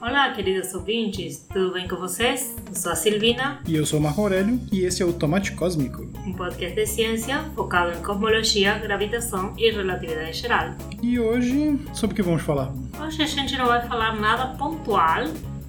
Olá, 0.00 0.32
queridos 0.32 0.72
ouvintes, 0.72 1.46
tudo 1.52 1.74
bem 1.74 1.86
com 1.86 1.96
vocês? 1.96 2.56
Eu 2.66 2.74
sou 2.74 2.90
a 2.90 2.96
Silvina. 2.96 3.60
E 3.68 3.76
eu 3.76 3.84
sou 3.84 4.00
o 4.00 4.02
Marco 4.02 4.22
Aurélio, 4.22 4.58
e 4.72 4.80
esse 4.80 5.02
é 5.02 5.04
o 5.04 5.12
Tomate 5.12 5.52
Cósmico. 5.52 6.06
Um 6.26 6.32
podcast 6.32 6.74
de 6.74 6.86
ciência 6.86 7.44
focado 7.54 7.92
em 7.92 8.02
cosmologia, 8.02 8.78
gravitação 8.78 9.52
e 9.58 9.70
relatividade 9.70 10.38
geral. 10.38 10.70
E 11.02 11.20
hoje, 11.20 11.78
sobre 11.92 12.14
o 12.14 12.16
que 12.16 12.22
vamos 12.22 12.40
falar? 12.40 12.72
Hoje 12.98 13.22
a 13.22 13.26
gente 13.26 13.58
não 13.58 13.66
vai 13.66 13.86
falar 13.86 14.18
nada 14.18 14.56
pontual, 14.56 15.26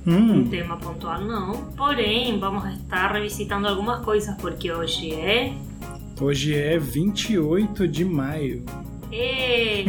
hum. 0.07 0.31
um 0.31 0.47
tema 0.47 0.77
pontual 0.77 1.19
não, 1.19 1.65
porém 1.75 2.39
vamos 2.39 2.73
estar 2.73 3.11
revisitando 3.11 3.67
algumas 3.67 4.01
coisas, 4.01 4.33
porque 4.37 4.71
hoje 4.71 5.11
é... 5.13 5.53
Hoje 6.21 6.55
é 6.55 6.79
28 6.79 7.85
de 7.85 8.05
maio. 8.05 8.63
E 9.11 9.85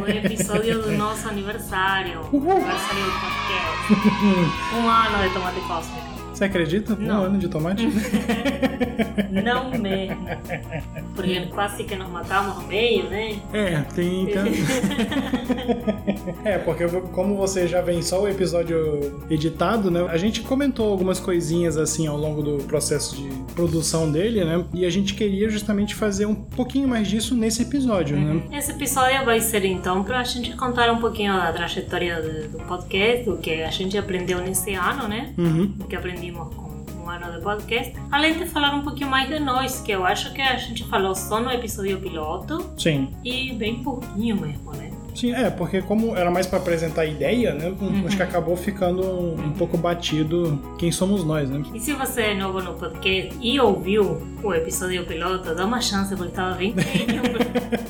o 0.00 0.08
episódio 0.10 0.82
do 0.82 0.92
nosso 0.92 1.28
aniversário. 1.28 2.20
Uhul. 2.32 2.52
Aniversário 2.52 3.04
do 3.04 3.12
podcast. 3.20 4.74
um 4.76 4.88
ano 4.88 5.28
de 5.28 5.34
tomate 5.34 5.60
cósmico. 5.60 6.14
Você 6.34 6.44
acredita? 6.44 6.96
Não. 6.96 7.22
Um 7.22 7.24
ano 7.26 7.38
de 7.38 7.48
tomate? 7.48 7.86
Não 9.30 9.70
mesmo. 9.70 10.26
Porque 11.14 11.46
quase 11.46 11.84
que 11.84 11.96
nos 11.96 12.08
matamos 12.08 12.56
no 12.56 12.68
meio, 12.68 13.08
né? 13.08 13.38
É, 13.52 13.80
tem. 13.94 14.28
é, 16.44 16.58
porque 16.58 16.86
como 17.12 17.36
você 17.36 17.66
já 17.66 17.80
vem 17.80 18.02
só 18.02 18.22
o 18.22 18.28
episódio 18.28 19.20
editado, 19.30 19.90
né? 19.90 20.06
A 20.08 20.16
gente 20.16 20.42
comentou 20.42 20.90
algumas 20.90 21.20
coisinhas 21.20 21.76
assim 21.76 22.06
ao 22.06 22.16
longo 22.16 22.42
do 22.42 22.64
processo 22.64 23.16
de 23.16 23.28
produção 23.54 24.10
dele, 24.10 24.44
né? 24.44 24.64
E 24.72 24.84
a 24.84 24.90
gente 24.90 25.14
queria 25.14 25.48
justamente 25.48 25.94
fazer 25.94 26.26
um 26.26 26.34
pouquinho 26.34 26.88
mais 26.88 27.08
disso 27.08 27.34
nesse 27.34 27.62
episódio, 27.62 28.16
né? 28.16 28.42
Esse 28.52 28.72
episódio 28.72 29.24
vai 29.24 29.40
ser 29.40 29.64
então 29.64 30.02
pra 30.02 30.22
gente 30.24 30.54
contar 30.56 30.90
um 30.90 30.98
pouquinho 30.98 31.34
da 31.34 31.52
trajetória 31.52 32.20
do, 32.20 32.58
do 32.58 32.64
podcast, 32.64 33.24
do 33.24 33.38
que 33.38 33.62
a 33.62 33.70
gente 33.70 33.96
aprendeu 33.96 34.40
nesse 34.40 34.74
ano, 34.74 35.08
né? 35.08 35.32
Uhum. 35.38 35.74
O 35.80 35.84
que 35.84 35.96
aprendimos 35.96 36.54
com 36.54 36.63
um 37.04 37.10
ano 37.10 37.32
de 37.32 37.42
podcast, 37.42 37.92
além 38.10 38.38
de 38.38 38.46
falar 38.46 38.74
um 38.74 38.82
pouquinho 38.82 39.10
mais 39.10 39.28
de 39.28 39.38
nós, 39.38 39.80
que 39.80 39.92
eu 39.92 40.04
acho 40.04 40.32
que 40.32 40.40
a 40.40 40.56
gente 40.56 40.84
falou 40.84 41.14
só 41.14 41.40
no 41.40 41.50
episódio 41.50 42.00
piloto 42.00 42.70
Sim. 42.78 43.14
e 43.22 43.52
bem 43.52 43.82
pouquinho 43.82 44.40
mesmo, 44.40 44.72
né? 44.72 44.90
Sim, 45.14 45.32
é, 45.34 45.48
porque 45.50 45.80
como 45.82 46.16
era 46.16 46.30
mais 46.30 46.46
para 46.46 46.58
apresentar 46.58 47.02
a 47.02 47.06
ideia, 47.06 47.54
né? 47.54 47.72
Uhum. 47.80 48.04
Acho 48.06 48.16
que 48.16 48.22
acabou 48.22 48.56
ficando 48.56 49.02
um, 49.02 49.34
um, 49.34 49.52
pouco 49.52 49.76
batido 49.76 50.58
quem 50.78 50.90
somos 50.90 51.24
nós, 51.24 51.48
né? 51.48 51.62
E 51.72 51.80
se 51.80 51.92
você 51.92 52.22
é 52.22 52.34
novo 52.34 52.60
no 52.60 52.74
podcast 52.74 53.36
e 53.40 53.60
ouviu 53.60 54.20
o 54.42 54.52
episódio 54.54 55.04
piloto, 55.06 55.54
dá 55.54 55.64
uma 55.64 55.80
chance, 55.80 56.14
porque 56.16 56.30
estava 56.32 56.54
bem 56.56 56.74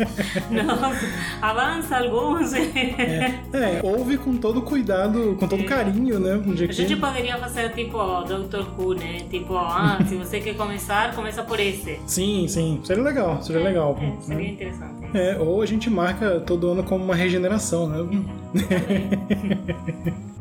Não, 0.50 0.92
avança 1.40 1.98
alguns. 1.98 2.52
É, 2.54 3.40
é, 3.52 3.80
ouve 3.82 4.18
com 4.18 4.36
todo 4.36 4.62
cuidado, 4.62 5.36
com 5.38 5.46
todo 5.48 5.62
É. 5.62 5.66
carinho, 5.66 6.18
né? 6.18 6.36
De 6.54 6.64
A 6.64 6.68
que- 6.68 6.72
gente 6.72 6.96
poderia 6.96 7.36
fazer 7.38 7.70
tipo 7.70 7.98
Doctor 8.24 8.66
Who, 8.78 8.94
né? 8.94 9.20
Tipo, 9.30 9.56
ah, 9.56 9.98
se 10.06 10.14
você 10.16 10.40
quer 10.40 10.54
começar, 10.56 11.14
começa 11.14 11.42
por 11.42 11.58
esse. 11.60 11.98
Sim, 12.06 12.46
sim. 12.48 12.80
Seria 12.84 13.02
legal, 13.02 13.42
seria 13.42 13.62
legal. 13.62 13.98
É, 14.00 14.20
seria 14.22 14.42
né? 14.42 14.50
interessante. 14.50 15.03
É, 15.14 15.38
ou 15.38 15.62
a 15.62 15.66
gente 15.66 15.88
marca 15.88 16.40
todo 16.40 16.72
ano 16.72 16.82
como 16.82 17.04
uma 17.04 17.14
regeneração, 17.14 17.88
né? 17.88 18.24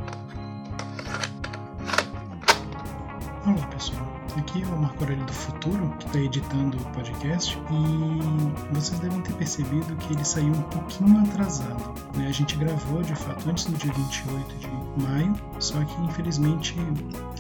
aqui 4.54 4.64
é 4.64 4.68
o 4.68 4.78
Marco 4.78 5.04
Aurélio 5.04 5.26
do 5.26 5.34
Futuro, 5.34 5.90
que 6.00 6.06
está 6.06 6.20
editando 6.20 6.78
o 6.78 6.86
podcast, 6.92 7.58
e 7.72 8.74
vocês 8.76 9.00
devem 9.00 9.20
ter 9.22 9.34
percebido 9.34 9.96
que 9.96 10.14
ele 10.14 10.24
saiu 10.24 10.52
um 10.52 10.62
pouquinho 10.64 11.20
atrasado. 11.22 11.94
né? 12.16 12.28
A 12.28 12.32
gente 12.32 12.56
gravou 12.58 13.02
de 13.02 13.16
fato 13.16 13.50
antes 13.50 13.66
do 13.66 13.76
dia 13.78 13.92
28 13.92 14.56
de 14.58 15.04
maio, 15.04 15.34
só 15.60 15.84
que 15.84 16.02
infelizmente 16.04 16.76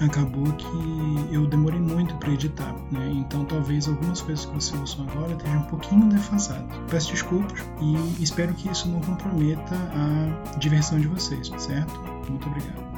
acabou 0.01 0.51
que 0.53 1.29
eu 1.31 1.45
demorei 1.45 1.79
muito 1.79 2.15
para 2.15 2.31
editar, 2.31 2.73
né? 2.91 3.11
então 3.13 3.45
talvez 3.45 3.87
algumas 3.87 4.21
coisas 4.21 4.45
que 4.45 4.53
vocês 4.53 4.79
ouçam 4.79 5.07
agora 5.09 5.33
estejam 5.33 5.59
um 5.59 5.65
pouquinho 5.65 6.09
defasadas. 6.09 6.65
Peço 6.89 7.11
desculpas 7.11 7.63
e 7.79 8.23
espero 8.23 8.53
que 8.55 8.69
isso 8.69 8.87
não 8.89 9.01
comprometa 9.01 9.75
a 9.75 10.57
diversão 10.57 10.99
de 10.99 11.07
vocês, 11.07 11.51
certo? 11.57 11.93
Muito 12.27 12.47
obrigado. 12.47 12.92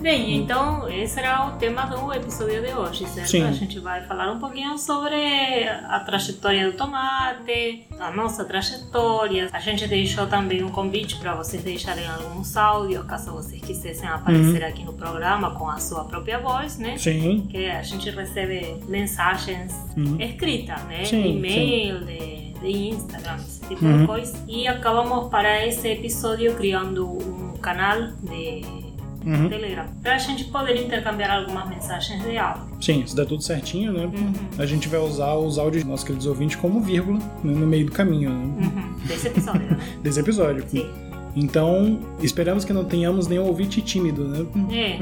Bem, 0.00 0.36
então 0.36 0.88
esse 0.88 1.18
era 1.18 1.46
o 1.48 1.58
tema 1.58 1.82
do 1.86 2.12
episódio 2.12 2.62
de 2.62 2.72
hoje, 2.72 3.04
certo? 3.08 3.30
Sim. 3.30 3.42
A 3.42 3.50
gente 3.50 3.80
vai 3.80 4.00
falar 4.06 4.30
um 4.32 4.38
pouquinho 4.38 4.78
sobre 4.78 5.68
a 5.68 5.98
trajetória 6.06 6.70
do 6.70 6.76
tomate, 6.76 7.84
a 7.98 8.10
nossa 8.12 8.44
trajetória. 8.44 9.48
A 9.52 9.58
gente 9.58 9.88
deixou 9.88 10.28
também 10.28 10.62
um 10.62 10.68
convite 10.70 11.16
para 11.16 11.34
vocês 11.34 11.64
deixarem 11.64 12.06
alguns 12.08 12.56
áudios, 12.56 13.04
caso 13.06 13.32
vocês 13.32 13.60
quisessem 13.60 14.08
aparecer 14.08 14.62
aqui 14.64 14.84
no 14.84 14.92
programa 14.92 15.50
com 15.56 15.68
a 15.68 15.78
sua 15.78 16.04
própria 16.04 16.38
voz, 16.38 16.78
né? 16.78 16.96
Sim. 16.96 17.48
Que 17.50 17.66
a 17.66 17.82
gente 17.82 18.08
recebe 18.10 18.76
mensagens 18.86 19.74
Uhum. 19.96 20.16
escritas, 20.20 20.80
né? 20.84 21.04
Sim, 21.04 21.38
e-mail, 21.38 22.04
de, 22.04 22.52
de 22.60 22.88
Instagram, 22.90 23.34
esse 23.36 23.60
tipo 23.66 23.84
Uhum. 23.84 24.00
de 24.02 24.06
coisa. 24.06 24.44
E 24.46 24.68
acabamos 24.68 25.28
para 25.28 25.66
esse 25.66 25.88
episódio 25.88 26.54
criando 26.54 27.04
um 27.04 27.56
canal 27.60 28.12
de 28.22 28.86
Uhum. 29.28 29.48
Telegram, 29.48 29.84
para 30.02 30.14
a 30.14 30.18
gente 30.18 30.44
poder 30.44 30.76
intercambiar 30.82 31.30
algumas 31.30 31.68
mensagens 31.68 32.22
de 32.22 32.36
áudio. 32.38 32.62
Sim, 32.80 33.04
se 33.06 33.14
der 33.14 33.26
tudo 33.26 33.42
certinho, 33.42 33.92
né? 33.92 34.06
Uhum. 34.06 34.32
A 34.58 34.64
gente 34.66 34.88
vai 34.88 35.00
usar 35.00 35.34
os 35.34 35.58
áudios 35.58 35.82
dos 35.82 35.90
nossos 35.90 36.04
queridos 36.06 36.26
ouvintes 36.26 36.56
como 36.56 36.80
vírgula 36.80 37.18
né, 37.18 37.52
no 37.54 37.66
meio 37.66 37.86
do 37.86 37.92
caminho 37.92 38.30
né, 38.30 38.44
Uhum. 38.66 38.94
Desse 39.06 39.28
episódio, 39.28 39.66
né? 39.70 39.78
desse 40.02 40.20
episódio. 40.20 40.64
Sim. 40.68 40.88
Então, 41.36 42.00
esperamos 42.22 42.64
que 42.64 42.72
não 42.72 42.84
tenhamos 42.84 43.28
nenhum 43.28 43.44
ouvinte 43.44 43.80
tímido, 43.82 44.24
né? 44.26 44.46
É. 44.74 44.98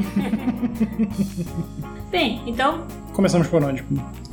Bem, 2.10 2.42
então, 2.46 2.84
Começamos 3.12 3.46
por 3.46 3.62
onde? 3.62 3.82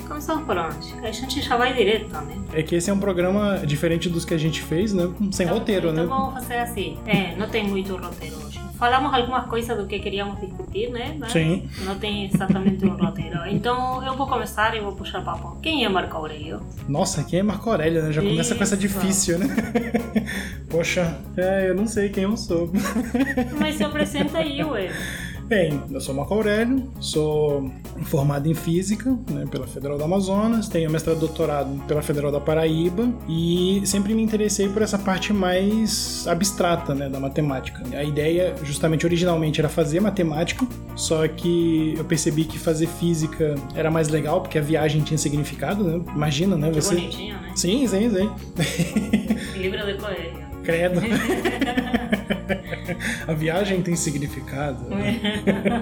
começamos 0.08 0.44
por 0.46 0.58
onde? 0.58 0.94
A 1.08 1.12
gente 1.12 1.42
já 1.42 1.56
vai 1.56 1.74
direto, 1.74 2.10
né? 2.12 2.36
É 2.54 2.62
que 2.62 2.76
esse 2.76 2.90
é 2.90 2.94
um 2.94 3.00
programa 3.00 3.60
diferente 3.66 4.10
dos 4.10 4.26
que 4.26 4.34
a 4.34 4.38
gente 4.38 4.62
fez, 4.62 4.94
né? 4.94 5.10
Sem 5.32 5.46
Então- 5.46 5.58
roteiro, 5.58 5.90
então 5.90 6.04
né? 6.04 6.10
vamos 6.10 6.34
fazer 6.34 6.56
assim. 6.60 6.98
É, 7.08 7.36
não 7.36 7.48
tem 7.50 7.68
muito 7.68 7.96
roteiro 7.96 8.36
hoje. 8.46 8.53
Falamos 8.84 9.14
algumas 9.14 9.46
coisas 9.46 9.78
do 9.78 9.88
que 9.88 9.98
queríamos 9.98 10.42
discutir, 10.42 10.90
né? 10.90 11.16
Mas 11.18 11.32
Sim. 11.32 11.70
Não 11.86 11.98
tem 11.98 12.26
exatamente 12.26 12.86
um 12.86 12.98
roteiro. 12.98 13.48
Então 13.48 14.06
eu 14.06 14.14
vou 14.18 14.28
começar 14.28 14.76
e 14.76 14.82
vou 14.82 14.92
puxar 14.92 15.24
papo. 15.24 15.58
Quem 15.62 15.86
é 15.86 15.88
Marco 15.88 16.18
Aurélio? 16.18 16.60
Nossa, 16.90 17.24
quem 17.24 17.40
é 17.40 17.44
Marco 17.44 17.70
Aurélio, 17.70 18.04
né? 18.04 18.12
Já 18.12 18.22
começa 18.22 18.56
com 18.56 18.62
essa 18.62 18.76
difícil, 18.76 19.40
né? 19.40 19.48
Poxa, 20.70 21.18
é, 21.38 21.70
eu 21.70 21.76
não 21.76 21.88
sei 21.88 22.10
quem 22.10 22.24
eu 22.26 22.36
sou. 22.36 22.70
Mas 23.58 23.76
se 23.76 23.86
apresenta 23.86 24.40
aí, 24.40 24.62
ué. 24.62 24.92
Bem, 25.54 25.80
eu 25.92 26.02
sou 26.02 26.16
Marco 26.16 26.34
Aurélio, 26.34 26.92
sou 27.00 27.72
formado 28.06 28.50
em 28.50 28.56
Física 28.56 29.16
né, 29.30 29.46
pela 29.52 29.68
Federal 29.68 30.00
do 30.00 30.04
Amazonas, 30.04 30.68
tenho 30.68 30.90
mestrado 30.90 31.18
e 31.18 31.20
doutorado 31.20 31.80
pela 31.88 32.02
Federal 32.02 32.32
da 32.32 32.40
Paraíba 32.40 33.08
e 33.30 33.80
sempre 33.86 34.16
me 34.16 34.24
interessei 34.24 34.68
por 34.68 34.82
essa 34.82 34.98
parte 34.98 35.32
mais 35.32 36.28
abstrata 36.28 36.96
né, 36.96 37.08
da 37.08 37.20
matemática. 37.20 37.84
A 37.96 38.04
ideia, 38.04 38.56
justamente, 38.64 39.06
originalmente 39.06 39.62
era 39.62 39.70
fazer 39.70 40.00
matemática, 40.00 40.66
só 40.96 41.28
que 41.28 41.94
eu 42.00 42.04
percebi 42.04 42.46
que 42.46 42.58
fazer 42.58 42.88
física 42.88 43.54
era 43.76 43.92
mais 43.92 44.08
legal, 44.08 44.42
porque 44.42 44.58
a 44.58 44.62
viagem 44.62 45.04
tinha 45.04 45.20
significado, 45.20 45.84
né? 45.84 46.04
Imagina, 46.16 46.58
né? 46.58 46.72
Que 46.72 46.82
Você... 46.82 46.96
bonitinho, 46.96 47.36
né? 47.40 47.52
Sim, 47.56 47.86
sim, 47.86 48.10
sim. 48.10 48.32
Livro 49.56 49.86
de. 49.86 50.43
Credo. 50.64 51.02
A 53.28 53.34
viagem 53.34 53.82
tem 53.82 53.96
significado. 53.96 54.84
né? 54.90 55.20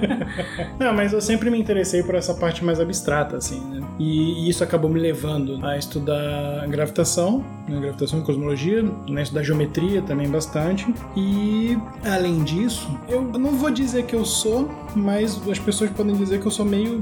Não, 0.80 0.94
mas 0.94 1.14
eu 1.14 1.22
sempre 1.22 1.50
me 1.50 1.60
interessei 1.60 2.04
por 2.04 2.16
essa 2.16 2.34
parte 2.34 2.64
mais 2.64 2.80
abstrata, 2.80 3.38
assim, 3.38 3.60
né? 3.60 3.82
E 4.00 4.50
isso 4.50 4.64
acabou 4.64 4.90
me 4.90 5.00
levando 5.00 5.64
a 5.66 5.78
estudar 5.78 6.68
gravitação, 6.68 7.44
né? 7.68 7.80
gravitação 7.80 8.20
e 8.20 8.22
cosmologia, 8.24 8.84
né? 9.08 9.24
estudar 9.24 9.44
geometria 9.44 10.02
também 10.02 10.30
bastante. 10.30 10.94
E, 11.16 11.78
além 12.06 12.44
disso, 12.44 12.90
eu 13.08 13.22
não 13.22 13.52
vou 13.52 13.72
dizer 13.72 14.04
que 14.04 14.16
eu 14.16 14.26
sou, 14.26 14.70
mas 14.96 15.40
as 15.50 15.60
pessoas 15.60 15.90
podem 15.92 16.16
dizer 16.16 16.40
que 16.40 16.46
eu 16.46 16.52
sou 16.52 16.66
meio 16.66 17.02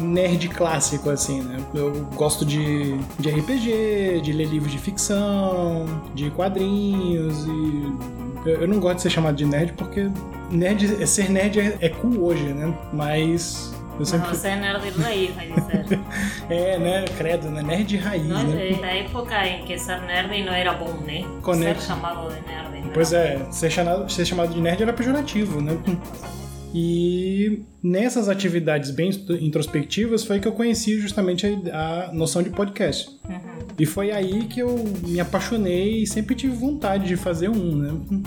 nerd 0.00 0.48
clássico, 0.48 1.10
assim, 1.10 1.42
né? 1.42 1.58
Eu 1.74 1.92
gosto 2.14 2.44
de, 2.44 2.96
de 3.18 3.30
RPG, 3.30 4.20
de 4.22 4.32
ler 4.32 4.46
livros 4.46 4.72
de 4.72 4.78
ficção, 4.78 5.84
de 6.14 6.30
quadrinhos 6.30 7.11
e 7.14 8.48
eu, 8.48 8.62
eu 8.62 8.68
não 8.68 8.80
gosto 8.80 8.96
de 8.96 9.02
ser 9.02 9.10
chamado 9.10 9.36
de 9.36 9.44
nerd 9.44 9.72
porque 9.74 10.08
nerd, 10.50 11.06
ser 11.06 11.30
nerd 11.30 11.60
é, 11.60 11.78
é 11.80 11.88
cool 11.88 12.24
hoje, 12.24 12.44
né? 12.44 12.72
Mas 12.92 13.72
eu 13.98 14.06
sempre. 14.06 14.28
você 14.28 14.48
é 14.48 14.56
nerd 14.56 14.90
raiz, 15.00 15.34
vai 15.34 15.46
dizer. 15.48 16.00
É, 16.50 16.78
né? 16.78 17.04
Credo, 17.16 17.50
né? 17.50 17.62
Nerd 17.62 17.96
raiz, 17.96 18.26
Não, 18.26 18.42
né? 18.42 18.70
é, 18.72 18.80
na 18.80 18.90
época 18.90 19.46
em 19.46 19.64
que 19.64 19.78
ser 19.78 20.00
nerd 20.02 20.44
não 20.44 20.52
era 20.52 20.72
bom, 20.72 20.92
né? 21.06 21.24
Conecta. 21.42 21.80
Ser 21.80 21.86
chamado 21.88 22.28
de 22.28 22.40
nerd. 22.46 22.84
não 22.84 22.92
Pois 22.92 23.12
é, 23.12 23.40
ser 23.50 23.70
chamado, 23.70 24.10
ser 24.10 24.24
chamado 24.24 24.52
de 24.52 24.60
nerd 24.60 24.82
era 24.82 24.92
pejorativo, 24.92 25.60
né? 25.60 25.78
E 26.74 27.62
nessas 27.82 28.28
atividades 28.28 28.90
bem 28.90 29.10
introspectivas 29.40 30.24
foi 30.24 30.40
que 30.40 30.48
eu 30.48 30.52
conheci 30.52 30.98
justamente 31.00 31.46
a, 31.70 32.08
a 32.08 32.12
noção 32.14 32.42
de 32.42 32.50
podcast. 32.50 33.10
Uhum, 33.28 33.38
E 33.78 33.84
foi 33.84 34.10
aí 34.10 34.44
que 34.44 34.60
eu 34.60 34.82
me 35.06 35.20
apaixonei 35.20 36.02
e 36.02 36.06
sempre 36.06 36.34
tive 36.34 36.54
vontade 36.54 37.06
de 37.06 37.16
fazer 37.16 37.48
um, 37.50 37.76
né? 37.76 37.90
uhum. 37.90 38.22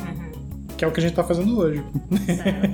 Que 0.78 0.84
é 0.84 0.88
o 0.88 0.92
que 0.92 1.00
a 1.00 1.04
gente 1.04 1.16
tá 1.16 1.24
fazendo 1.24 1.58
hoje. 1.58 1.82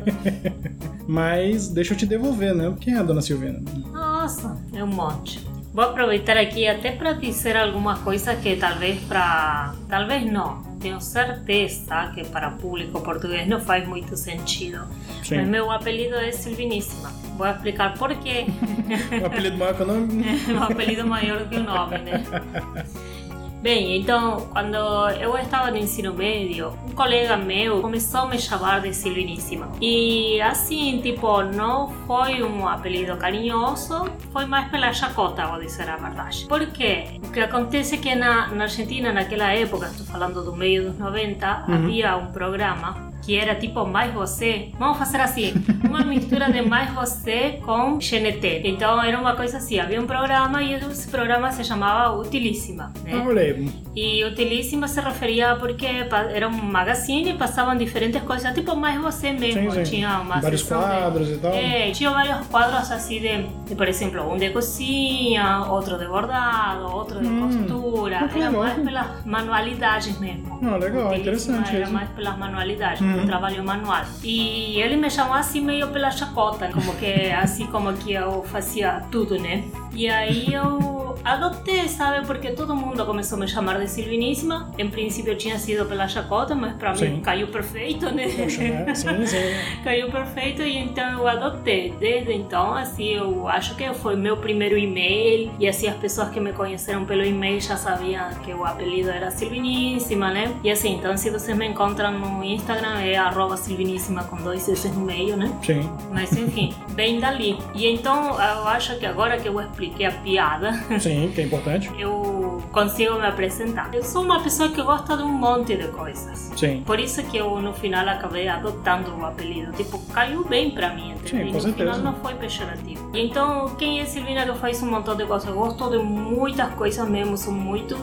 Mas 1.07 1.67
deixa 1.69 1.93
eu 1.93 1.97
te 1.97 2.05
devolver, 2.05 2.55
né? 2.55 2.73
Quem 2.79 2.95
é 2.95 2.97
a 2.97 3.03
dona 3.03 3.21
Silvina? 3.21 3.61
Nossa, 3.93 4.57
é 4.73 4.83
um 4.83 4.87
monte. 4.87 5.39
Vou 5.73 5.85
aproveitar 5.85 6.35
aqui 6.35 6.67
até 6.67 6.91
para 6.91 7.13
dizer 7.13 7.55
alguma 7.55 7.97
coisa 7.99 8.35
que 8.35 8.57
talvez 8.57 8.99
para. 9.05 9.73
Talvez 9.87 10.29
não. 10.29 10.61
Tenho 10.81 10.99
certeza 10.99 12.11
que 12.13 12.25
para 12.25 12.49
público 12.51 12.99
português 13.01 13.47
não 13.47 13.61
faz 13.61 13.87
muito 13.87 14.17
sentido. 14.17 14.85
Sim. 15.23 15.37
Mas 15.37 15.47
meu 15.47 15.71
apelido 15.71 16.15
é 16.15 16.31
Silviníssima. 16.31 17.09
Vou 17.37 17.47
explicar 17.47 17.93
por 17.93 18.13
quê. 18.15 18.47
um 19.21 19.25
apelido 19.25 19.57
maior 19.57 19.75
que 19.75 19.83
o 19.83 19.85
nome? 19.85 20.25
um 20.49 20.63
apelido 20.63 21.07
maior 21.07 21.47
que 21.47 21.55
o 21.55 21.63
nome, 21.63 21.97
né? 21.99 22.23
Bem, 23.61 23.97
então, 23.97 24.47
quando 24.51 24.75
eu 25.19 25.37
estava 25.37 25.69
no 25.69 25.77
ensino 25.77 26.15
médio, 26.15 26.73
um 26.83 26.93
colega 26.93 27.37
meu 27.37 27.79
começou 27.79 28.21
a 28.21 28.27
me 28.27 28.39
chamar 28.39 28.81
de 28.81 28.91
Silviníssima. 28.91 29.71
E 29.79 30.41
assim, 30.41 30.99
tipo, 30.99 31.43
não 31.43 31.91
foi 32.07 32.41
um 32.41 32.67
apelido 32.67 33.15
carinhoso, 33.17 34.09
foi 34.33 34.45
mais 34.45 34.67
pela 34.71 34.91
chacota, 34.91 35.45
vou 35.45 35.59
dizer 35.59 35.87
a 35.87 35.95
verdade. 35.95 36.47
Por 36.47 36.65
quê? 36.71 37.19
O 37.23 37.31
que 37.31 37.39
acontece 37.39 37.93
é 37.93 37.97
que 37.99 38.15
na, 38.15 38.47
na 38.47 38.63
Argentina, 38.63 39.13
naquela 39.13 39.53
época, 39.53 39.85
estou 39.85 40.07
falando 40.07 40.43
do 40.43 40.55
meio 40.55 40.89
dos 40.89 40.97
90, 40.97 41.65
uhum. 41.67 41.75
havia 41.75 42.17
um 42.17 42.31
programa 42.31 43.10
que 43.31 43.37
era 43.37 43.55
tipo 43.55 43.85
Mais 43.85 44.13
Você. 44.13 44.71
Vamos 44.77 44.97
fazer 44.97 45.21
assim, 45.21 45.53
uma 45.85 46.03
mistura 46.03 46.51
de 46.51 46.61
Mais 46.61 46.93
Você 46.93 47.61
com 47.63 47.97
GNT. 47.97 48.63
Então 48.65 49.01
era 49.01 49.17
uma 49.17 49.37
coisa 49.37 49.57
assim, 49.57 49.79
havia 49.79 50.01
um 50.01 50.05
programa 50.05 50.61
e 50.61 50.73
esse 50.73 51.07
programa 51.07 51.49
se 51.49 51.63
chamava 51.63 52.13
Utilíssima. 52.17 52.91
Né? 53.05 53.13
Eu 53.13 53.31
lembro. 53.31 53.71
E 53.95 54.25
Utilíssima 54.25 54.85
se 54.89 54.99
referia 54.99 55.55
porque 55.55 55.85
era 56.33 56.49
um 56.49 56.51
magazine 56.51 57.29
e 57.29 57.33
passavam 57.35 57.77
diferentes 57.77 58.21
coisas, 58.23 58.53
tipo 58.53 58.75
Mais 58.75 58.99
Você 58.99 59.31
mesmo. 59.31 59.71
Sim, 59.71 59.85
sim. 59.85 59.91
Tinha 59.91 60.19
uma 60.19 60.41
vários 60.41 60.63
quadros 60.63 61.27
de, 61.27 61.33
e 61.35 61.37
tal. 61.37 61.53
É, 61.53 61.91
tinha 61.91 62.09
vários 62.09 62.47
quadros 62.47 62.91
assim 62.91 63.21
de, 63.21 63.43
de, 63.65 63.75
por 63.75 63.87
exemplo, 63.87 64.29
um 64.29 64.35
de 64.35 64.49
cozinha, 64.49 65.67
outro 65.69 65.97
de 65.97 66.05
bordado, 66.05 66.83
outro 66.83 67.21
de 67.21 67.27
hum, 67.27 67.47
costura. 67.47 68.29
Era 68.35 68.51
mais 68.51 68.73
pelas 68.73 69.25
manualidades 69.25 70.19
mesmo. 70.19 70.59
Ah, 70.61 70.75
legal, 70.75 71.15
interessante. 71.15 71.73
Era 71.73 71.85
isso. 71.85 71.93
mais 71.93 72.09
pelas 72.09 72.37
manualidades. 72.37 73.01
Uhum. 73.21 73.27
trabalho 73.27 73.63
manual. 73.63 74.03
E 74.23 74.79
ele 74.79 74.95
me 74.95 75.09
chamou 75.09 75.33
assim 75.33 75.61
meio 75.61 75.87
pela 75.89 76.11
chacota, 76.11 76.69
como 76.69 76.95
que 76.95 77.31
assim 77.31 77.67
como 77.67 77.93
que 77.93 78.13
eu 78.13 78.43
fazia 78.43 79.03
tudo, 79.11 79.39
né? 79.39 79.63
E 79.93 80.09
aí 80.09 80.53
eu 80.53 80.90
adotei, 81.23 81.87
sabe? 81.87 82.25
Porque 82.25 82.51
todo 82.51 82.75
mundo 82.75 83.05
começou 83.05 83.37
a 83.37 83.41
me 83.41 83.47
chamar 83.47 83.79
de 83.79 83.87
Silviníssima. 83.87 84.71
Em 84.77 84.89
princípio 84.89 85.35
tinha 85.35 85.57
sido 85.57 85.85
pela 85.85 86.07
chacota, 86.07 86.55
mas 86.55 86.73
para 86.73 86.93
mim 86.93 87.21
caiu 87.21 87.47
perfeito, 87.47 88.11
né? 88.13 88.27
Sim, 88.29 88.95
sim. 89.25 89.37
caiu 89.83 90.09
perfeito 90.11 90.61
e 90.61 90.77
então 90.77 91.19
eu 91.19 91.27
adotei. 91.27 91.93
Desde 91.99 92.33
então, 92.33 92.73
assim, 92.73 93.15
eu 93.15 93.47
acho 93.47 93.75
que 93.75 93.93
foi 93.93 94.15
meu 94.15 94.37
primeiro 94.37 94.77
e-mail 94.77 95.51
e 95.59 95.67
assim 95.67 95.87
as 95.87 95.95
pessoas 95.95 96.29
que 96.29 96.39
me 96.39 96.53
conheceram 96.53 97.05
pelo 97.05 97.23
e-mail 97.23 97.59
já 97.61 97.77
sabiam 97.77 98.29
que 98.43 98.53
o 98.53 98.65
apelido 98.65 99.09
era 99.09 99.31
Silviníssima, 99.31 100.31
né? 100.31 100.53
E 100.63 100.71
assim, 100.71 100.95
então 100.95 101.15
se 101.17 101.29
vocês 101.29 101.57
me 101.57 101.67
encontram 101.67 102.11
no 102.11 102.43
Instagram 102.43 102.99
é 102.99 103.17
arroba 103.17 103.57
Silviníssima 103.57 104.23
com 104.23 104.37
dois 104.37 104.67
S 104.67 104.87
no 104.89 105.01
meio, 105.01 105.35
né? 105.37 105.51
Sim. 105.63 105.89
Mas 106.11 106.35
enfim, 106.35 106.73
bem 106.91 107.19
dali. 107.19 107.57
E 107.73 107.87
então 107.87 108.29
eu 108.39 108.67
acho 108.67 108.97
que 108.97 109.05
agora 109.05 109.37
que 109.37 109.47
eu 109.47 109.59
expliquei 109.61 110.05
a 110.05 110.11
piada. 110.11 110.73
Sim, 110.99 111.10
que 111.33 111.41
é 111.41 111.43
importante. 111.43 111.91
Eu 111.97 112.61
consigo 112.71 113.15
me 113.15 113.25
apresentar. 113.25 113.93
Eu 113.93 114.03
sou 114.03 114.23
uma 114.23 114.41
pessoa 114.41 114.69
que 114.69 114.81
gosta 114.81 115.17
de 115.17 115.23
um 115.23 115.31
monte 115.31 115.75
de 115.75 115.87
coisas. 115.89 116.51
Sim. 116.55 116.83
Por 116.85 116.99
isso 116.99 117.23
que 117.23 117.37
eu 117.37 117.61
no 117.61 117.73
final 117.73 118.07
acabei 118.07 118.47
adotando 118.47 119.15
o 119.15 119.25
apelido. 119.25 119.71
Tipo, 119.73 119.99
caiu 120.13 120.43
bem 120.45 120.71
pra 120.71 120.93
mim, 120.93 121.11
entendeu? 121.11 121.47
Sim, 121.47 121.59
com 121.59 121.67
no 121.67 121.73
final 121.73 121.97
não 121.99 122.15
foi 122.15 122.33
pejorativo. 122.35 123.11
E 123.15 123.25
então, 123.25 123.75
quem 123.75 123.99
é 123.99 124.05
Silvina 124.05 124.45
que 124.45 124.57
faz 124.57 124.81
um 124.81 124.89
montão 124.89 125.15
de 125.15 125.25
coisas? 125.25 125.47
Eu 125.47 125.55
gosto 125.55 125.89
de 125.89 125.97
muitas 125.97 126.73
coisas 126.73 127.07
mesmo, 127.07 127.37
sou 127.37 127.53
muito 127.53 127.95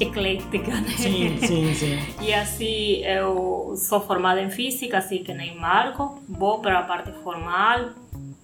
eclética, 0.00 0.72
né? 0.72 0.88
Sim, 0.96 1.38
sim, 1.38 1.74
sim. 1.74 1.98
E 2.20 2.32
assim, 2.32 3.04
eu 3.04 3.74
sou 3.76 4.00
formada 4.00 4.40
em 4.40 4.50
física, 4.50 4.98
assim 4.98 5.22
que 5.22 5.32
nem 5.32 5.56
Marco. 5.58 6.22
Vou 6.28 6.60
para 6.60 6.78
a 6.78 6.82
parte 6.82 7.12
formal, 7.22 7.90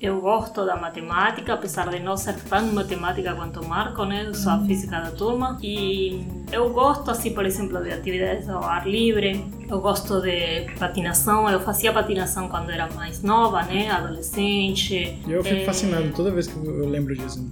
eu 0.00 0.21
gosto 0.21 0.65
da 0.65 0.77
matemática, 0.77 1.55
apesar 1.55 1.89
de 1.89 1.99
não 1.99 2.17
ser 2.17 2.37
tão 2.45 2.73
matemática 2.73 3.35
quanto 3.35 3.61
o 3.61 3.69
Marco, 3.69 4.05
né? 4.05 4.27
Eu 4.27 4.35
sou 4.35 4.53
a 4.53 4.61
física 4.65 5.00
da 5.00 5.11
turma. 5.11 5.59
E 5.61 6.25
eu 6.53 6.71
gosto, 6.71 7.11
assim, 7.11 7.35
por 7.35 7.45
exemplo, 7.45 7.83
de 7.83 7.91
atividades 7.91 8.49
ao 8.49 8.62
ar 8.62 8.89
livre. 8.89 9.45
Eu 9.69 9.81
gosto 9.81 10.21
de 10.21 10.67
patinação. 10.79 11.50
Eu 11.50 11.59
fazia 11.61 11.93
patinação 11.93 12.49
quando 12.49 12.71
era 12.71 12.89
mais 12.93 13.23
nova, 13.25 13.62
né? 13.62 13.91
Adolescente. 13.91 15.19
Eu 15.27 15.43
fico 15.43 15.62
é... 15.62 15.65
fascinado 15.65 16.12
toda 16.15 16.31
vez 16.31 16.47
que 16.47 16.56
eu 16.56 16.89
lembro 16.89 17.17
disso. 17.17 17.45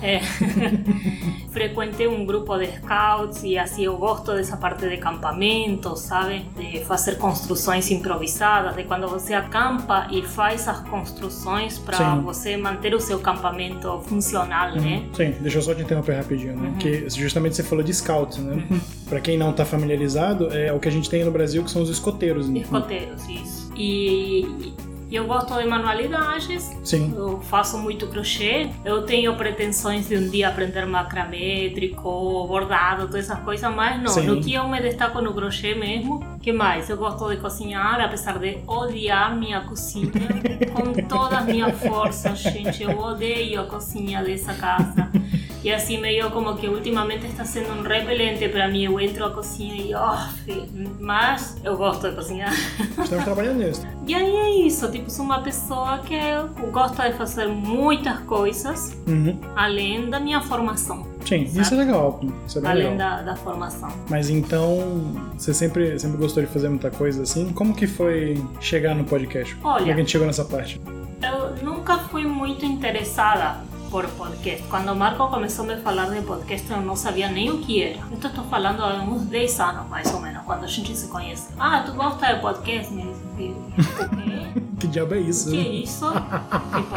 É. 0.02 0.20
Frequentei 1.50 2.06
um 2.06 2.26
grupo 2.26 2.56
de 2.58 2.66
scouts 2.66 3.42
e 3.42 3.56
assim 3.56 3.84
eu 3.84 3.96
gosto 3.96 4.34
dessa 4.34 4.56
parte 4.56 4.86
de 4.88 4.98
campamento, 4.98 5.96
sabe? 5.96 6.44
De 6.56 6.84
fazer 6.84 7.16
construções 7.16 7.90
improvisadas, 7.90 8.76
de 8.76 8.84
quando 8.84 9.08
você 9.08 9.32
acampa 9.32 10.06
e 10.10 10.22
faz 10.22 10.68
as 10.68 10.80
construções 10.80 11.78
para 11.78 12.16
você 12.16 12.56
manter 12.56 12.94
o 12.94 13.00
seu 13.00 13.18
campamento 13.18 14.00
funcional, 14.02 14.74
uhum. 14.74 14.80
né? 14.82 15.08
Sim, 15.14 15.34
deixa 15.40 15.58
eu 15.58 15.62
só 15.62 15.74
te 15.74 15.82
interromper 15.82 16.16
rapidinho, 16.16 16.56
né? 16.56 16.68
Uhum. 16.68 16.74
Que 16.74 17.08
justamente 17.08 17.56
você 17.56 17.62
falou 17.62 17.82
de 17.82 17.94
scouts, 17.94 18.38
né? 18.38 18.62
Uhum. 18.70 18.80
Para 19.08 19.20
quem 19.20 19.38
não 19.38 19.50
está 19.50 19.64
familiarizado, 19.64 20.52
é 20.52 20.72
o 20.72 20.78
que 20.78 20.88
a 20.88 20.92
gente 20.92 21.08
tem 21.08 21.24
no 21.24 21.30
Brasil 21.30 21.64
que 21.64 21.70
são 21.70 21.82
os 21.82 21.88
escoteiros. 21.88 22.48
Né? 22.48 22.60
Escoteiros, 22.60 23.26
isso. 23.28 23.72
E 23.76 24.74
e 25.08 25.16
eu 25.16 25.26
gosto 25.26 25.54
de 25.54 25.66
manualidades. 25.66 26.70
Sim. 26.82 27.12
Eu 27.16 27.40
faço 27.40 27.78
muito 27.78 28.06
crochê. 28.08 28.68
Eu 28.84 29.02
tenho 29.02 29.34
pretensões 29.36 30.08
de 30.08 30.16
um 30.16 30.28
dia 30.28 30.48
aprender 30.48 30.84
macramê, 30.86 31.70
tricô, 31.74 32.46
bordado, 32.46 33.06
todas 33.06 33.30
essas 33.30 33.38
coisas, 33.44 33.72
mas 33.74 34.02
não. 34.02 34.08
Sim. 34.08 34.26
No 34.26 34.40
que 34.40 34.54
eu 34.54 34.68
me 34.68 34.80
destaco 34.80 35.20
no 35.20 35.32
crochê 35.32 35.74
mesmo. 35.74 36.24
que 36.42 36.52
mais? 36.52 36.90
Eu 36.90 36.96
gosto 36.96 37.28
de 37.28 37.36
cozinhar, 37.36 38.00
apesar 38.00 38.38
de 38.38 38.58
odiar 38.66 39.36
minha 39.36 39.60
cozinha 39.60 40.12
com 40.74 40.92
toda 41.08 41.38
a 41.38 41.40
minha 41.42 41.72
força, 41.72 42.34
gente. 42.34 42.82
Eu 42.82 42.98
odeio 42.98 43.60
a 43.60 43.64
cozinha 43.64 44.22
dessa 44.22 44.54
casa. 44.54 45.10
E 45.66 45.72
assim 45.72 46.00
meio 46.00 46.30
como 46.30 46.54
que 46.54 46.68
ultimamente 46.68 47.26
está 47.26 47.44
sendo 47.44 47.72
um 47.72 47.82
repelente 47.82 48.48
para 48.48 48.68
mim. 48.68 48.84
Eu 48.84 49.00
entro 49.00 49.24
à 49.24 49.30
cozinha 49.32 49.74
e, 49.74 49.92
oh, 49.96 50.94
mas 51.00 51.56
eu 51.64 51.76
gosto 51.76 52.08
de 52.08 52.14
cozinhar. 52.14 52.52
Estamos 53.02 53.24
trabalhando 53.24 53.58
nisso. 53.58 53.84
E 54.06 54.14
aí 54.14 54.36
é 54.36 54.64
isso, 54.64 54.88
tipo, 54.92 55.10
sou 55.10 55.24
uma 55.24 55.42
pessoa 55.42 55.98
que 55.98 56.16
gosta 56.70 57.10
de 57.10 57.18
fazer 57.18 57.48
muitas 57.48 58.20
coisas, 58.20 58.96
uhum. 59.08 59.40
além 59.56 60.08
da 60.08 60.20
minha 60.20 60.40
formação. 60.40 61.04
Sim, 61.24 61.44
sabe? 61.48 61.62
isso 61.62 61.74
é 61.74 61.78
legal. 61.78 62.20
Isso 62.46 62.60
é 62.60 62.68
além 62.68 62.90
legal. 62.90 62.96
Da, 62.96 63.22
da 63.22 63.34
formação. 63.34 63.90
Mas 64.08 64.30
então, 64.30 65.16
você 65.36 65.52
sempre, 65.52 65.98
sempre 65.98 66.16
gostou 66.16 66.44
de 66.44 66.48
fazer 66.48 66.68
muita 66.68 66.92
coisa 66.92 67.24
assim? 67.24 67.52
Como 67.52 67.74
que 67.74 67.88
foi 67.88 68.40
chegar 68.60 68.94
no 68.94 69.02
podcast? 69.02 69.56
Olha, 69.64 69.78
Como 69.78 69.80
é 69.80 69.84
que 69.86 69.90
a 69.90 69.96
gente 69.96 70.12
chegou 70.12 70.28
nessa 70.28 70.44
parte? 70.44 70.80
Eu 71.20 71.56
nunca 71.64 71.98
fui 71.98 72.24
muito 72.24 72.64
interessada 72.64 73.56
por 73.96 74.06
podcast. 74.08 74.62
Quando 74.68 74.94
Marco 74.94 75.26
começou 75.28 75.64
a 75.64 75.68
me 75.68 75.80
falar 75.80 76.10
de 76.10 76.20
podcast, 76.20 76.70
eu 76.70 76.82
não 76.82 76.94
sabia 76.94 77.30
nem 77.30 77.48
o 77.48 77.58
que 77.62 77.82
era. 77.82 77.98
Eu 78.10 78.16
estou 78.18 78.44
falando 78.44 78.82
há 78.82 79.02
uns 79.02 79.22
10 79.22 79.58
anos, 79.60 79.88
mais 79.88 80.12
ou 80.12 80.20
menos, 80.20 80.42
quando 80.44 80.64
a 80.64 80.66
gente 80.66 80.94
se 80.94 81.08
conhece. 81.08 81.48
Ah, 81.58 81.82
tu 81.82 81.92
gosta 81.92 82.34
de 82.34 82.40
podcast? 82.42 82.94
Que 84.78 84.86
diabo 84.88 85.14
é 85.14 85.20
isso? 85.20 85.50
Que 85.50 85.56
isso? 85.56 86.12
tipo, 86.12 86.94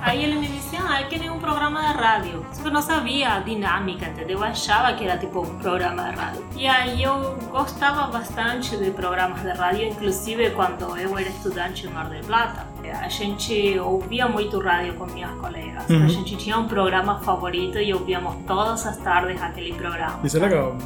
aí 0.00 0.24
ele 0.24 0.36
me 0.36 0.48
disse, 0.48 0.76
ah, 0.76 1.02
é 1.02 1.04
que 1.04 1.18
nem 1.18 1.28
um 1.28 1.38
programa 1.38 1.82
de 1.82 1.92
rádio. 1.98 2.46
Só 2.50 2.62
que 2.62 2.68
eu 2.68 2.72
não 2.72 2.80
sabia 2.80 3.34
a 3.34 3.40
dinâmica, 3.40 4.08
entendeu? 4.08 4.38
Eu 4.38 4.44
achava 4.44 4.94
que 4.94 5.04
era 5.04 5.18
tipo 5.18 5.40
um 5.40 5.58
programa 5.58 6.04
de 6.04 6.16
rádio. 6.16 6.46
E 6.56 6.66
aí 6.66 7.02
eu 7.02 7.36
gostava 7.50 8.06
bastante 8.06 8.78
de 8.78 8.90
programas 8.92 9.42
de 9.42 9.50
rádio, 9.50 9.88
inclusive 9.88 10.50
quando 10.52 10.96
eu 10.96 11.18
era 11.18 11.28
estudante 11.28 11.86
em 11.86 11.90
Mar 11.90 12.08
del 12.08 12.24
Plata. 12.24 12.66
A 12.92 13.08
gente 13.08 13.78
ouvia 13.78 14.28
muito 14.28 14.58
rádio 14.58 14.94
com 14.94 15.06
minhas 15.06 15.32
colegas. 15.38 15.88
Uhum. 15.88 16.04
A 16.04 16.08
gente 16.08 16.36
tinha 16.36 16.58
um 16.58 16.66
programa 16.66 17.20
favorito 17.20 17.78
e 17.78 17.92
ouvíamos 17.92 18.36
todas 18.46 18.86
as 18.86 18.96
tardes 18.98 19.40
aquele 19.42 19.72
programa. 19.72 20.20
Isso 20.24 20.36
é 20.36 20.40
legal. 20.40 20.76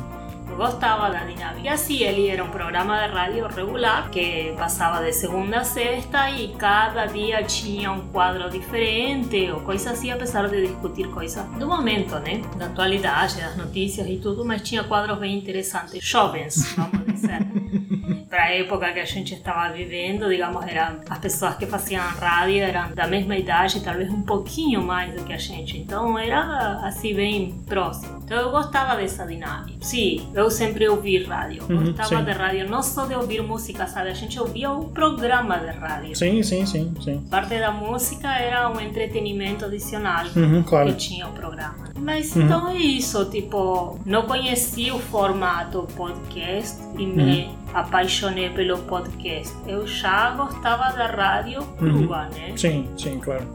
Gostava 0.56 1.10
da. 1.10 1.24
E 1.62 1.68
assim, 1.68 2.02
ele 2.02 2.28
era 2.28 2.44
um 2.44 2.50
programa 2.50 3.06
de 3.06 3.14
rádio 3.14 3.46
regular 3.48 4.10
que 4.10 4.54
passava 4.56 5.02
de 5.02 5.12
segunda 5.12 5.60
a 5.60 5.64
sexta 5.64 6.30
e 6.30 6.48
cada 6.56 7.06
dia 7.06 7.42
tinha 7.42 7.90
um 7.90 8.08
quadro 8.08 8.50
diferente 8.50 9.50
ou 9.50 9.60
coisa 9.60 9.92
assim, 9.92 10.10
apesar 10.10 10.48
de 10.48 10.66
discutir 10.66 11.08
coisas 11.08 11.42
do 11.58 11.66
momento, 11.66 12.18
né? 12.18 12.42
Da 12.56 12.66
atualidade, 12.66 13.40
das 13.40 13.56
notícias 13.56 14.06
e 14.06 14.18
tudo, 14.18 14.44
mas 14.44 14.60
tinha 14.60 14.84
quadros 14.84 15.18
bem 15.18 15.38
interessantes. 15.38 16.04
Jovens, 16.04 16.74
vamos 16.76 17.06
dizer. 17.06 17.38
para 18.34 18.46
a 18.46 18.54
época 18.54 18.92
que 18.92 18.98
a 18.98 19.04
gente 19.04 19.32
estava 19.32 19.72
vivendo, 19.72 20.28
digamos, 20.28 20.66
eram 20.66 21.00
as 21.08 21.18
pessoas 21.18 21.54
que 21.54 21.66
faziam 21.66 22.02
rádio 22.02 22.62
eram 22.64 22.92
da 22.92 23.06
mesma 23.06 23.36
idade, 23.36 23.80
talvez 23.80 24.10
um 24.10 24.22
pouquinho 24.22 24.82
mais 24.82 25.14
do 25.14 25.24
que 25.24 25.32
a 25.32 25.38
gente. 25.38 25.78
Então 25.78 26.18
era 26.18 26.80
assim 26.84 27.14
bem 27.14 27.52
próximo. 27.64 28.20
Então 28.24 28.36
eu 28.36 28.50
gostava 28.50 28.96
dessa 28.96 29.24
dinâmica. 29.24 29.78
Sim, 29.80 30.28
eu 30.34 30.43
sempre 30.50 30.88
ouvi 30.88 31.22
rádio. 31.24 31.64
Uhum, 31.68 31.92
gostava 31.92 32.08
sim. 32.08 32.24
de 32.24 32.30
rádio, 32.32 32.68
não 32.70 32.82
só 32.82 33.06
de 33.06 33.14
ouvir 33.14 33.42
música, 33.42 33.86
sabe? 33.86 34.10
A 34.10 34.14
gente 34.14 34.38
ouvia 34.38 34.70
o 34.70 34.88
programa 34.88 35.58
de 35.58 35.70
rádio. 35.70 36.16
Sim, 36.16 36.42
sim, 36.42 36.64
sim, 36.66 36.92
sim. 37.02 37.18
Parte 37.30 37.58
da 37.58 37.70
música 37.70 38.28
era 38.28 38.68
um 38.70 38.80
entretenimento 38.80 39.64
adicional 39.64 40.24
Uhum, 40.36 40.62
claro. 40.62 40.88
que 40.90 40.96
tinha 40.96 41.26
o 41.26 41.32
programa. 41.32 41.74
Mas 41.98 42.36
então 42.36 42.68
é 42.68 42.76
isso, 42.76 43.24
tipo, 43.26 43.98
não 44.04 44.22
conheci 44.22 44.90
o 44.90 44.98
formato 44.98 45.86
podcast 45.96 46.78
e 46.98 47.06
me 47.06 47.50
apaixonei 47.74 48.50
pelo 48.50 48.78
podcast. 48.78 49.54
Eu 49.66 49.86
já 49.86 50.30
gostava 50.30 50.96
da 50.96 51.06
rádio 51.06 51.62
crua, 51.76 52.28
né? 52.28 52.52
Sim, 52.56 52.88
sim, 52.96 53.18
claro. 53.18 53.46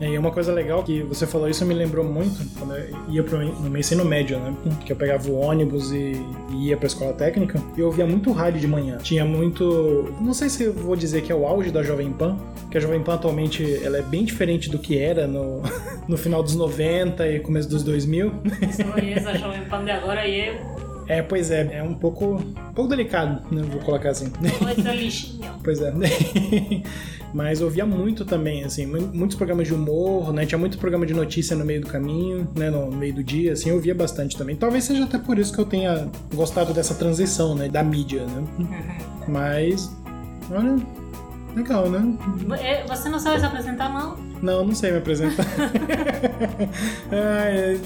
E 0.00 0.16
uma 0.16 0.30
coisa 0.30 0.50
legal 0.50 0.82
que 0.82 1.02
você 1.02 1.26
falou 1.26 1.46
isso 1.48 1.64
me 1.66 1.74
lembrou 1.74 2.02
muito 2.02 2.42
quando 2.58 2.74
eu 2.74 2.96
ia 3.10 3.22
pro, 3.22 3.38
no 3.38 3.68
meu 3.68 3.80
ensino 3.80 4.02
médio, 4.02 4.38
né? 4.38 4.54
Que 4.84 4.92
eu 4.92 4.96
pegava 4.96 5.28
o 5.28 5.38
ônibus 5.38 5.92
e, 5.92 6.12
ia 6.52 6.76
pra 6.76 6.86
escola 6.86 7.12
técnica 7.12 7.62
e 7.76 7.80
eu 7.80 7.86
ouvia 7.86 8.06
muito 8.06 8.32
rádio 8.32 8.60
de 8.60 8.66
manhã. 8.66 8.96
Tinha 8.98 9.26
muito. 9.26 10.14
Não 10.20 10.32
sei 10.32 10.48
se 10.48 10.64
eu 10.64 10.72
vou 10.72 10.96
dizer 10.96 11.22
que 11.22 11.30
é 11.30 11.34
o 11.34 11.46
auge 11.46 11.70
da 11.70 11.82
Jovem 11.82 12.10
Pan, 12.12 12.38
que 12.70 12.78
a 12.78 12.80
Jovem 12.80 13.02
Pan 13.02 13.14
atualmente 13.14 13.78
ela 13.84 13.98
é 13.98 14.02
bem 14.02 14.24
diferente 14.24 14.70
do 14.70 14.78
que 14.78 14.98
era 14.98 15.26
no, 15.26 15.60
no 16.08 16.16
final 16.16 16.42
dos 16.42 16.56
90 16.56 17.28
e 17.28 17.40
começo 17.40 17.68
dos 17.68 17.82
2000. 17.82 18.32
Só 18.72 18.84
conheço 18.84 19.28
a 19.28 19.34
Jovem 19.34 19.64
Pan 19.66 19.84
de 19.84 19.90
agora 19.90 20.26
e 20.26 20.48
eu 20.48 20.79
É, 21.10 21.22
pois 21.22 21.50
é, 21.50 21.78
é 21.78 21.82
um 21.82 21.94
pouco, 21.94 22.24
um 22.36 22.72
pouco 22.72 22.88
delicado, 22.90 23.42
né? 23.54 23.62
Vou 23.62 23.80
colocar 23.80 24.10
assim. 24.10 24.30
com 24.30 24.68
esse 24.68 24.80
lixinho. 24.96 25.50
Pois 25.64 25.80
é. 25.80 25.92
Mas 27.34 27.60
ouvia 27.60 27.84
muito 27.86 28.24
também, 28.24 28.64
assim, 28.64 28.86
mu- 28.86 29.10
muitos 29.12 29.36
programas 29.36 29.66
de 29.68 29.74
humor, 29.74 30.32
né? 30.32 30.46
Tinha 30.46 30.58
muito 30.58 30.78
programa 30.78 31.04
de 31.06 31.14
notícia 31.14 31.56
no 31.56 31.64
meio 31.64 31.80
do 31.80 31.86
caminho, 31.88 32.48
né? 32.56 32.70
No 32.70 32.90
meio 32.90 33.14
do 33.14 33.22
dia, 33.24 33.52
assim, 33.52 33.70
eu 33.70 33.76
ouvia 33.76 33.94
bastante 33.94 34.36
também. 34.36 34.54
Talvez 34.56 34.84
seja 34.84 35.04
até 35.04 35.18
por 35.18 35.38
isso 35.38 35.52
que 35.52 35.60
eu 35.60 35.64
tenha 35.66 36.08
gostado 36.34 36.72
dessa 36.72 36.94
transição, 36.94 37.54
né? 37.54 37.68
Da 37.68 37.82
mídia, 37.82 38.24
né? 38.26 38.44
Mas, 39.28 39.90
olha, 40.50 40.76
legal, 41.56 41.88
né? 41.88 42.16
É, 42.60 42.84
Você 42.86 43.08
não 43.08 43.18
sabe 43.18 43.38
se 43.40 43.46
apresentar, 43.46 43.92
não? 43.92 44.16
Não, 44.42 44.64
não 44.64 44.74
sei 44.74 44.90
me 44.92 44.98
apresentar. 44.98 45.44
ah, 47.12 47.44
é 47.48 47.78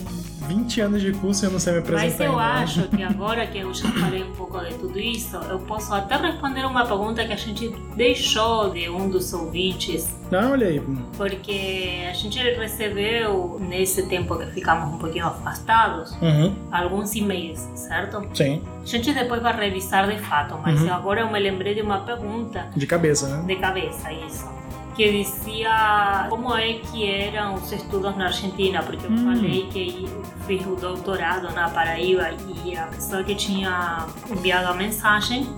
20 0.46 0.80
anos 0.80 1.02
de 1.02 1.12
curso 1.12 1.44
e 1.44 1.46
eu 1.46 1.50
não 1.52 1.58
sei 1.58 1.72
me 1.74 1.78
apresentar. 1.80 2.08
Mas 2.10 2.20
eu 2.20 2.38
ainda. 2.38 2.62
acho 2.62 2.88
que 2.88 3.02
agora 3.04 3.46
que 3.46 3.58
eu 3.58 3.72
já 3.74 3.88
falei 3.92 4.22
um 4.22 4.32
pouco 4.32 4.58
de 4.60 4.74
tudo 4.74 4.98
isso, 4.98 5.36
eu 5.36 5.58
posso 5.60 5.92
até 5.94 6.16
responder 6.16 6.64
uma 6.66 6.84
pergunta 6.86 7.24
que 7.24 7.32
a 7.32 7.36
gente 7.36 7.68
deixou 7.96 8.70
de 8.70 8.88
um 8.88 9.08
dos 9.08 9.32
ouvintes 9.32 10.14
Não, 10.30 10.52
olha 10.52 10.66
aí. 10.68 10.82
porque 11.16 12.06
a 12.08 12.12
gente 12.12 12.38
recebeu, 12.38 13.58
nesse 13.60 14.06
tempo 14.08 14.36
que 14.38 14.46
ficamos 14.46 14.94
um 14.94 14.98
pouquinho 14.98 15.26
afastados, 15.26 16.12
Uhum, 16.22 16.54
alguns 16.70 17.14
e-mails, 17.14 17.60
certo? 17.74 18.22
sim, 18.34 18.62
A 18.82 18.86
gente 18.86 19.12
depois 19.12 19.42
vai 19.42 19.54
revisar 19.56 20.08
de 20.08 20.18
fato, 20.22 20.58
mas 20.62 20.80
Uhum. 20.80 20.92
agora 20.92 21.20
eu 21.22 21.30
me 21.30 21.38
lembrei 21.38 21.74
de 21.74 21.82
uma 21.82 21.98
pergunta 22.00 22.68
de 22.76 22.86
cabeça, 22.86 23.28
né? 23.28 23.44
de 23.46 23.56
cabeça, 23.56 24.12
isso. 24.12 24.48
Que 24.96 25.10
dizia 25.10 26.26
como 26.30 26.54
é 26.56 26.74
que 26.74 27.10
eram 27.10 27.54
os 27.54 27.72
estudos 27.72 28.16
na 28.16 28.26
Argentina, 28.26 28.82
porque 28.82 29.04
eu 29.06 29.10
Hum. 29.10 29.24
falei 29.34 29.68
que 29.72 30.08
fiz 30.46 30.64
o 30.66 30.76
doutorado 30.76 31.52
na 31.52 31.68
Paraíba 31.68 32.30
e 32.64 32.76
a 32.76 32.86
pessoa 32.86 33.24
que 33.24 33.34
tinha 33.34 34.06
enviado 34.30 34.68
a 34.68 34.74
mensagem 34.74 35.48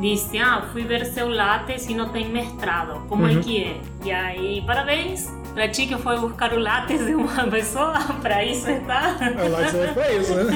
disse: 0.00 0.38
Ah, 0.38 0.62
fui 0.72 0.82
ver 0.84 1.04
seu 1.06 1.28
látex 1.28 1.88
e 1.88 1.94
não 1.94 2.10
tem 2.10 2.28
mestrado, 2.28 3.04
como 3.08 3.26
é 3.26 3.34
que 3.36 3.64
é? 3.64 3.80
E 4.04 4.12
aí, 4.12 4.62
parabéns 4.64 5.32
pra 5.54 5.68
ti 5.68 5.86
que 5.86 5.96
foi 5.96 6.18
buscar 6.18 6.52
o 6.52 6.58
látex 6.58 7.06
de 7.06 7.14
uma 7.14 7.44
pessoa, 7.48 7.94
pra 8.20 8.44
isso 8.44 8.66
lá 8.86 9.14
que 9.14 9.70
você 9.70 9.76
vai 9.76 9.94
pra 9.94 10.12
isso, 10.12 10.34
né? 10.34 10.52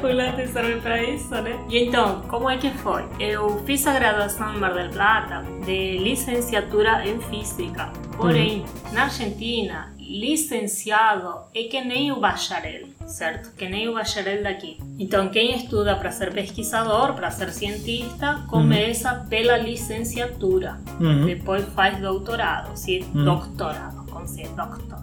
o 0.02 0.14
látex 0.14 0.50
serve 0.50 0.80
para 0.80 1.02
isso, 1.02 1.34
né? 1.34 1.58
E 1.68 1.84
então, 1.84 2.22
como 2.28 2.48
é 2.48 2.56
que 2.56 2.70
foi? 2.70 3.04
Eu 3.18 3.62
fiz 3.66 3.86
a 3.86 3.92
graduação 3.92 4.54
em 4.54 4.58
Mar 4.58 4.72
del 4.72 4.90
Plata 4.90 5.44
de 5.64 5.98
licenciatura 5.98 7.06
em 7.06 7.18
física. 7.20 7.92
Porém, 8.16 8.64
na 8.92 9.04
Argentina, 9.04 9.92
licenciado 10.08 11.40
é 11.54 11.64
que 11.64 11.80
nem 11.82 12.10
o 12.12 12.18
bacharel, 12.20 12.86
certo? 13.06 13.54
Que 13.54 13.68
nem 13.68 13.88
o 13.88 13.94
bacharel 13.94 14.42
daqui. 14.42 14.78
Então, 14.98 15.28
quem 15.28 15.54
estuda 15.56 15.94
para 15.96 16.10
ser 16.10 16.32
pesquisador, 16.32 17.14
para 17.14 17.30
ser 17.30 17.50
cientista, 17.52 18.42
começa 18.48 19.26
pela 19.28 19.56
licenciatura. 19.58 20.78
Uhum. 21.00 21.26
Depois 21.26 21.64
faz 21.74 21.98
doutorado, 22.00 22.74
se 22.76 23.00
Uhum. 23.14 23.24
doutorado, 23.24 24.06
como 24.10 24.26
se 24.26 24.42
é 24.42 24.48
doctor. 24.48 25.02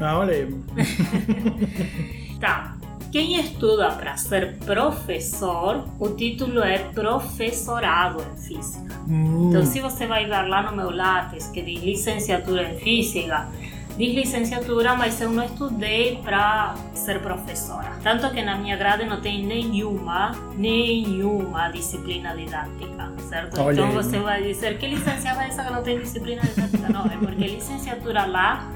Ah, 0.00 0.18
olha. 0.18 0.48
Tá. 2.40 2.76
Quem 3.12 3.38
estuda 3.40 3.92
para 3.92 4.16
ser 4.16 4.56
professor, 4.56 5.84
o 6.00 6.08
título 6.10 6.60
é 6.64 6.78
professorado 6.78 8.20
em 8.20 8.36
física. 8.42 8.92
Hum, 9.08 9.50
Então, 9.50 9.64
se 9.64 9.80
você 9.80 10.04
vai 10.04 10.24
ver 10.26 10.48
lá 10.48 10.68
no 10.68 10.76
meu 10.76 10.90
látex 10.90 11.46
que 11.46 11.62
diz 11.62 11.80
licenciatura 11.80 12.72
em 12.72 12.78
física, 12.78 13.48
diz 13.96 14.14
licenciatura, 14.14 14.94
mas 14.94 15.20
eu 15.20 15.30
não 15.30 15.44
estudei 15.44 16.20
para 16.22 16.74
ser 16.94 17.20
professora. 17.20 17.92
Tanto 18.02 18.30
que 18.30 18.42
na 18.42 18.56
minha 18.56 18.76
grade 18.76 19.04
não 19.04 19.20
tem 19.20 19.44
nenhuma, 19.44 20.32
nenhuma 20.56 21.68
disciplina 21.68 22.34
didática, 22.34 23.12
certo? 23.28 23.60
Olha 23.60 23.74
então 23.74 23.88
aí. 23.88 23.94
você 23.94 24.18
vai 24.18 24.42
dizer 24.42 24.78
que 24.78 24.86
licenciada 24.86 25.44
é 25.44 25.48
essa 25.48 25.64
que 25.64 25.72
não 25.72 25.82
tem 25.82 25.98
disciplina 25.98 26.42
didática? 26.42 26.88
Não, 26.88 27.06
é 27.06 27.16
porque 27.16 27.46
licenciatura 27.46 28.24
lá 28.26 28.70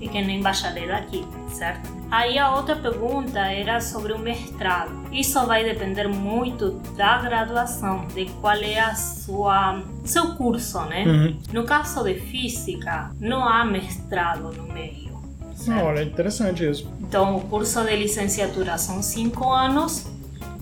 que 0.00 0.20
nem 0.22 0.40
bacharel 0.42 0.94
aqui, 0.94 1.24
certo? 1.48 1.88
Aí 2.10 2.38
a 2.38 2.54
outra 2.54 2.76
pergunta 2.76 3.38
era 3.40 3.80
sobre 3.80 4.12
o 4.12 4.18
mestrado. 4.18 4.92
Isso 5.10 5.44
vai 5.46 5.64
depender 5.64 6.06
muito 6.08 6.72
da 6.96 7.18
graduação, 7.18 8.06
de 8.14 8.26
qual 8.40 8.54
é 8.56 8.78
a 8.78 8.94
sua 8.94 9.82
seu 10.04 10.34
curso, 10.34 10.80
né? 10.82 11.04
Uhum. 11.06 11.38
No 11.52 11.64
caso 11.64 12.04
de 12.04 12.14
física, 12.14 13.10
não 13.18 13.42
há 13.48 13.64
mestrado 13.64 14.52
no 14.52 14.64
meio. 14.72 15.14
Certo? 15.56 15.84
olha, 15.84 16.02
interessante 16.02 16.68
isso. 16.68 16.86
Então, 17.00 17.36
o 17.36 17.40
curso 17.42 17.82
de 17.84 17.96
licenciatura 17.96 18.76
são 18.76 19.02
cinco 19.02 19.50
anos 19.52 20.06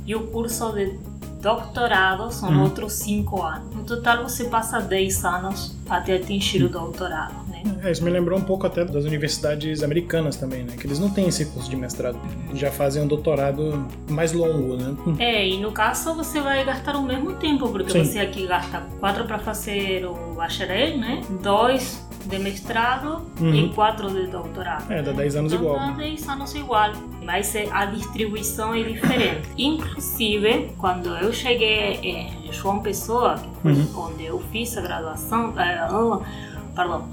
e 0.07 0.15
o 0.15 0.29
curso 0.29 0.71
de 0.73 0.97
doutorado 1.41 2.31
são 2.31 2.51
Uhum. 2.51 2.63
outros 2.63 2.93
cinco 2.95 3.43
anos. 3.43 3.75
No 3.75 3.83
total, 3.85 4.23
você 4.23 4.45
passa 4.45 4.81
10 4.81 5.25
anos 5.25 5.77
até 5.91 6.17
atingir 6.17 6.63
o 6.63 6.69
doutorado, 6.69 7.35
né? 7.65 7.81
É, 7.85 7.91
isso 7.91 8.03
me 8.05 8.11
lembrou 8.11 8.39
um 8.39 8.43
pouco 8.43 8.67
até 8.67 8.85
das 8.85 9.05
universidades 9.05 9.83
americanas 9.83 10.37
também, 10.37 10.63
né? 10.65 10.75
Que 10.79 10.87
eles 10.87 10.99
não 10.99 11.11
têm 11.11 11.29
esse 11.29 11.47
curso 11.47 11.69
de 11.71 11.77
mestrado. 11.77 12.19
Já 12.55 12.71
fazem 12.71 13.03
um 13.03 13.07
doutorado 13.07 13.87
mais 14.09 14.33
longo, 14.33 14.77
né? 14.77 14.95
É, 15.19 15.47
e 15.49 15.59
no 15.61 15.73
caso 15.73 16.15
você 16.15 16.41
vai 16.41 16.65
gastar 16.65 16.97
o 16.97 17.03
mesmo 17.03 17.35
tempo, 17.35 17.69
porque 17.69 17.91
Sim. 17.93 18.05
você 18.05 18.19
aqui 18.21 18.47
gasta 18.47 18.83
quatro 19.01 19.25
para 19.25 19.39
fazer 19.39 20.05
o 20.07 20.35
bacharel, 20.35 20.99
né? 20.99 21.21
Dois 21.43 22.07
de 22.27 22.39
mestrado 22.39 23.21
Uhum. 23.41 23.53
e 23.53 23.69
quatro 23.71 24.09
de 24.09 24.29
doutorado. 24.29 24.89
É, 24.93 25.03
dá 25.03 25.11
10 25.11 25.35
anos 25.37 25.53
então, 25.53 25.65
igual. 25.67 25.79
Dá 25.89 25.91
10 25.97 26.29
anos 26.29 26.55
igual, 26.55 26.93
mas 27.21 27.53
é- 27.57 27.69
a 27.73 27.85
distribuição 27.87 28.73
é 28.75 28.83
diferente. 28.85 29.49
Inclusive, 29.59 30.71
quando 30.79 31.09
eu 31.17 31.33
cheguei 31.33 31.99
em 32.03 32.53
João 32.53 32.79
Pessoa, 32.81 33.43
Uhum. 33.65 33.87
onde 33.97 34.25
eu 34.25 34.39
fiz 34.53 34.77
a 34.79 34.81
graduação, 34.83 35.53
eh, 35.59 35.89
perdão, 36.75 37.09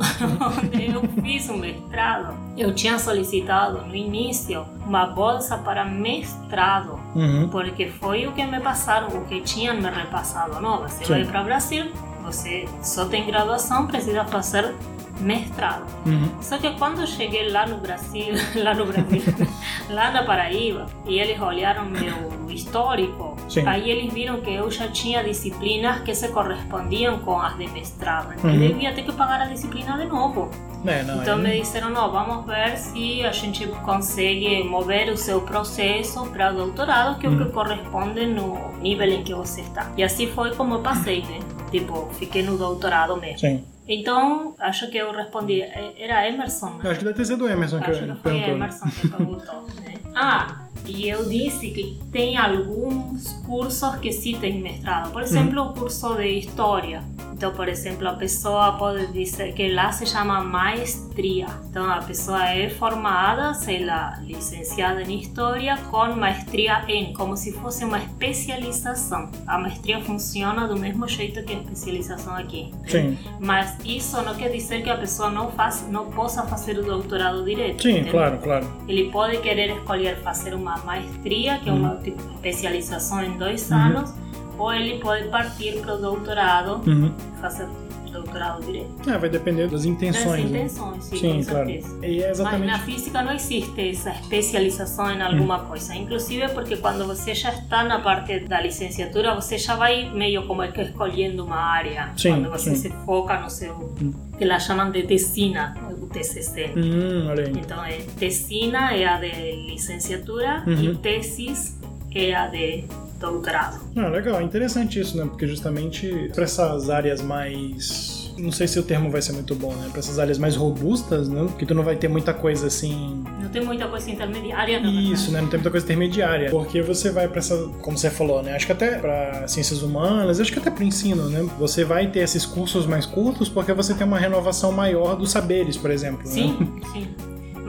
onde 0.64 0.86
eu 0.92 1.02
fiz 1.22 1.50
o 1.50 1.58
mestrado, 1.58 2.34
eu 2.58 2.74
tinha 2.74 2.98
solicitado 3.00 3.86
no 3.86 3.96
início 3.96 4.66
uma 4.86 5.06
bolsa 5.06 5.58
para 5.58 5.86
mestrado 5.86 7.00
Uhum. 7.16 7.50
porque 7.50 7.88
foi 7.90 8.28
o 8.28 8.32
que 8.34 8.46
me 8.46 8.60
passaram, 8.60 9.08
o 9.08 9.26
que 9.26 9.42
tinham 9.42 9.76
me 9.76 9.90
repassado. 9.90 10.62
Não, 10.62 10.78
você 10.80 11.04
Sim. 11.06 11.14
vai 11.14 11.26
para 11.26 11.42
o 11.42 11.44
Brasil, 11.46 11.92
você 12.24 12.68
só 12.84 13.06
tem 13.06 13.26
graduação, 13.26 13.88
precisa 13.88 14.24
fazer 14.26 14.76
mestrado. 15.20 15.86
Uhum. 16.06 16.30
Só 16.42 16.58
que 16.58 16.70
quando 16.78 17.02
eu 17.02 17.08
cheguei 17.08 17.50
lá 17.50 17.66
no 17.68 17.78
Brasil, 17.78 18.34
lá 18.64 18.74
no 18.74 18.86
Brasil, 18.86 19.22
lá 19.90 20.12
na 20.12 20.24
Paraíba, 20.24 20.86
e 21.06 21.20
eles 21.20 21.40
olharam 21.42 21.86
meu 21.86 22.50
histórico, 22.50 23.36
Sim. 23.48 23.66
aí 23.68 23.90
eles 23.90 24.12
viram 24.14 24.42
que 24.42 24.52
eu 24.54 24.70
já 24.72 24.88
tinha 24.88 25.24
disciplinas 25.24 26.02
que 26.02 26.14
se 26.14 26.28
correspondiam 26.30 27.20
com 27.20 27.40
as 27.40 27.58
de 27.58 27.68
mestrado. 27.68 28.34
Então 28.38 28.50
Uhum. 28.50 28.62
eu 28.64 28.78
ia 28.80 28.94
ter 28.94 29.04
que 29.04 29.12
pagar 29.12 29.42
a 29.42 29.46
disciplina 29.46 29.98
de 29.98 30.06
novo. 30.06 30.50
É, 30.86 31.04
não, 31.04 31.22
Então 31.22 31.40
é- 31.40 31.42
me 31.42 31.60
disseram, 31.60 31.90
não, 31.90 32.10
vamos 32.12 32.46
ver 32.46 32.78
se 32.78 33.24
a 33.26 33.32
gente 33.34 33.68
consegue 33.84 34.64
mover 34.64 35.10
o 35.12 35.18
seu 35.18 35.42
processo 35.42 36.26
para 36.28 36.52
doutorado, 36.54 37.20
que 37.20 37.26
é 37.26 37.30
o 37.30 37.34
Uhum. 37.34 37.46
que 37.46 37.52
corresponde 37.52 38.26
no 38.26 38.72
nível 38.82 39.08
em 39.10 39.22
que 39.24 39.34
você 39.34 39.62
está. 39.62 39.92
E 39.98 40.04
assim 40.04 40.28
foi 40.28 40.56
como 40.56 40.76
eu 40.76 40.80
passei, 40.80 41.22
né? 41.24 41.40
Tipo, 41.70 42.08
fiquei 42.14 42.44
no 42.44 42.58
doutorado 42.58 43.18
mesmo. 43.18 43.40
Sim. 43.40 43.64
Então, 43.92 44.54
acho 44.60 44.88
que 44.92 44.98
eu 44.98 45.12
respondi, 45.12 45.62
é- 45.64 45.94
era 45.98 46.28
Emerson, 46.30 46.70
né? 46.76 46.90
Acho 46.92 47.00
que 47.00 47.06
deve 47.06 47.18
ter 47.18 47.26
sido 47.26 47.50
Emerson 47.50 47.80
que 47.80 47.90
Acho 47.90 48.02
que 48.02 48.06
foi 48.08 48.16
perguntou. 48.22 48.48
né? 48.48 48.56
Emerson 48.56 48.86
que 48.90 49.08
perguntou, 49.08 49.62
né? 49.84 49.94
Ah, 50.16 50.66
E 50.86 51.08
eu 51.10 51.28
disse 51.28 51.70
que 51.72 52.00
tem 52.12 52.36
alguns 52.38 53.34
cursos 53.46 53.96
que 53.98 54.12
sim 54.12 54.40
tem 54.40 54.60
mestrado. 54.62 55.12
Por 55.12 55.22
exemplo, 55.22 55.62
o 55.62 55.74
curso 55.74 56.16
de 56.16 56.28
História. 56.40 57.04
Então, 57.40 57.54
por 57.54 57.70
exemplo, 57.70 58.06
a 58.06 58.16
pessoa 58.16 58.74
pode 58.74 59.14
dizer 59.14 59.54
que 59.54 59.72
lá 59.72 59.94
se 59.94 60.06
chama 60.06 60.44
maestria. 60.44 61.48
Então, 61.70 61.90
a 61.90 62.00
pessoa 62.02 62.46
é 62.50 62.70
formada, 62.70 63.54
sei 63.54 63.86
lá, 63.86 64.20
licenciada 64.22 65.02
em 65.04 65.22
História 65.22 65.78
com 65.90 66.14
maestria 66.18 66.84
em, 66.90 67.14
como 67.14 67.38
se 67.38 67.54
fosse 67.54 67.86
uma 67.86 67.98
especialização. 67.98 69.32
A 69.48 69.58
maestria 69.58 70.02
funciona 70.02 70.68
do 70.68 70.78
mesmo 70.78 71.08
jeito 71.08 71.42
que 71.46 71.54
a 71.54 71.60
especialização 71.60 72.36
aqui. 72.36 72.74
Sim. 72.86 73.18
Mas 73.40 73.78
isso 73.86 74.22
não 74.22 74.36
quer 74.36 74.50
dizer 74.50 74.84
que 74.84 74.90
a 74.90 74.98
pessoa 74.98 75.30
não, 75.30 75.50
faz, 75.50 75.88
não 75.90 76.12
possa 76.12 76.44
fazer 76.44 76.78
o 76.78 76.84
doutorado 76.84 77.46
direto. 77.46 77.84
Sim, 77.84 77.92
entende? 77.92 78.12
claro, 78.12 78.38
claro. 78.40 78.68
Ele 78.86 79.10
pode 79.12 79.38
querer 79.38 79.78
escolher 79.78 80.18
fazer 80.18 80.54
uma 80.54 80.78
maestria, 80.80 81.58
que 81.60 81.70
é 81.70 81.72
uma 81.72 81.96
tipo, 82.04 82.22
especialização 82.34 83.24
em 83.24 83.38
dois 83.38 83.72
anos, 83.72 84.14
ou 84.60 84.72
ele 84.74 85.00
pode 85.00 85.28
partir 85.30 85.80
para 85.82 85.96
o 85.96 85.98
doutorado 85.98 86.82
Uhum. 86.88 87.12
fazer 87.42 87.68
doutorado 88.12 88.66
direto. 88.66 89.08
É, 89.08 89.18
vai 89.20 89.30
depender 89.30 89.64
das 89.64 89.72
Das 89.72 89.86
intenções. 89.86 90.50
né? 90.50 90.60
intenções, 90.62 91.04
sim, 91.06 91.18
Sim, 91.18 91.44
claro. 91.44 91.70
E 91.70 91.78
é 91.78 92.28
Mas 92.28 92.40
exatamente. 92.40 92.66
na 92.72 92.80
física 92.80 93.22
não 93.22 93.32
existe 93.34 93.90
essa 93.90 94.10
especialização 94.10 95.12
em 95.12 95.22
alguma 95.22 95.60
coisa. 95.60 95.96
Inclusive 95.96 96.50
porque 96.50 96.76
quando 96.78 97.06
você 97.06 97.36
já 97.36 97.52
está 97.52 97.84
na 97.84 98.00
parte 98.00 98.40
da 98.40 98.60
licenciatura, 98.62 99.36
você 99.36 99.60
já 99.60 99.76
vai 99.76 100.10
meio 100.10 100.46
como 100.48 100.64
é 100.64 100.72
que 100.72 100.82
escolhendo 100.82 101.46
uma 101.46 101.58
área. 101.58 102.12
Sim, 102.18 102.32
quando 102.32 102.50
você 102.50 102.72
sim. 102.76 102.90
se 102.90 103.06
foca 103.06 103.40
no 103.42 103.50
seu... 103.50 103.94
que 104.38 104.44
lá 104.44 104.60
chamam 104.60 104.90
de 104.92 105.04
tesina, 105.04 105.76
o 106.02 106.08
TCC. 106.08 106.72
Hum. 106.76 107.30
Então, 107.60 107.84
é, 107.86 108.00
tesina 108.18 108.92
é 108.96 109.06
a 109.06 109.18
de 109.20 109.68
licenciatura 109.68 110.64
Uhum. 110.66 110.74
e 110.74 110.96
tesis 110.98 111.80
é 112.16 112.34
a 112.34 112.48
de 112.48 112.86
doutorado. 113.20 113.80
Ah, 113.96 114.08
legal, 114.08 114.42
interessante 114.42 115.00
isso, 115.00 115.18
né? 115.18 115.26
Porque 115.26 115.46
justamente 115.46 116.32
para 116.34 116.44
essas 116.44 116.90
áreas 116.90 117.22
mais. 117.22 118.18
Não 118.38 118.54
sei 118.54 118.70
se 118.70 118.80
o 118.80 118.84
termo 118.84 119.12
vai 119.12 119.22
ser 119.22 119.34
muito 119.34 119.54
bom, 119.54 119.74
né? 119.74 119.90
Para 119.90 120.00
essas 120.00 120.18
áreas 120.18 120.38
mais 120.38 120.56
robustas, 120.56 121.28
né? 121.28 121.46
Que 121.58 121.66
tu 121.66 121.76
não 121.76 121.84
vai 121.84 121.98
ter 121.98 122.08
muita 122.08 122.34
coisa 122.34 122.68
assim. 122.68 123.22
Não 123.42 123.50
tem 123.50 123.62
muita 123.62 123.86
coisa 123.90 124.10
intermediária, 124.10 124.80
não. 124.80 124.90
Isso, 124.90 125.30
né? 125.32 125.42
Não 125.42 125.50
tem 125.50 125.58
muita 125.60 125.70
coisa 125.70 125.86
intermediária. 125.86 126.50
Porque 126.50 126.82
você 126.82 127.12
vai 127.12 127.28
para 127.28 127.40
essa. 127.40 127.58
Como 127.82 127.98
você 127.98 128.10
falou, 128.10 128.42
né? 128.42 128.56
Acho 128.56 128.66
que 128.66 128.72
até 128.72 128.98
para 128.98 129.46
ciências 129.48 129.82
humanas, 129.82 130.40
acho 130.40 130.54
que 130.54 130.60
até 130.60 130.72
para 130.72 130.86
ensino, 130.86 131.30
né? 131.30 131.46
Você 131.60 131.84
vai 131.84 132.08
ter 132.08 132.20
esses 132.20 132.46
cursos 132.46 132.86
mais 132.86 133.06
curtos 133.06 133.50
porque 133.50 133.74
você 133.74 133.94
tem 133.94 134.08
uma 134.08 134.18
renovação 134.18 134.72
maior 134.72 135.18
dos 135.18 135.32
saberes, 135.32 135.76
por 135.76 135.92
exemplo. 135.92 136.26
Né? 136.26 136.32
Sim, 136.32 136.82
sim. 136.94 137.08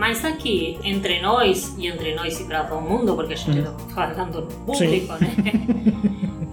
Mas 0.00 0.24
aqui, 0.24 0.78
entre 0.82 1.20
nós, 1.20 1.76
e 1.78 1.86
entre 1.86 2.14
nós 2.14 2.40
e 2.40 2.44
para 2.44 2.64
todo 2.64 2.80
mundo, 2.80 3.14
porque 3.14 3.34
a 3.34 3.36
gente 3.36 3.58
está 3.58 3.72
falando 3.94 4.40
no 4.40 4.46
público, 4.64 5.12
né? 5.20 5.30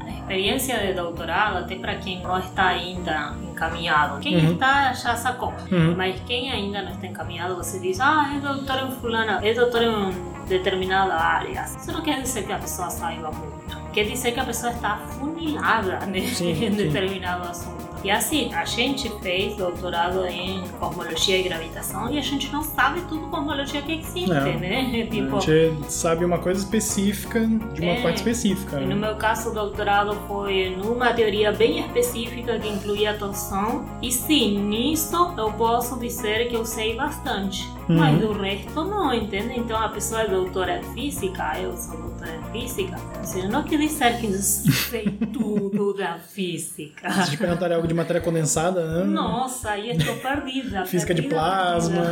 A 0.05 0.09
experiência 0.19 0.77
de 0.79 0.91
doutorado, 0.93 1.59
até 1.59 1.75
para 1.75 1.95
quem 1.95 2.21
não 2.21 2.37
está 2.37 2.67
ainda 2.67 3.33
encaminhado, 3.49 4.19
quem 4.19 4.35
Uhum. 4.35 4.51
está 4.53 4.91
já 4.91 5.15
sacou, 5.15 5.53
Uhum. 5.71 5.95
mas 5.95 6.19
quem 6.27 6.51
ainda 6.51 6.81
não 6.81 6.91
está 6.91 7.07
encaminhado, 7.07 7.55
você 7.55 7.79
diz, 7.79 8.01
ah, 8.01 8.29
é 8.35 8.39
doutor 8.41 8.83
em 8.85 8.91
fulana, 8.99 9.39
é 9.41 9.53
doutor 9.53 9.81
em 9.81 10.11
determinada 10.49 11.13
área. 11.15 11.63
Isso 11.79 11.91
não 11.93 12.01
quer 12.01 12.21
dizer 12.21 12.45
que 12.45 12.51
a 12.51 12.57
pessoa 12.59 12.89
saiba 12.89 13.31
muito. 13.31 13.77
Quer 13.93 14.03
dizer 14.03 14.33
que 14.33 14.39
a 14.41 14.45
pessoa 14.45 14.73
está 14.73 14.89
afunilada 14.95 16.05
né? 16.05 16.19
Sim, 16.21 16.49
em 16.51 16.55
sim. 16.55 16.69
determinado 16.71 17.47
assunto. 17.47 17.76
E 18.03 18.11
assim, 18.11 18.53
a 18.53 18.63
gente 18.65 19.09
fez 19.21 19.55
doutorado 19.55 20.25
em 20.25 20.63
cosmologia 20.79 21.37
e 21.39 21.43
gravitação 21.43 22.09
e 22.11 22.17
a 22.17 22.21
gente 22.21 22.51
não 22.51 22.63
sabe 22.63 23.01
tudo 23.09 23.27
cosmologia 23.27 23.81
que 23.81 23.93
existe, 23.99 24.29
Não. 24.29 24.59
né? 24.59 25.07
Tipo, 25.11 25.37
A 25.37 25.39
gente 25.39 25.91
sabe 25.91 26.23
uma 26.25 26.37
coisa 26.37 26.59
específica 26.61 27.39
de 27.39 27.81
uma 27.81 27.91
É. 27.93 28.01
parte 28.01 28.17
específica. 28.17 28.79
Né? 28.79 28.85
no 28.87 28.95
meu 28.95 29.15
caso, 29.15 29.49
o 29.49 29.53
doutorado 29.53 30.15
foi 30.27 30.75
numa 30.77 31.13
teoria 31.13 31.51
bem 31.51 31.79
específica 31.79 32.57
que 32.59 32.67
incluía 32.67 33.11
a 33.11 33.13
torção. 33.17 33.85
E 34.01 34.11
sim, 34.11 34.59
nisso 34.59 35.33
eu 35.37 35.51
posso 35.53 35.97
dizer 35.99 36.47
que 36.49 36.55
eu 36.55 36.65
sei 36.65 36.95
bastante. 36.95 37.67
Uhum. 37.89 37.97
Mas 37.97 38.19
do 38.19 38.33
resto 38.33 38.83
não, 38.83 39.13
entende? 39.13 39.57
Então 39.57 39.77
a 39.81 39.87
pessoa 39.89 40.21
é 40.21 40.27
doutora 40.27 40.79
em 40.79 40.83
física, 40.93 41.57
eu 41.59 41.75
sou 41.77 41.97
doutora 41.97 42.16
física. 42.51 42.95
Isso 43.23 43.47
não 43.47 43.63
quer 43.63 43.77
dizer 43.77 44.19
que 44.19 44.27
eu 44.27 44.33
sei 44.33 45.17
tudo 45.33 45.93
da 45.93 46.17
física. 46.19 47.11
Se 47.23 47.31
te 47.31 47.37
perguntarem 47.37 47.75
algo 47.75 47.87
de 47.87 47.93
matéria 47.93 48.21
condensada, 48.21 48.99
né? 48.99 49.03
Nossa, 49.05 49.71
aí 49.71 49.91
estou 49.91 50.15
perdida. 50.17 50.85
Física 50.85 51.13
de 51.13 51.23
perdida, 51.23 51.41
plasma. 51.41 52.03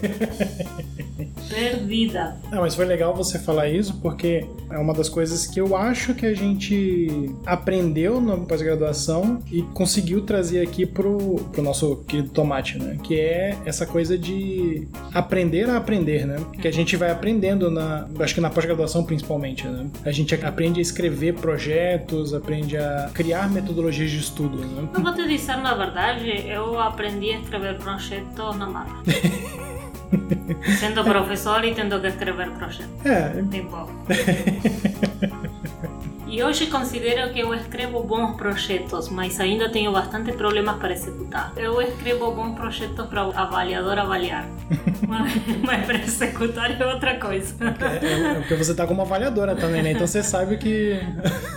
Perdida. 0.00 0.91
Perdida. 1.52 2.36
Ah, 2.50 2.60
mas 2.60 2.74
foi 2.74 2.84
legal 2.84 3.14
você 3.14 3.38
falar 3.38 3.68
isso 3.68 3.98
porque 4.00 4.46
é 4.70 4.78
uma 4.78 4.94
das 4.94 5.08
coisas 5.08 5.46
que 5.46 5.60
eu 5.60 5.76
acho 5.76 6.14
que 6.14 6.26
a 6.26 6.34
gente 6.34 7.30
aprendeu 7.44 8.20
na 8.20 8.36
pós-graduação 8.36 9.40
e 9.50 9.62
conseguiu 9.74 10.22
trazer 10.22 10.62
aqui 10.62 10.86
pro, 10.86 11.36
pro 11.52 11.62
nosso 11.62 11.96
querido 12.08 12.30
tomate, 12.30 12.78
né? 12.78 12.98
Que 13.02 13.18
é 13.20 13.56
essa 13.64 13.86
coisa 13.86 14.16
de 14.16 14.88
aprender 15.12 15.68
a 15.68 15.76
aprender, 15.76 16.26
né? 16.26 16.36
Que 16.60 16.68
a 16.68 16.72
gente 16.72 16.96
vai 16.96 17.10
aprendendo 17.10 17.70
na, 17.70 18.08
acho 18.20 18.34
que 18.34 18.40
na 18.40 18.50
pós-graduação 18.50 19.04
principalmente, 19.04 19.66
né? 19.66 19.86
A 20.04 20.10
gente 20.10 20.34
aprende 20.34 20.80
a 20.80 20.82
escrever 20.82 21.34
projetos, 21.34 22.34
aprende 22.34 22.76
a 22.76 23.10
criar 23.12 23.50
metodologias 23.50 24.10
de 24.10 24.18
estudo, 24.18 24.58
né? 24.58 24.88
Eu 24.94 25.02
vou 25.02 25.14
te 25.14 25.26
dizer, 25.26 25.56
na 25.56 25.74
verdade, 25.74 26.46
eu 26.46 26.78
aprendi 26.78 27.30
a 27.30 27.40
escrever 27.40 27.76
projetos 27.78 28.56
na 28.56 28.66
marra. 28.68 29.02
Sendo 30.78 31.02
professor 31.04 31.64
e 31.64 31.74
tendo 31.74 32.00
que 32.00 32.08
escrever 32.08 32.50
projetos. 32.50 33.06
É, 33.06 33.42
Tipo. 33.50 33.88
E 36.26 36.42
hoje 36.42 36.68
considero 36.68 37.30
que 37.30 37.40
eu 37.40 37.52
escrevo 37.52 38.02
bons 38.04 38.36
projetos, 38.36 39.10
mas 39.10 39.38
ainda 39.38 39.68
tenho 39.70 39.92
bastante 39.92 40.32
problemas 40.32 40.76
para 40.78 40.92
executar. 40.92 41.52
Eu 41.56 41.78
escrevo 41.82 42.30
bons 42.32 42.54
projetos 42.54 43.06
para 43.06 43.26
o 43.28 43.32
avaliador 43.36 43.98
avaliar, 43.98 44.46
mas, 45.06 45.84
para 45.84 45.98
executar 45.98 46.80
é 46.80 46.86
outra 46.86 47.18
coisa. 47.18 47.54
é, 48.00 48.30
é 48.30 48.34
porque 48.36 48.54
você 48.54 48.74
tá 48.74 48.86
como 48.86 49.02
avaliadora 49.02 49.54
também, 49.54 49.82
né? 49.82 49.92
Então 49.92 50.06
você 50.06 50.22
sabe 50.22 50.56
que 50.56 50.98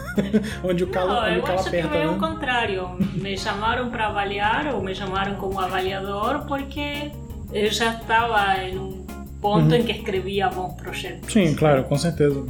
onde 0.62 0.84
o 0.84 0.88
calo, 0.88 1.14
Não, 1.14 1.24
onde 1.24 1.36
o 1.36 1.38
eu 1.38 1.44
calo 1.44 1.60
acho 1.60 1.70
que 1.70 1.78
aperta, 1.78 1.96
é 1.96 2.08
o 2.08 2.12
né? 2.12 2.20
contrário. 2.20 2.90
Me 3.14 3.38
chamaram 3.38 3.90
para 3.90 4.08
avaliar 4.08 4.74
ou 4.74 4.82
me 4.82 4.94
chamaram 4.94 5.36
como 5.36 5.58
avaliador 5.58 6.46
porque 6.48 7.12
eu 7.54 7.72
já 7.72 7.94
estava 7.94 8.62
em 8.64 8.78
um 8.78 9.06
ponto 9.42 9.76
em 9.76 9.84
que 9.84 9.92
escrevia 9.92 10.50
bons 10.50 10.74
projetos. 10.74 11.32
Sim, 11.32 11.54
claro, 11.56 11.84
com 11.84 11.96
certeza. 11.98 12.44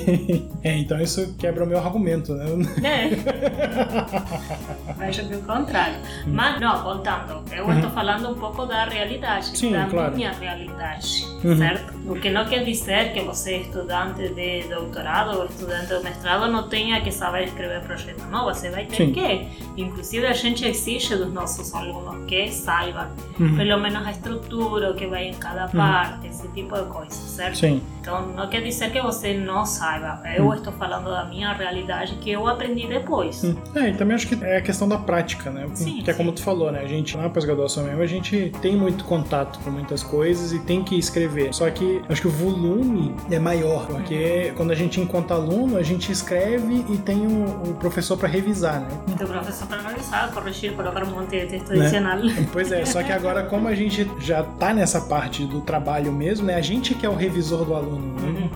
é, 0.64 0.78
então 0.78 0.98
isso 1.00 1.34
quebra 1.38 1.64
o 1.64 1.66
meu 1.66 1.78
argumento, 1.78 2.34
né? 2.34 2.46
É. 2.82 3.08
Vejo 4.98 5.28
que 5.28 5.34
o 5.34 5.42
contrário. 5.42 5.96
Mas, 6.26 6.60
não, 6.60 6.82
voltando, 6.82 7.42
eu 7.52 7.70
estou 7.72 7.90
falando 7.90 8.30
um 8.30 8.34
pouco 8.34 8.64
da 8.64 8.84
realidade, 8.86 9.56
Sim, 9.58 9.72
da 9.72 9.84
claro. 9.86 10.14
minha 10.16 10.32
realidade, 10.32 11.26
Uhum. 11.44 11.56
certo? 11.58 11.92
O 12.06 12.14
que 12.14 12.30
não 12.30 12.44
quer 12.46 12.64
dizer 12.64 13.12
que 13.12 13.20
você, 13.20 13.58
estudante 13.58 14.28
de 14.30 14.62
doutorado 14.68 15.38
ou 15.38 15.44
estudante 15.46 15.86
de 15.88 16.02
mestrado, 16.02 16.50
não 16.50 16.68
tenha 16.68 17.00
que 17.02 17.12
saber 17.12 17.44
escrever 17.44 17.82
projeto. 17.82 18.24
Não, 18.30 18.44
você 18.44 18.70
vai 18.70 18.86
ter 18.86 18.96
Sim. 18.96 19.12
que. 19.12 19.46
Inclusive, 19.76 20.26
a 20.26 20.32
gente 20.32 20.66
exige 20.66 21.14
dos 21.16 21.32
nossos 21.32 21.72
alunos 21.74 22.24
que 22.26 22.48
saibam, 22.50 23.06
Uhum. 23.38 23.56
pelo 23.56 23.78
menos 23.80 24.06
a 24.06 24.10
estrutura, 24.10 24.90
o 24.90 24.94
que 24.94 25.06
vai 25.06 25.28
em 25.28 25.34
cada 25.34 25.68
parte, 25.68 26.26
esse 26.26 26.46
tipo 26.48 26.74
de 26.76 26.84
coisa, 26.86 27.10
certo? 27.12 27.56
Sim, 27.58 27.80
Então, 28.00 28.26
não 28.28 28.48
quer 28.48 28.62
dizer 28.62 28.90
que 28.90 29.00
você 29.00 29.34
não 29.34 29.64
saiba. 29.66 30.22
Eu 30.34 30.46
Hum. 30.48 30.54
estou 30.54 30.72
falando 30.72 31.10
da 31.10 31.24
minha 31.26 31.52
realidade 31.52 32.14
que 32.16 32.30
eu 32.30 32.46
aprendi 32.48 32.86
depois. 32.86 33.44
É, 33.74 33.90
e 33.90 33.94
também 33.94 34.14
acho 34.16 34.26
que 34.26 34.42
é 34.42 34.56
a 34.56 34.62
questão 34.62 34.88
da 34.88 34.96
prática, 34.98 35.50
né? 35.50 35.68
Sim, 35.74 36.02
que 36.02 36.10
é 36.10 36.14
como 36.14 36.32
tu 36.32 36.42
falou, 36.42 36.72
né? 36.72 36.80
A 36.80 36.86
gente, 36.86 37.16
na 37.16 37.28
pós-graduação 37.28 37.84
mesmo, 37.84 38.00
a 38.02 38.06
gente 38.06 38.50
tem 38.62 38.74
muito 38.74 39.04
contato 39.04 39.58
com 39.60 39.70
muitas 39.70 40.02
coisas 40.02 40.52
e 40.52 40.58
tem 40.60 40.82
que 40.82 40.98
escrever. 40.98 41.52
Só 41.54 41.68
que 41.70 41.89
acho 42.08 42.20
que 42.22 42.28
o 42.28 42.30
volume 42.30 43.14
é 43.30 43.38
maior, 43.38 43.86
porque 43.86 44.52
quando 44.56 44.70
a 44.70 44.74
gente 44.74 45.00
encontra 45.00 45.36
aluno, 45.36 45.76
a 45.76 45.82
gente 45.82 46.10
escreve 46.10 46.84
e 46.88 46.96
tem 46.98 47.26
o, 47.26 47.70
o 47.70 47.74
professor 47.74 48.16
para 48.16 48.28
revisar, 48.28 48.80
né? 48.80 48.88
Então, 49.08 49.26
o 49.26 49.30
professor 49.30 49.66
para 49.66 49.78
analisar, 49.78 50.30
corrigir, 50.32 50.72
colocar 50.72 51.02
um 51.04 51.10
monte 51.10 51.30
de 51.30 51.46
texto 51.46 51.70
Né? 51.70 51.80
adicional. 51.82 52.18
Pois 52.52 52.72
é, 52.72 52.84
só 52.84 53.02
que 53.02 53.12
agora, 53.12 53.44
como 53.44 53.68
a 53.68 53.74
gente 53.74 54.10
já 54.18 54.42
tá 54.42 54.72
nessa 54.74 55.00
parte 55.02 55.44
do 55.44 55.60
trabalho 55.60 56.12
mesmo, 56.12 56.46
né? 56.46 56.54
A 56.56 56.60
gente 56.60 56.94
que 56.94 57.04
é 57.06 57.08
o 57.08 57.14
revisor 57.14 57.64
do 57.64 57.74
aluno, 57.74 58.14
né? 58.20 58.50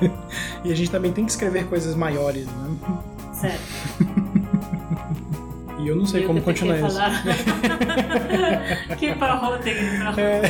e 0.64 0.72
a 0.72 0.74
gente 0.74 0.90
também 0.90 1.12
tem 1.12 1.24
que 1.24 1.30
escrever 1.30 1.66
coisas 1.66 1.94
maiores, 1.94 2.46
né? 2.46 2.76
Certo. 3.32 3.60
E 5.78 5.88
eu 5.88 5.96
não 5.96 6.06
sei 6.06 6.20
E 6.20 6.24
o 6.24 6.26
como 6.28 6.40
continuar 6.40 6.78
isso. 6.78 6.96
que 8.98 9.14
barro 9.14 9.58
técnico. 9.58 10.20
É. 10.20 10.42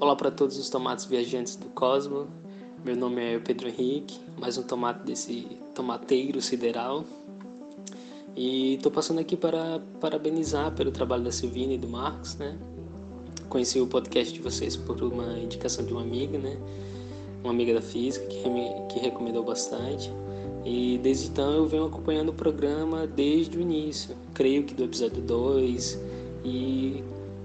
Olá 0.00 0.16
para 0.16 0.30
todos 0.30 0.58
os 0.58 0.68
tomates 0.68 1.04
viajantes 1.04 1.56
do 1.56 1.66
Cosmo. 1.70 2.28
Meu 2.84 2.96
nome 2.96 3.34
é 3.34 3.38
Pedro 3.38 3.68
Henrique, 3.68 4.20
mais 4.38 4.58
um 4.58 4.62
tomate 4.62 5.04
desse 5.04 5.58
tomateiro 5.74 6.40
sideral. 6.40 7.04
E 8.34 8.74
estou 8.74 8.90
passando 8.90 9.20
aqui 9.20 9.36
para 9.36 9.80
parabenizar 10.00 10.72
pelo 10.72 10.90
trabalho 10.90 11.24
da 11.24 11.32
Silvina 11.32 11.74
e 11.74 11.78
do 11.78 11.88
Marcos, 11.88 12.36
né? 12.36 12.58
conheci 13.52 13.78
o 13.78 13.86
podcast 13.86 14.32
de 14.32 14.40
vocês 14.40 14.78
por 14.78 15.02
uma 15.02 15.38
indicação 15.38 15.84
de 15.84 15.92
uma 15.92 16.00
amiga, 16.00 16.38
né? 16.38 16.56
Uma 17.44 17.52
amiga 17.52 17.74
da 17.74 17.82
física 17.82 18.26
que, 18.26 18.42
que 18.88 18.98
recomendou 18.98 19.44
bastante. 19.44 20.10
E 20.64 20.98
desde 21.02 21.28
então 21.28 21.52
eu 21.52 21.66
venho 21.66 21.86
acompanhando 21.86 22.28
o 22.28 22.32
programa 22.32 23.06
desde 23.06 23.58
o 23.58 23.60
início, 23.60 24.14
creio 24.32 24.62
que 24.62 24.74
do 24.74 24.84
episódio 24.84 25.20
2, 25.20 26.00
e 26.44 27.02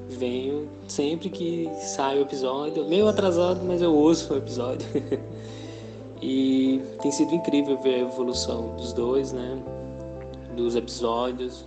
venho 0.09 0.69
sempre 0.87 1.29
que 1.29 1.69
sai 1.79 2.19
o 2.19 2.21
episódio, 2.21 2.87
meio 2.87 3.07
atrasado, 3.07 3.63
mas 3.65 3.81
eu 3.81 3.93
ouço 3.93 4.33
o 4.33 4.37
episódio. 4.37 4.87
e 6.21 6.81
tem 7.01 7.11
sido 7.11 7.33
incrível 7.33 7.77
ver 7.81 7.95
a 7.95 7.99
evolução 7.99 8.75
dos 8.75 8.93
dois, 8.93 9.33
né? 9.33 9.57
Dos 10.55 10.75
episódios, 10.75 11.65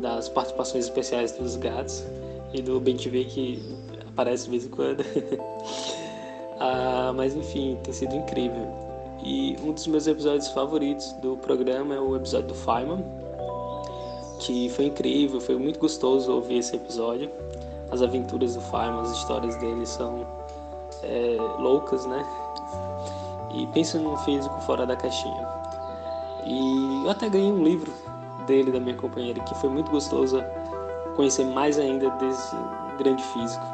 das 0.00 0.28
participações 0.28 0.84
especiais 0.84 1.32
dos 1.32 1.56
gatos 1.56 2.04
e 2.52 2.62
do 2.62 2.80
Ben 2.80 2.96
TV 2.96 3.24
que 3.24 3.62
aparece 4.08 4.44
de 4.44 4.50
vez 4.50 4.66
em 4.66 4.70
quando. 4.70 5.04
ah, 6.58 7.12
mas 7.14 7.34
enfim, 7.34 7.78
tem 7.82 7.92
sido 7.92 8.14
incrível. 8.14 8.89
E 9.22 9.56
um 9.62 9.72
dos 9.72 9.86
meus 9.86 10.06
episódios 10.06 10.48
favoritos 10.48 11.12
do 11.14 11.36
programa 11.36 11.94
é 11.94 12.00
o 12.00 12.16
episódio 12.16 12.48
do 12.48 12.54
Feynman, 12.54 13.04
que 14.38 14.70
foi 14.70 14.86
incrível, 14.86 15.40
foi 15.40 15.56
muito 15.56 15.78
gostoso 15.78 16.32
ouvir 16.32 16.58
esse 16.58 16.74
episódio. 16.74 17.30
As 17.90 18.02
aventuras 18.02 18.54
do 18.54 18.60
Feynman, 18.60 19.00
as 19.02 19.10
histórias 19.12 19.56
dele 19.56 19.84
são 19.84 20.26
é, 21.02 21.36
loucas, 21.58 22.06
né? 22.06 22.24
E 23.54 23.66
pensa 23.68 23.98
num 23.98 24.16
físico 24.18 24.58
fora 24.62 24.86
da 24.86 24.96
caixinha. 24.96 25.48
E 26.46 27.04
eu 27.04 27.10
até 27.10 27.28
ganhei 27.28 27.52
um 27.52 27.62
livro 27.62 27.92
dele, 28.46 28.72
da 28.72 28.80
minha 28.80 28.96
companheira, 28.96 29.40
que 29.40 29.54
foi 29.56 29.68
muito 29.68 29.90
gostoso 29.90 30.42
conhecer 31.16 31.44
mais 31.44 31.78
ainda 31.78 32.08
desse 32.10 32.56
grande 32.98 33.22
físico. 33.22 33.64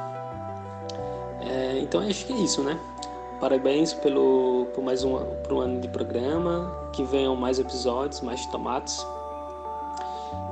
É, 1.41 1.79
então 1.81 2.01
acho 2.01 2.27
que 2.27 2.33
é 2.33 2.37
isso, 2.37 2.63
né? 2.63 2.79
Parabéns 3.41 3.93
pelo, 3.93 4.67
por 4.75 4.83
mais 4.83 5.05
um, 5.05 5.19
por 5.43 5.53
um 5.53 5.61
ano 5.61 5.81
de 5.81 5.89
programa. 5.89 6.91
Que 6.93 7.05
venham 7.05 7.37
mais 7.37 7.59
episódios, 7.59 8.21
mais 8.21 8.45
tomates. 8.47 9.07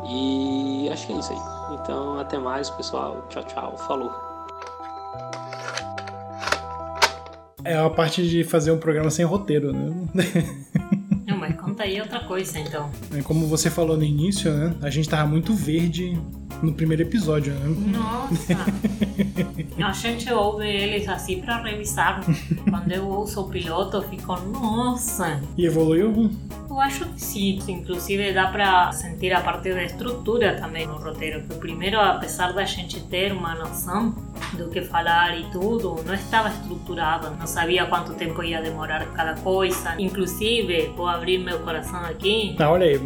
E 0.07 0.89
acho 0.93 1.07
que 1.07 1.13
é 1.13 1.19
isso 1.19 1.33
aí. 1.33 1.79
Então, 1.81 2.19
até 2.19 2.39
mais, 2.39 2.69
pessoal. 2.71 3.27
Tchau, 3.31 3.45
tchau. 3.45 3.77
Falou. 3.79 4.11
É 7.65 7.77
a 7.77 7.89
parte 7.89 8.29
de 8.29 8.45
fazer 8.45 8.71
um 8.71 8.79
programa 8.79 9.11
sem 9.11 9.25
roteiro, 9.25 9.73
né? 9.73 9.91
Não, 11.27 11.39
mas 11.39 11.59
conta 11.59 11.85
aí 11.85 11.99
outra 11.99 12.21
coisa, 12.21 12.59
então. 12.59 12.91
É, 13.17 13.23
como 13.23 13.47
você 13.47 13.71
falou 13.71 13.97
no 13.97 14.05
início, 14.05 14.53
né? 14.53 14.75
A 14.83 14.91
gente 14.91 15.09
tava 15.09 15.27
muito 15.27 15.55
verde 15.55 16.21
no 16.65 16.73
primeiro 16.73 17.03
episódio, 17.03 17.55
né? 17.55 17.77
Nossa! 17.93 18.57
a 19.85 19.93
gente 19.93 20.33
ouve 20.33 20.67
eles 20.67 21.09
assim 21.09 21.41
pra 21.41 21.63
revisar. 21.63 22.25
Quando 22.69 22.93
eu 22.93 23.07
ouço 23.07 23.43
o 23.43 23.49
piloto, 23.49 23.99
eu 23.99 24.03
fico, 24.03 24.35
nossa! 24.41 25.41
E 25.57 25.67
evoluiu? 25.67 26.31
Eu 26.69 26.81
acho 26.81 27.05
que 27.07 27.21
sim, 27.21 27.61
inclusive 27.69 28.33
dá 28.33 28.49
para 28.49 28.91
sentir 28.93 29.33
a 29.33 29.41
parte 29.41 29.73
da 29.73 29.85
estrutura 29.85 30.57
também 30.57 30.87
no 30.87 30.97
roteiro, 30.97 31.43
que 31.43 31.55
primeiro, 31.57 32.01
apesar 32.01 32.53
da 32.53 32.65
gente 32.65 33.01
ter 33.05 33.33
uma 33.33 33.55
noção 33.55 34.15
do 34.57 34.69
que 34.69 34.83
falar 34.83 35.39
e 35.39 35.45
tudo, 35.51 35.97
não 36.05 36.15
estava 36.15 36.49
estruturado, 36.49 37.31
não 37.39 37.47
sabia 37.47 37.87
quanto 37.87 38.15
tempo 38.15 38.43
ia 38.43 38.61
demorar 38.63 39.05
cada 39.13 39.35
coisa. 39.41 39.95
Inclusive, 39.99 40.93
vou 40.97 41.09
abrir 41.09 41.39
meu 41.39 41.59
coração 41.61 42.01
aqui. 42.01 42.57
Ah, 42.59 42.71
olha 42.71 42.87
aí. 42.87 42.99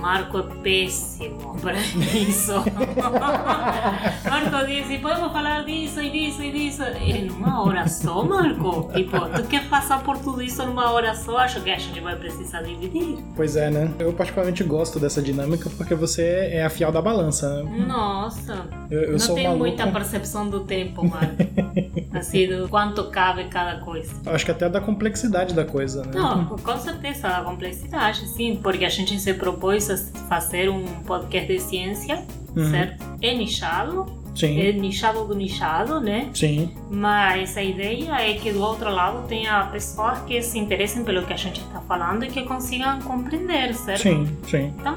Marco 0.00 0.38
é 0.38 0.42
péssimo 0.62 1.56
para 1.60 1.78
isso. 1.78 2.52
Marco 4.28 4.66
disse, 4.66 4.98
podemos 4.98 5.32
falar 5.32 5.64
disso 5.64 6.00
e 6.00 6.10
disso 6.10 6.42
e 6.42 6.52
disso. 6.52 6.82
Em 6.82 7.30
uma 7.30 7.62
hora 7.62 7.86
só, 7.88 8.22
Marco? 8.24 8.90
Tipo, 8.94 9.20
tu 9.28 9.42
quer 9.44 9.68
passar 9.68 10.02
por 10.02 10.18
tudo 10.18 10.42
isso 10.42 10.64
numa 10.64 10.90
hora 10.92 11.14
só? 11.14 11.38
Acho 11.38 11.60
que 11.62 11.70
a 11.70 11.78
gente 11.78 12.00
vai 12.00 12.16
precisar 12.16 12.62
dividir. 12.62 13.18
Pois 13.36 13.56
é, 13.56 13.70
né? 13.70 13.92
Eu 13.98 14.12
particularmente 14.12 14.62
gosto 14.64 14.98
dessa 14.98 15.20
dinâmica 15.22 15.70
porque 15.76 15.94
você 15.94 16.50
é 16.52 16.64
a 16.64 16.70
fiel 16.70 16.90
da 16.92 17.00
balança, 17.02 17.62
né? 17.62 17.84
Nossa! 17.86 18.66
Eu, 18.90 19.02
eu 19.02 19.18
não 19.18 19.34
tem 19.34 19.44
maluco. 19.44 19.58
muita 19.58 19.86
percepção 19.86 20.48
do 20.48 20.60
tempo, 20.60 20.93
mano. 21.02 21.28
assim, 22.14 22.46
do 22.46 22.68
quanto 22.68 23.04
cabe 23.10 23.44
cada 23.44 23.80
coisa. 23.80 24.12
Acho 24.26 24.44
que 24.44 24.50
até 24.50 24.68
da 24.68 24.80
complexidade 24.80 25.54
da 25.54 25.64
coisa, 25.64 26.02
né? 26.04 26.12
Não, 26.14 26.44
com 26.58 26.78
certeza, 26.78 27.28
a 27.28 27.42
complexidade, 27.42 28.28
sim, 28.28 28.58
porque 28.62 28.84
a 28.84 28.88
gente 28.88 29.18
se 29.18 29.34
propôs 29.34 29.90
a 29.90 29.96
fazer 30.28 30.68
um 30.68 30.84
podcast 31.04 31.52
de 31.52 31.60
ciência, 31.60 32.22
Uhum. 32.56 32.70
certo? 32.70 33.04
É 33.20 33.34
nichado, 33.34 34.06
Sim. 34.34 34.60
é 34.60 34.70
nichado 34.72 35.24
do 35.24 35.34
nichado, 35.34 35.98
né? 36.00 36.30
Sim. 36.32 36.72
Mas 36.88 37.56
a 37.56 37.62
ideia 37.64 38.12
é 38.20 38.34
que 38.34 38.52
do 38.52 38.60
outro 38.62 38.90
lado 38.90 39.26
tenha 39.26 39.64
pessoas 39.72 40.20
que 40.20 40.40
se 40.40 40.56
interessem 40.58 41.02
pelo 41.02 41.24
que 41.26 41.32
a 41.32 41.36
gente 41.36 41.60
está 41.60 41.80
falando 41.80 42.24
e 42.24 42.28
que 42.28 42.42
consigam 42.42 43.00
compreender, 43.00 43.74
certo? 43.74 44.02
Sim, 44.02 44.28
sim. 44.46 44.72
Então 44.78 44.96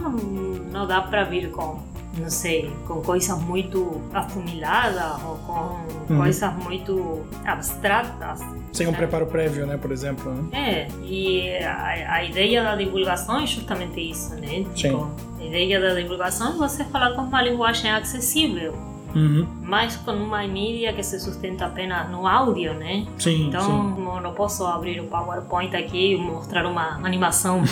não 0.71 0.86
dá 0.86 1.01
para 1.01 1.23
vir 1.23 1.49
com, 1.49 1.81
não 2.19 2.30
sei, 2.30 2.71
com 2.88 3.01
coisas 3.01 3.38
muito 3.41 4.01
afuniladas 4.13 5.23
ou 5.23 5.36
com 5.38 5.88
Uhum. 6.10 6.19
coisas 6.19 6.53
muito 6.63 7.25
abstratas. 7.45 8.39
Sem 8.71 8.88
um 8.88 8.93
preparo 8.93 9.25
prévio, 9.25 9.65
né, 9.65 9.75
por 9.77 9.91
exemplo. 9.91 10.32
né? 10.34 10.47
É, 10.53 10.88
e 11.03 11.58
a, 11.58 12.13
a 12.13 12.23
ideia 12.23 12.63
da 12.63 12.75
divulgação 12.75 13.39
é 13.41 13.45
justamente 13.47 13.99
isso, 13.99 14.34
né? 14.36 14.63
Tipo, 14.73 15.10
a 15.39 15.43
ideia 15.43 15.80
da 15.82 15.93
divulgação 15.93 16.53
é 16.53 16.58
você 16.58 16.84
falar 16.86 17.12
com 17.13 17.23
uma 17.23 17.41
linguagem 17.41 17.91
acessível, 17.91 18.73
Uhum. 19.17 19.47
mas 19.63 19.95
com 19.97 20.12
uma 20.12 20.45
mídia 20.47 20.93
que 20.93 21.01
se 21.01 21.19
sustenta 21.19 21.65
apenas 21.65 22.10
no 22.10 22.27
áudio, 22.27 22.73
né? 22.75 23.06
Sim, 23.17 23.47
Então, 23.47 23.95
sim. 23.95 24.06
eu 24.06 24.21
não 24.21 24.34
posso 24.34 24.65
abrir 24.65 24.99
o 24.99 25.06
PowerPoint 25.08 25.75
aqui 25.75 26.13
e 26.13 26.17
mostrar 26.17 26.65
uma 26.67 26.99
animação. 27.03 27.63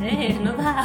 é, 0.00 0.32
não 0.32 0.56
dá. 0.56 0.84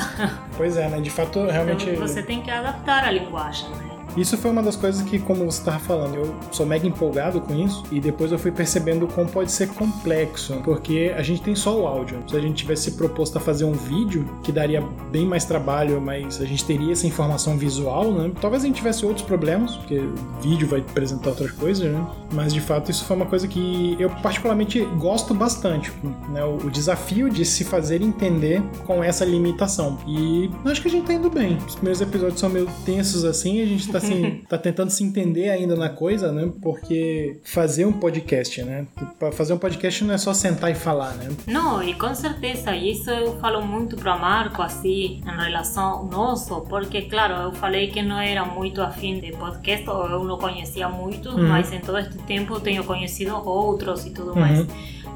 Pois 0.57 0.75
é, 0.77 0.89
né? 0.89 0.99
De 0.99 1.09
fato, 1.09 1.45
realmente. 1.45 1.89
Então, 1.89 2.05
você 2.07 2.21
tem 2.21 2.41
que 2.41 2.51
adaptar 2.51 3.05
a 3.05 3.11
linguagem, 3.11 3.69
né? 3.69 3.86
Isso 4.17 4.35
foi 4.35 4.49
uma 4.49 4.63
das 4.63 4.75
coisas 4.75 5.03
que, 5.03 5.19
como 5.19 5.45
você 5.45 5.59
estava 5.59 5.77
falando, 5.77 6.15
eu 6.15 6.35
sou 6.51 6.65
mega 6.65 6.87
empolgado 6.87 7.39
com 7.39 7.53
isso 7.53 7.83
e 7.91 7.99
depois 7.99 8.31
eu 8.31 8.39
fui 8.39 8.51
percebendo 8.51 9.07
como 9.07 9.29
pode 9.29 9.51
ser 9.51 9.67
complexo, 9.69 10.55
porque 10.63 11.13
a 11.15 11.21
gente 11.21 11.41
tem 11.41 11.55
só 11.55 11.79
o 11.79 11.85
áudio. 11.85 12.23
Se 12.27 12.35
a 12.35 12.39
gente 12.39 12.55
tivesse 12.55 12.91
proposto 12.91 13.37
a 13.37 13.39
fazer 13.39 13.65
um 13.65 13.73
vídeo, 13.73 14.27
que 14.41 14.51
daria 14.51 14.83
bem 15.11 15.25
mais 15.25 15.45
trabalho, 15.45 16.01
mas 16.01 16.41
a 16.41 16.45
gente 16.45 16.65
teria 16.65 16.91
essa 16.91 17.05
informação 17.05 17.57
visual, 17.57 18.11
né? 18.11 18.31
Talvez 18.41 18.63
a 18.63 18.65
gente 18.65 18.77
tivesse 18.77 19.05
outros 19.05 19.25
problemas, 19.25 19.75
porque 19.75 20.01
vídeo 20.41 20.67
vai 20.67 20.79
apresentar 20.79 21.29
outras 21.29 21.51
coisas, 21.51 21.91
né? 21.91 22.07
Mas 22.33 22.53
de 22.53 22.61
fato 22.61 22.89
isso 22.89 23.05
foi 23.05 23.15
uma 23.15 23.27
coisa 23.27 23.47
que 23.47 23.95
eu 23.99 24.09
particularmente 24.09 24.83
gosto 24.97 25.35
bastante, 25.35 25.91
né? 26.29 26.43
O 26.43 26.71
desafio 26.71 27.29
de 27.29 27.45
se 27.45 27.63
fazer 27.63 28.01
entender 28.01 28.63
com 28.85 29.03
essa 29.03 29.23
limitação. 29.23 29.99
E 30.07 30.49
acho 30.65 30.81
que 30.81 30.87
a 30.87 30.91
gente 30.91 31.05
tá 31.05 31.13
indo 31.13 31.29
bem. 31.29 31.57
Os 31.67 31.75
primeiros 31.75 32.01
episódios 32.01 32.39
são 32.39 32.49
meio 32.49 32.67
tensos 32.83 33.23
assim, 33.23 33.61
a 33.61 33.65
gente 33.65 33.91
tá 33.91 33.99
assim, 34.13 34.41
tá 34.49 34.57
tentando 34.57 34.89
se 34.89 35.03
entender 35.03 35.49
ainda 35.49 35.75
na 35.75 35.89
coisa, 35.89 36.31
né? 36.31 36.49
Porque 36.61 37.39
fazer 37.43 37.85
um 37.85 37.93
podcast, 37.93 38.61
né? 38.63 38.85
Pra 39.19 39.31
fazer 39.31 39.53
um 39.53 39.57
podcast 39.57 40.03
não 40.03 40.13
é 40.13 40.17
só 40.17 40.33
sentar 40.33 40.71
e 40.71 40.75
falar, 40.75 41.13
né? 41.15 41.29
Não, 41.47 41.81
e 41.83 41.93
com 41.93 42.13
certeza, 42.15 42.75
isso 42.75 43.09
eu 43.09 43.37
falo 43.39 43.65
muito 43.65 43.95
para 43.95 44.17
Marco, 44.17 44.61
assim, 44.61 45.21
em 45.25 45.43
relação 45.43 45.83
ao 45.85 46.05
nosso, 46.05 46.61
porque, 46.61 47.03
claro, 47.03 47.33
eu 47.35 47.51
falei 47.53 47.87
que 47.87 48.01
não 48.01 48.19
era 48.19 48.45
muito 48.45 48.81
afim 48.81 49.19
de 49.19 49.31
podcast, 49.33 49.89
ou 49.89 50.05
eu 50.07 50.23
não 50.23 50.37
conhecia 50.37 50.87
muito, 50.89 51.29
Uhum. 51.29 51.47
mas 51.47 51.71
em 51.71 51.79
todo 51.79 51.97
este 51.97 52.17
tempo 52.19 52.55
eu 52.55 52.59
tenho 52.59 52.83
conhecido 52.83 53.35
outros 53.47 54.05
e 54.05 54.09
tudo 54.11 54.35
mais. 54.35 54.65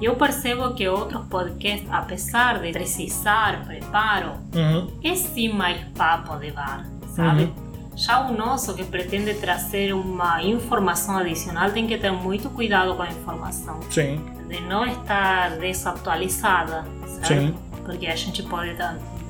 E 0.02 0.06
eu 0.06 0.16
percebo 0.16 0.74
que 0.74 0.88
outros 0.88 1.24
podcasts, 1.28 1.88
apesar 1.92 2.60
de 2.60 2.72
precisar 2.72 3.64
preparo, 3.66 4.32
Uhum. 4.56 4.88
é 5.04 5.14
sim 5.16 5.50
mais 5.50 5.78
papo 5.96 6.38
de 6.38 6.52
bar, 6.52 6.88
sabe? 7.16 7.52
Já 7.96 8.28
o 8.28 8.34
nosso, 8.34 8.74
que 8.74 8.84
pretende 8.84 9.34
trazer 9.36 9.94
uma 9.94 10.42
informação 10.44 11.18
adicional, 11.18 11.72
tem 11.72 11.86
que 11.86 11.98
ter 11.98 12.12
muito 12.12 12.50
cuidado 12.50 12.96
com 12.96 13.02
a 13.02 13.08
informação 13.10 13.80
Sim, 13.90 14.24
de 14.48 14.62
não 14.62 14.86
estar 14.86 15.58
desatualizada, 15.58 16.86
certo? 17.06 17.28
Sim. 17.28 17.56
Porque 17.84 18.08
a 18.08 18.16
gente 18.16 18.44
pode 18.44 18.76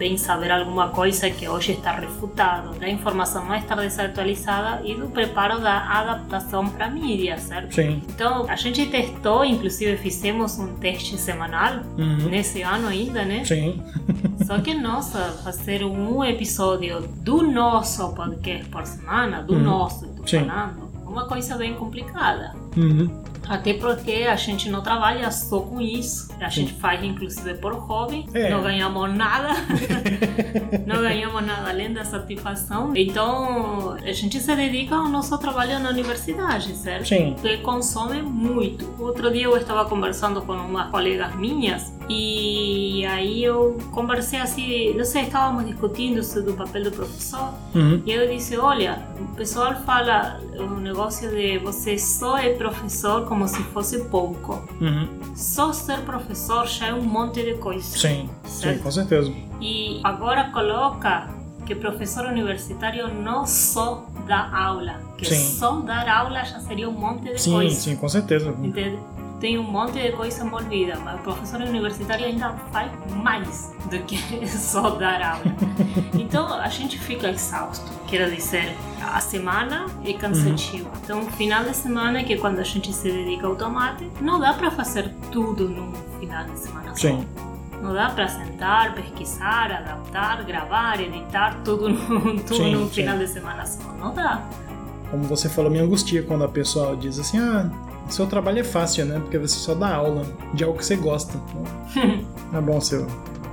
também 0.02 0.18
saber 0.18 0.50
alguma 0.52 0.88
coisa 0.90 1.30
que 1.30 1.48
hoje 1.48 1.74
está 1.74 1.92
refutado, 1.92 2.74
da 2.80 2.90
informação 2.90 3.46
não 3.46 3.54
estar 3.54 3.76
desatualizada 3.76 4.82
e 4.84 4.96
do 4.96 5.08
preparo 5.10 5.60
da 5.62 5.78
adaptação 5.78 6.68
para 6.68 6.88
a 6.88 6.90
mídia, 6.90 7.38
certo? 7.38 7.76
sim. 7.76 8.02
Então, 8.10 8.48
a 8.50 8.56
gente 8.56 8.84
testou, 8.88 9.46
inclusive 9.46 9.96
fizemos 9.98 10.58
um 10.58 10.74
teste 10.78 11.20
semanal 11.20 11.82
Uhum. 12.00 12.30
nesse 12.30 12.64
ano 12.64 12.88
ainda, 12.88 13.24
né? 13.24 13.46
Sim. 13.46 13.80
Só 14.44 14.58
que, 14.60 14.74
nossa, 14.74 15.20
fazer 15.44 15.84
um 15.84 16.24
episódio 16.24 17.02
do 17.18 17.44
nosso 17.44 18.12
podcast 18.16 18.68
por 18.70 18.84
semana, 18.88 19.44
do 19.44 19.54
Uhum. 19.54 19.60
nosso, 19.62 20.10
Sim. 20.26 20.46
falando, 20.48 20.90
é 21.06 21.08
uma 21.10 21.26
coisa 21.28 21.56
bem 21.58 21.76
complicada. 21.76 22.56
Uhum. 22.76 23.22
Até 23.52 23.74
porque 23.74 24.26
a 24.30 24.36
gente 24.38 24.70
não 24.70 24.82
trabalha 24.82 25.30
só 25.30 25.60
com 25.60 25.82
isso. 25.82 26.30
A 26.40 26.48
gente 26.48 26.72
faz 26.72 27.04
inclusive 27.04 27.56
por 27.56 27.74
hobby. 27.74 28.26
É. 28.34 28.50
Não 28.50 28.64
ganhamos 28.64 29.14
nada. 29.14 29.50
não 30.88 31.02
ganhamos 31.02 31.46
nada 31.46 31.70
além 31.70 31.92
da 31.92 32.06
satisfação. 32.06 32.94
Então 32.96 33.98
a 34.02 34.12
gente 34.14 34.40
se 34.40 34.56
dedica 34.56 34.96
ao 34.96 35.10
nosso 35.10 35.38
trabalho 35.38 35.80
na 35.80 35.90
universidade, 35.90 36.74
certo? 36.78 37.10
Sim. 37.10 37.36
Que 37.42 37.58
consome 37.58 38.22
muito. 38.22 38.90
Outro 38.98 39.30
dia 39.30 39.44
eu 39.44 39.58
estava 39.58 39.84
conversando 39.84 40.42
com 40.44 40.54
umas 40.54 40.90
colegas 40.90 41.36
minhas 41.36 41.92
e 42.10 43.06
aí 43.06 43.44
eu 43.44 43.78
conversei 43.92 44.40
assim, 44.40 44.94
não 44.94 45.06
sei, 45.06 45.24
estávamos 45.24 45.66
discutindo 45.66 46.24
sobre 46.24 46.52
o 46.52 46.54
papel 46.54 46.84
do 46.84 46.92
professor. 46.92 47.54
Uhum. 47.76 48.02
E 48.06 48.12
eu 48.12 48.30
disse, 48.30 48.58
olha, 48.58 49.02
o 49.20 49.36
pessoal 49.36 49.76
fala 49.86 50.40
o 50.58 50.80
negócio 50.80 51.30
de 51.30 51.58
você 51.60 51.98
só 51.98 52.38
é 52.38 52.50
professor 52.54 53.26
como 53.26 53.41
se 53.48 53.62
fosse 53.64 54.04
pouco. 54.06 54.62
Uhum. 54.80 55.08
Só 55.36 55.72
ser 55.74 56.00
professor 56.02 56.68
já 56.68 56.88
é 56.88 56.94
um 56.94 57.02
monte 57.04 57.44
de 57.44 57.56
coisa. 57.56 57.98
Sim, 57.98 58.30
sim, 58.46 58.78
com 58.78 58.92
certeza. 58.92 59.32
E 59.60 60.00
agora 60.04 60.52
coloca 60.52 61.30
que 61.66 61.76
professor 61.76 62.26
universitário 62.26 63.14
não 63.14 63.46
só 63.46 64.06
dá 64.28 64.50
aula, 64.54 65.00
que 65.18 65.26
Sim. 65.26 65.58
só 65.58 65.80
dar 65.82 66.08
aula 66.10 66.44
já 66.44 66.60
seria 66.60 66.90
um 66.90 66.94
monte 66.94 67.32
de 67.32 67.42
Sim, 67.42 67.52
coisa. 67.54 67.76
sim, 67.76 67.96
com 67.96 68.10
certeza. 68.10 68.50
Entende? 68.62 69.00
Tem 69.42 69.58
um 69.58 69.64
monte 69.64 70.00
de 70.00 70.12
coisa 70.12 70.46
envolvida, 70.46 71.00
mas 71.04 71.20
o 71.20 71.24
professor 71.24 71.60
universitário 71.62 72.28
ainda 72.28 72.54
faz 72.72 72.92
mais 73.16 73.74
do 73.90 73.98
que 74.04 74.16
só 74.48 74.92
dar 74.92 75.20
aula. 75.20 75.44
Então 76.14 76.54
a 76.54 76.70
gente 76.70 77.00
fica 77.00 77.28
exausto. 77.28 77.92
Quero 78.08 78.30
dizer, 78.34 78.78
a 79.02 79.20
semana 79.20 79.88
é 80.06 80.14
cansativa. 80.14 80.92
Então, 81.04 81.24
final 81.32 81.64
de 81.64 81.76
semana, 81.76 82.24
que 82.24 82.34
é 82.34 82.38
quando 82.38 82.60
a 82.60 82.64
gente 82.64 82.94
se 82.94 83.12
dedica 83.12 83.48
ao 83.48 83.56
tomate, 83.56 84.08
não 84.22 84.40
dá 84.40 84.54
para 84.54 84.70
fazer 84.70 85.10
tudo 85.32 85.68
num 85.68 85.92
final 86.20 86.46
de 86.46 86.60
semana 86.60 86.90
só. 86.90 87.08
Sim. 87.08 87.26
Não 87.82 87.96
dá 87.96 88.10
para 88.10 88.28
sentar, 88.28 88.94
pesquisar, 88.94 89.72
adaptar, 89.72 90.44
gravar, 90.44 91.02
editar 91.02 91.58
tudo 91.66 91.90
num, 91.90 92.38
tudo 92.38 92.58
Sim, 92.58 92.76
num 92.76 92.88
sim. 92.88 92.94
final 92.94 93.18
de 93.18 93.28
semana 93.28 93.66
só. 93.66 93.92
Não 93.94 94.14
dá. 94.14 94.48
Como 95.10 95.24
você 95.24 95.50
falou, 95.50 95.72
me 95.72 95.80
angustia 95.80 96.22
quando 96.22 96.44
a 96.44 96.48
pessoa 96.48 96.96
diz 96.96 97.18
assim: 97.18 97.40
ah, 97.40 97.72
seu 98.10 98.28
trabalho 98.28 98.60
é 98.60 98.64
fácil, 98.64 99.06
né? 99.06 99.20
Porque 99.20 99.38
você 99.38 99.56
só 99.56 99.74
dá 99.74 99.96
aula 99.96 100.24
de 100.54 100.64
algo 100.64 100.78
que 100.78 100.86
você 100.86 100.96
gosta. 100.96 101.38
Não 102.52 102.60
é 102.60 102.62
bom 102.62 102.80
ser 102.82 103.06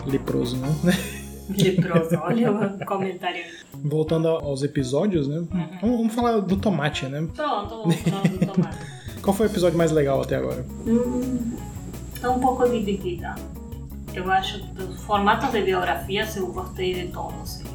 leproso, 0.06 0.56
né? 0.56 0.68
Leproso, 1.48 2.14
olha 2.22 2.52
o 2.52 2.84
comentário. 2.84 3.42
Voltando 3.82 4.28
aos 4.28 4.62
episódios, 4.62 5.26
né? 5.26 5.46
Vamos, 5.80 5.96
vamos 5.96 6.14
falar 6.14 6.40
do 6.40 6.56
tomate, 6.56 7.06
né? 7.06 7.26
Pronto, 7.34 7.84
vamos 7.84 7.96
falar 7.96 8.22
do 8.22 8.46
tomate. 8.46 8.76
Qual 9.22 9.34
foi 9.34 9.46
o 9.46 9.50
episódio 9.50 9.78
mais 9.78 9.90
legal 9.90 10.20
até 10.20 10.36
agora? 10.36 10.64
Hum, 10.86 11.56
Estou 12.14 12.34
um 12.34 12.40
pouco 12.40 12.68
dividida. 12.68 13.34
Eu 14.12 14.30
acho 14.30 14.58
que 14.58 14.66
dos 14.72 15.00
formatos 15.04 15.50
de 15.52 15.62
biografias 15.62 16.36
eu 16.36 16.48
gostei 16.48 16.92
de 16.92 17.12
todos 17.12 17.60
eles. 17.60 17.70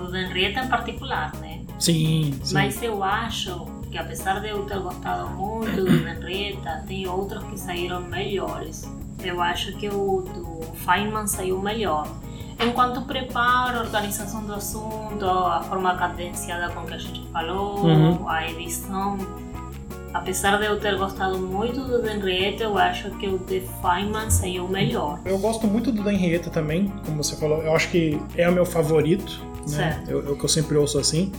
O 0.00 0.04
da 0.10 0.20
Henrietta 0.22 0.60
em 0.60 0.68
particular, 0.68 1.34
né? 1.40 1.62
Sim, 1.78 2.34
sim. 2.44 2.54
Mas 2.54 2.82
eu 2.82 3.02
acho 3.02 3.66
que 3.92 3.98
apesar 3.98 4.40
de 4.40 4.48
eu 4.48 4.64
ter 4.64 4.80
gostado 4.80 5.28
muito 5.30 5.84
do 5.84 5.88
Henrietta, 5.88 6.82
tem 6.88 7.06
outros 7.06 7.44
que 7.44 7.60
saíram 7.60 8.00
melhores. 8.00 8.90
Eu 9.22 9.40
acho 9.40 9.76
que 9.76 9.88
o 9.88 10.22
do 10.34 10.62
Feynman 10.84 11.26
saiu 11.28 11.60
melhor. 11.60 12.08
Enquanto 12.64 13.02
preparo, 13.02 13.80
organização 13.80 14.42
do 14.44 14.54
assunto, 14.54 15.24
a 15.24 15.60
forma 15.62 15.94
cadenciada 15.96 16.72
com 16.72 16.84
que 16.86 16.94
a 16.94 16.98
gente 16.98 17.24
falou, 17.32 17.84
Uhum. 17.84 18.28
a 18.28 18.48
edição, 18.48 19.18
apesar 20.14 20.58
de 20.58 20.66
eu 20.66 20.78
ter 20.78 20.96
gostado 20.96 21.38
muito 21.38 21.80
do 21.80 22.06
Henrietta, 22.08 22.64
eu 22.64 22.78
acho 22.78 23.10
que 23.12 23.26
o 23.28 23.38
de 23.38 23.62
Feynman 23.82 24.30
saiu 24.30 24.68
melhor. 24.68 25.18
Eu 25.24 25.38
gosto 25.38 25.66
muito 25.66 25.90
do 25.92 26.08
Henrietta 26.08 26.50
também, 26.50 26.92
como 27.04 27.22
você 27.22 27.36
falou. 27.36 27.62
Eu 27.62 27.74
acho 27.74 27.88
que 27.90 28.20
é 28.36 28.48
o 28.48 28.52
meu 28.52 28.64
favorito, 28.66 29.40
né? 29.62 29.92
Certo. 29.92 30.10
Eu, 30.10 30.24
eu 30.24 30.36
que 30.36 30.44
eu 30.44 30.48
sempre 30.48 30.76
ouço 30.76 30.98
assim. 30.98 31.30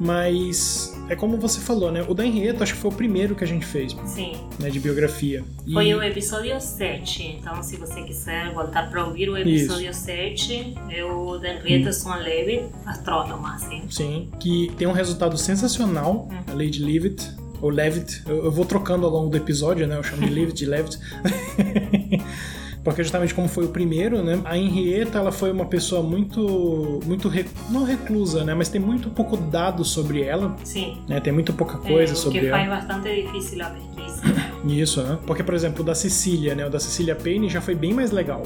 Mas 0.00 0.92
é 1.08 1.14
como 1.14 1.36
você 1.36 1.60
falou, 1.60 1.92
né? 1.92 2.04
O 2.08 2.14
da 2.14 2.24
Henrietta 2.26 2.62
acho 2.64 2.74
que 2.74 2.80
foi 2.80 2.90
o 2.90 2.94
primeiro 2.94 3.34
que 3.34 3.44
a 3.44 3.46
gente 3.46 3.64
fez, 3.64 3.96
Sim. 4.06 4.32
né? 4.58 4.68
De 4.70 4.80
biografia. 4.80 5.44
E- 5.66 5.72
Foi 5.72 5.94
o 5.94 6.02
episódio 6.02 6.60
7, 6.60 7.38
então 7.40 7.62
se 7.62 7.76
você 7.76 8.02
quiser 8.02 8.52
voltar 8.52 8.90
para 8.90 9.04
ouvir 9.04 9.28
o 9.28 9.36
episódio 9.36 9.92
7, 9.94 10.74
eu 10.90 11.38
da 11.38 11.54
Henrietta 11.54 11.92
Swan 11.92 12.16
Leavitt, 12.16 12.64
astrônoma, 12.86 13.54
assim. 13.54 13.82
Sim, 13.90 14.28
que 14.40 14.72
tem 14.76 14.86
um 14.88 14.92
resultado 14.92 15.36
sensacional, 15.38 16.28
Uhum. 16.30 16.38
a 16.48 16.52
Lady 16.52 16.82
Leavitt, 16.82 17.30
ou 17.60 17.70
Levitt, 17.70 18.22
eu, 18.26 18.46
eu 18.46 18.50
vou 18.50 18.64
trocando 18.64 19.06
ao 19.06 19.12
longo 19.12 19.30
do 19.30 19.36
episódio, 19.36 19.86
né? 19.86 19.96
Eu 19.96 20.02
chamo 20.02 20.22
de 20.26 20.30
Leavitt, 20.34 20.58
de 20.58 20.66
Levitt. 20.66 20.98
Porque 22.84 23.02
justamente 23.02 23.32
como 23.32 23.46
foi 23.46 23.64
o 23.64 23.68
primeiro, 23.68 24.22
né? 24.24 24.40
A 24.44 24.58
Henrietta, 24.58 25.18
ela 25.18 25.30
foi 25.30 25.52
uma 25.52 25.66
pessoa 25.66 26.02
muito, 26.02 27.00
muito 27.06 27.28
re- 27.28 27.46
não 27.70 27.84
reclusa, 27.84 28.44
né? 28.44 28.54
Mas 28.54 28.68
tem 28.68 28.80
muito 28.80 29.08
pouco 29.10 29.36
dado 29.36 29.84
sobre 29.84 30.22
ela, 30.22 30.56
Sim. 30.64 30.98
né? 31.08 31.20
Tem 31.20 31.32
muito 31.32 31.52
pouca 31.52 31.78
coisa 31.78 32.12
é, 32.12 32.14
o 32.14 32.18
sobre 32.18 32.40
que 32.40 32.46
ela. 32.46 32.56
faz 32.58 32.68
bastante 32.88 33.22
difícil 33.22 33.62
a 33.64 33.70
pesquisa. 33.70 34.22
Isso, 34.66 35.02
né? 35.02 35.18
Porque, 35.26 35.44
por 35.44 35.54
exemplo, 35.54 35.82
o 35.82 35.84
da 35.84 35.94
Cecília, 35.94 36.54
né? 36.56 36.66
O 36.66 36.70
da 36.70 36.80
Cecília 36.80 37.14
Payne 37.14 37.48
já 37.48 37.60
foi 37.60 37.74
bem 37.76 37.92
mais 37.94 38.10
legal. 38.10 38.42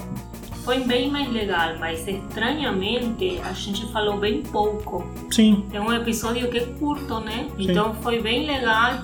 Foi 0.67 0.81
bem 0.85 1.09
mais 1.11 1.33
legal, 1.33 1.77
mas 1.79 2.07
estranhamente 2.07 3.41
a 3.49 3.53
gente 3.53 3.87
falou 3.93 4.19
bem 4.19 4.43
pouco. 4.43 5.07
Sim, 5.31 5.65
É 5.73 5.81
um 5.81 5.93
episódio 5.93 6.51
que 6.51 6.59
é 6.59 6.67
curto, 6.79 7.21
né? 7.21 7.47
Sim. 7.57 7.71
Então 7.71 7.95
foi 8.03 8.21
bem 8.21 8.45
legal, 8.47 8.95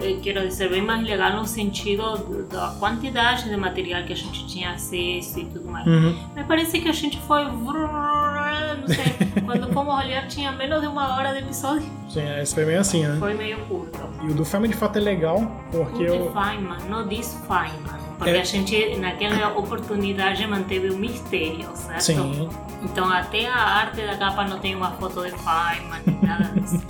eh, 0.00 0.18
quero 0.22 0.40
dizer, 0.46 0.68
bem 0.68 0.82
mais 0.82 1.02
legal 1.04 1.32
no 1.36 1.46
sentido 1.46 2.02
do- 2.18 2.42
da 2.48 2.74
quantidade 2.78 3.48
de 3.48 3.56
material 3.56 4.02
que 4.02 4.12
a 4.12 4.16
gente 4.16 4.46
tinha 4.48 4.72
acesso 4.72 5.38
e 5.38 5.44
tudo 5.46 5.70
mais. 5.70 5.86
uhum. 5.86 6.14
Me 6.34 6.42
parece 6.44 6.80
que 6.80 6.88
a 6.88 6.92
gente 6.92 7.18
foi. 7.20 7.44
Não 7.44 8.88
sei, 8.88 9.04
quando 9.46 9.72
fomos 9.72 9.94
olhar 9.94 10.26
tinha 10.26 10.50
menos 10.52 10.80
de 10.80 10.88
uma 10.88 11.14
hora 11.16 11.32
de 11.32 11.38
episódio. 11.38 11.88
Sim, 12.08 12.22
esse 12.40 12.52
foi 12.54 12.64
meio 12.64 12.80
assim, 12.80 13.06
né? 13.06 13.16
Foi 13.20 13.34
meio 13.34 13.58
curto. 13.66 13.98
E 14.22 14.26
o 14.30 14.34
do 14.34 14.44
Fama 14.44 14.66
de 14.66 14.74
fato 14.74 14.96
é 14.98 15.00
legal, 15.00 15.40
porque 15.70 16.02
O 16.02 16.06
eu. 16.06 16.26
de 16.26 16.32
Feynman, 16.32 16.78
não 16.90 17.06
diz 17.06 17.40
Feynman. 17.46 18.01
Porque 18.22 18.36
É. 18.36 18.40
a 18.40 18.44
gente, 18.44 18.96
naquela 18.96 19.48
oportunidade, 19.58 20.46
manteve 20.46 20.90
o 20.90 20.96
mistério, 20.96 21.68
certo? 21.74 22.00
Sim, 22.00 22.48
Então, 22.82 23.10
até 23.10 23.46
a 23.48 23.56
arte 23.56 24.00
da 24.00 24.16
capa 24.16 24.44
não 24.44 24.58
tem 24.58 24.74
uma 24.76 24.92
foto 24.92 25.22
de 25.24 25.30
Feynman, 25.30 26.02
nada 26.22 26.44
disso. 26.60 26.80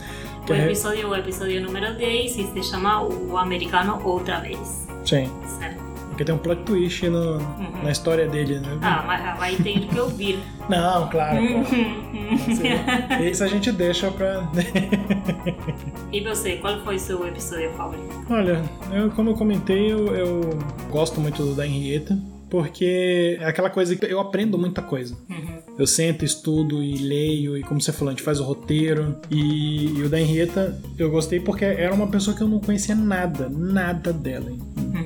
O 0.49 0.53
episódio, 0.53 1.09
o 1.09 1.16
episódio 1.16 1.62
número 1.62 1.95
10 1.95 2.37
e 2.37 2.47
se 2.53 2.62
chama 2.64 3.01
O 3.03 3.38
Americano 3.38 4.01
Outra 4.05 4.40
Vez, 4.40 4.87
sim. 5.05 5.31
certo? 5.59 5.91
Porque 6.12 6.27
tem 6.27 6.35
um 6.35 6.38
plot 6.38 6.62
twist 6.64 7.09
no, 7.09 7.38
na 7.83 7.90
história 7.90 8.29
dele, 8.29 8.59
né? 8.59 8.72
Uhum. 8.72 8.79
Ah, 8.83 9.03
mas 9.07 9.38
vai 9.38 9.57
ter 9.57 9.81
que 9.81 9.98
ouvir. 9.98 10.38
Não, 10.68 11.09
claro. 11.09 11.38
Uhum. 11.38 11.64
claro. 11.64 13.25
Isso 13.25 13.42
a 13.42 13.48
gente 13.48 13.72
deixa 13.72 14.11
pra. 14.11 14.46
e 16.12 16.20
você, 16.20 16.57
qual 16.57 16.79
foi 16.81 16.98
seu 16.98 17.27
episódio 17.27 17.72
favorito? 17.72 18.27
Olha, 18.29 18.62
eu, 18.92 19.11
como 19.12 19.31
eu 19.31 19.35
comentei, 19.35 19.90
eu, 19.90 20.14
eu 20.14 20.40
gosto 20.90 21.18
muito 21.18 21.42
do 21.42 21.55
da 21.55 21.66
Henrietta, 21.66 22.18
porque 22.53 23.38
é 23.41 23.47
aquela 23.47 23.71
coisa 23.71 23.97
que 23.97 24.05
eu 24.05 24.21
aprendo 24.21 24.59
muita 24.59 24.83
coisa. 24.83 25.17
Uhum. 25.31 25.62
Eu 25.79 25.87
sento, 25.87 26.23
estudo 26.23 26.83
e 26.83 26.99
leio, 26.99 27.57
e 27.57 27.62
como 27.62 27.81
você 27.81 27.91
falou, 27.93 28.11
a 28.11 28.12
gente 28.12 28.23
faz 28.23 28.41
o 28.41 28.45
roteiro. 28.45 29.17
E, 29.31 29.87
e 29.87 30.03
o 30.03 30.09
da 30.11 30.21
Henrietta 30.21 30.79
eu 30.99 31.11
gostei 31.11 31.41
porque 31.41 31.65
era 31.65 31.95
uma 31.95 32.09
pessoa 32.09 32.37
que 32.37 32.43
eu 32.43 32.49
não 32.49 32.61
conhecia 32.61 32.95
nada, 32.95 33.49
nada 33.49 34.12
dela. 34.12 34.53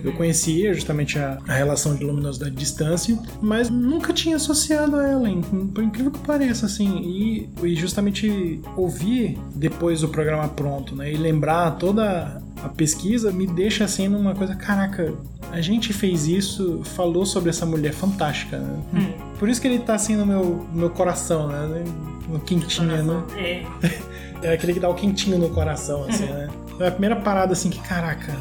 Eu 0.02 0.12
conhecia 0.14 0.74
justamente 0.74 1.20
a, 1.20 1.38
a 1.46 1.52
relação 1.52 1.94
de 1.94 2.02
luminosidade 2.02 2.52
e 2.52 2.56
distância, 2.58 3.16
mas 3.40 3.70
nunca 3.70 4.12
tinha 4.12 4.34
associado 4.34 4.96
a 4.96 5.06
ela, 5.06 5.28
por 5.72 5.84
incrível 5.84 6.10
que 6.10 6.18
pareça, 6.18 6.66
assim. 6.66 6.98
E, 6.98 7.48
e 7.62 7.76
justamente 7.76 8.60
ouvir 8.76 9.38
depois 9.54 10.02
o 10.02 10.08
programa 10.08 10.48
pronto, 10.48 10.96
né? 10.96 11.12
E 11.12 11.16
lembrar 11.16 11.72
toda 11.72 12.42
a 12.62 12.68
pesquisa 12.68 13.30
me 13.30 13.46
deixa 13.46 13.84
assim 13.84 14.08
numa 14.08 14.34
coisa, 14.34 14.54
caraca, 14.54 15.14
a 15.52 15.60
gente 15.60 15.92
fez 15.92 16.26
isso, 16.26 16.80
falou 16.84 17.24
sobre 17.24 17.50
essa 17.50 17.66
mulher 17.66 17.92
fantástica, 17.92 18.58
né? 18.58 18.78
Hum. 18.94 19.12
Por 19.38 19.48
isso 19.48 19.60
que 19.60 19.66
ele 19.68 19.78
tá 19.78 19.94
assim 19.94 20.16
no 20.16 20.26
meu, 20.26 20.66
no 20.72 20.80
meu 20.80 20.90
coração, 20.90 21.48
né? 21.48 21.84
No 22.28 22.40
quentinho, 22.40 23.02
né? 23.02 23.24
É. 23.36 23.66
É 24.42 24.52
aquele 24.52 24.74
que 24.74 24.80
dá 24.80 24.88
o 24.88 24.94
quentinho 24.94 25.38
no 25.38 25.48
coração, 25.48 26.04
assim, 26.04 26.26
né? 26.26 26.48
É 26.78 26.88
a 26.88 26.90
primeira 26.90 27.16
parada, 27.16 27.54
assim, 27.54 27.70
que, 27.70 27.80
caraca, 27.80 28.36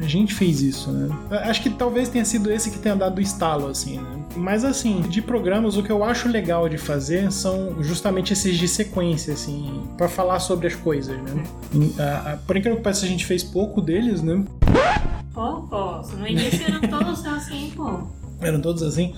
a 0.00 0.06
gente 0.06 0.34
fez 0.34 0.60
isso, 0.62 0.90
né? 0.90 1.08
Acho 1.44 1.62
que 1.62 1.70
talvez 1.70 2.08
tenha 2.08 2.24
sido 2.24 2.50
esse 2.50 2.70
que 2.70 2.78
tenha 2.78 2.94
dado 2.96 3.18
o 3.18 3.20
estalo, 3.20 3.66
assim, 3.68 3.98
né? 3.98 4.22
Mas, 4.36 4.64
assim, 4.64 5.00
de 5.02 5.20
programas, 5.20 5.76
o 5.76 5.82
que 5.82 5.90
eu 5.90 6.04
acho 6.04 6.28
legal 6.28 6.68
de 6.68 6.78
fazer 6.78 7.30
são 7.32 7.82
justamente 7.82 8.32
esses 8.32 8.56
de 8.56 8.68
sequência, 8.68 9.34
assim, 9.34 9.82
pra 9.96 10.08
falar 10.08 10.38
sobre 10.40 10.66
as 10.68 10.74
coisas, 10.74 11.16
né? 11.16 11.42
E, 11.74 12.00
a- 12.00 12.32
a- 12.32 12.36
por 12.36 12.56
incrível 12.56 12.76
que 12.78 12.82
pareça, 12.84 13.04
a 13.04 13.08
gente 13.08 13.24
fez 13.26 13.42
pouco 13.42 13.80
deles, 13.80 14.22
né? 14.22 14.44
Poucos. 15.32 16.12
No 16.12 16.26
início 16.26 16.64
eram 16.66 16.80
todos 16.80 17.24
assim, 17.26 17.72
pô. 17.76 18.00
Eram 18.40 18.60
todos 18.60 18.82
assim. 18.82 19.14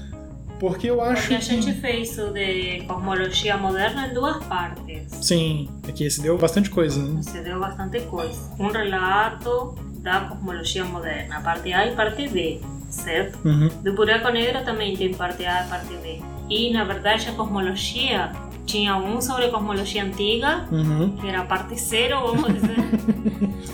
Porque 0.59 0.91
eu 0.91 1.01
acho 1.01 1.23
Porque 1.23 1.35
a 1.37 1.39
que... 1.39 1.45
gente 1.45 1.73
fez 1.81 2.19
o 2.19 2.33
de 2.35 2.85
cosmologia 2.87 3.57
moderna 3.57 4.09
em 4.09 4.13
duas 4.15 4.45
partes. 4.45 5.05
Sim, 5.23 5.69
aqui 5.89 6.05
esse 6.05 6.21
deu 6.21 6.37
bastante 6.37 6.69
coisa, 6.69 7.03
né? 7.03 7.23
Você 7.23 7.41
deu 7.41 7.59
bastante 7.59 7.99
coisa. 8.01 8.39
Um 8.59 8.69
relato 8.69 9.75
da 10.03 10.21
cosmologia 10.21 10.85
moderna, 10.85 11.41
parte 11.41 11.73
A 11.73 11.87
e 11.87 11.95
parte 11.95 12.29
B, 12.29 12.61
certo? 12.89 13.39
Uhum. 13.47 13.69
Do 13.83 13.93
buraco 13.95 14.29
negro 14.31 14.65
também 14.65 14.97
tem 14.97 15.13
parte 15.15 15.45
A 15.45 15.65
e 15.65 15.69
parte 15.69 15.95
B. 16.03 16.21
E 16.49 16.73
na 16.73 16.85
verdade 16.85 17.29
a 17.29 17.33
cosmologia 17.33 18.33
tinha 18.67 18.97
um 18.97 19.21
sobre 19.21 19.49
cosmologia 19.49 20.05
antiga, 20.05 20.67
Uhum. 20.71 21.17
que 21.21 21.27
era 21.29 21.41
a 21.41 21.45
parte 21.45 21.77
zero, 21.79 22.21
vamos 22.21 22.55
dizer, 22.55 22.77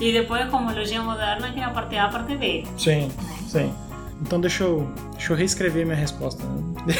e 0.01 0.11
depois 0.11 0.41
a 0.41 0.45
cosmologia 0.47 1.01
moderna, 1.01 1.51
que 1.51 1.59
era 1.59 1.67
a 1.67 1.73
parte 1.73 1.95
A 1.95 1.97
e 1.97 1.99
a 2.05 2.09
parte 2.09 2.35
B. 2.35 2.63
Sim, 2.77 3.11
sim. 3.47 3.73
Então 4.21 4.41
deixa 4.41 4.63
eu, 4.63 4.91
deixa 5.11 5.33
eu 5.33 5.37
reescrever 5.37 5.85
minha 5.85 5.97
resposta. 5.97 6.43
Né? 6.43 6.93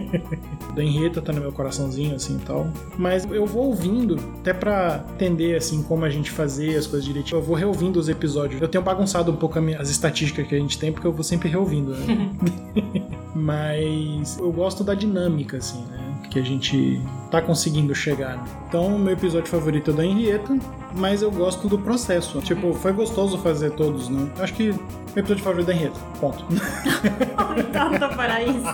Do 0.74 0.80
Henrietta 0.82 1.20
tá 1.22 1.32
no 1.32 1.40
meu 1.40 1.52
coraçãozinho, 1.52 2.14
assim, 2.16 2.36
e 2.36 2.40
tal. 2.40 2.66
Mas 2.98 3.24
eu 3.30 3.46
vou 3.46 3.66
ouvindo, 3.66 4.18
até 4.40 4.52
pra 4.52 5.04
entender, 5.14 5.56
assim, 5.56 5.82
como 5.82 6.04
a 6.04 6.10
gente 6.10 6.30
fazer 6.30 6.76
as 6.76 6.86
coisas 6.86 7.04
direitinho. 7.04 7.38
Eu 7.38 7.42
vou 7.42 7.54
reouvindo 7.56 7.98
os 8.00 8.08
episódios. 8.08 8.60
Eu 8.60 8.68
tenho 8.68 8.82
bagunçado 8.82 9.30
um 9.30 9.36
pouco 9.36 9.60
minha- 9.60 9.80
as 9.80 9.88
estatísticas 9.90 10.46
que 10.46 10.54
a 10.54 10.58
gente 10.58 10.78
tem, 10.78 10.92
porque 10.92 11.06
eu 11.06 11.12
vou 11.12 11.22
sempre 11.24 11.48
reouvindo, 11.48 11.92
né? 11.94 12.30
Mas 13.34 14.38
eu 14.38 14.52
gosto 14.52 14.82
da 14.84 14.94
dinâmica, 14.94 15.56
assim, 15.58 15.84
né? 15.90 15.98
Que 16.30 16.38
a 16.38 16.42
gente 16.42 17.00
tá 17.30 17.40
conseguindo 17.42 17.94
chegar. 17.94 18.42
Então, 18.68 18.98
meu 18.98 19.12
episódio 19.12 19.48
favorito 19.48 19.90
é 19.90 19.94
da 19.94 20.04
Henrietta, 20.04 20.56
mas 20.94 21.20
eu 21.22 21.30
gosto 21.30 21.68
do 21.68 21.78
processo. 21.78 22.40
Tipo, 22.40 22.72
foi 22.74 22.92
gostoso 22.92 23.38
fazer 23.38 23.70
todos, 23.72 24.08
né? 24.08 24.28
Acho 24.38 24.54
que 24.54 24.64
meu 24.72 24.78
episódio 25.16 25.44
favorito 25.44 25.70
é 25.70 25.72
da 25.74 25.78
Henrietta. 25.78 26.00
Ponto. 26.20 26.44
Tanto 27.72 28.16
para 28.16 28.42
isso. 28.42 28.64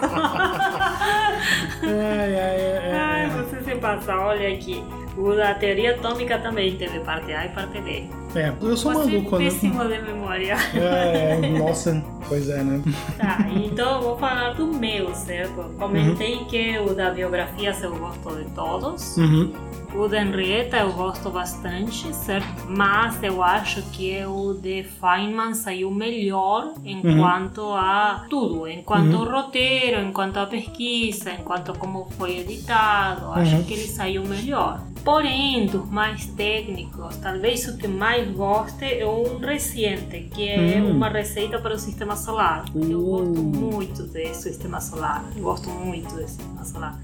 Ai, 1.82 2.34
ai, 2.34 2.78
ai, 2.78 2.92
Ai, 2.92 3.30
você 3.30 3.62
se 3.62 3.74
passa, 3.76 4.16
olha 4.16 4.48
aqui. 4.52 4.82
O 5.16 5.34
da 5.34 5.54
teoria 5.54 5.94
atômica 5.96 6.38
também 6.38 6.76
teve 6.76 7.00
parte 7.00 7.32
A 7.32 7.44
e 7.46 7.48
parte 7.50 7.80
B. 7.80 8.04
É, 8.34 8.52
eu 8.62 8.76
sou 8.76 8.92
Você 8.92 9.10
é 9.10 9.14
maluco, 9.18 9.38
né? 9.38 9.44
péssimo 9.44 9.84
de 9.88 9.98
memória. 10.00 10.56
É, 10.74 11.36
nossa, 11.58 12.02
pois 12.28 12.48
é, 12.48 12.62
né? 12.62 12.80
Tá, 13.18 13.38
então 13.50 13.96
eu 13.96 14.02
vou 14.02 14.16
falar 14.18 14.54
do 14.54 14.68
meu, 14.68 15.12
certo? 15.14 15.64
Comentei 15.78 16.44
que 16.44 16.78
o 16.78 16.94
da 16.94 17.10
biografia 17.10 17.76
eu 17.82 17.96
gosto 17.96 18.36
de 18.36 18.44
todos. 18.52 19.16
Uhum. 19.16 19.52
O 19.92 20.06
da 20.06 20.22
Henrietta 20.22 20.76
eu 20.76 20.92
gosto 20.92 21.28
bastante, 21.30 22.14
certo? 22.14 22.46
Mas 22.68 23.20
eu 23.24 23.42
acho 23.42 23.82
que 23.90 24.24
o 24.24 24.54
de 24.54 24.84
Feynman 24.84 25.52
saiu 25.52 25.90
melhor 25.90 26.72
enquanto 26.84 27.72
a 27.72 28.24
tudo, 28.30 28.68
enquanto 28.68 29.14
Uhum. 29.14 29.24
roteiro, 29.28 30.00
enquanto 30.02 30.36
a 30.36 30.46
pesquisa, 30.46 30.80
enquanto 31.08 31.72
como 31.78 32.06
foi 32.18 32.38
editado. 32.40 33.32
Acho 33.32 33.56
Uhum. 33.56 33.64
que 33.64 33.74
ele 33.74 33.86
saiu 33.88 34.24
melhor. 34.24 34.80
Porém, 35.04 35.66
dos 35.66 35.88
mais 35.88 36.26
técnicos, 36.26 37.16
talvez 37.16 37.66
o 37.68 37.76
que 37.78 37.88
mais 37.88 38.30
goste 38.36 38.84
é 38.84 39.06
um 39.06 39.38
recente, 39.38 40.28
que 40.34 40.46
é 40.48 40.80
Hum. 40.82 40.90
uma 40.96 41.08
receita 41.08 41.58
para 41.58 41.74
o 41.74 41.78
sistema 41.78 42.14
solar. 42.16 42.64
Eu 42.74 43.00
gosto 43.02 43.40
Uh. 43.40 43.44
muito 43.44 44.02
do 44.02 44.34
sistema 44.34 44.80
solar. 44.80 45.24
Gosto 45.38 45.70
muito 45.70 46.14
do 46.14 46.20
sistema 46.28 46.64
solar. 46.64 46.98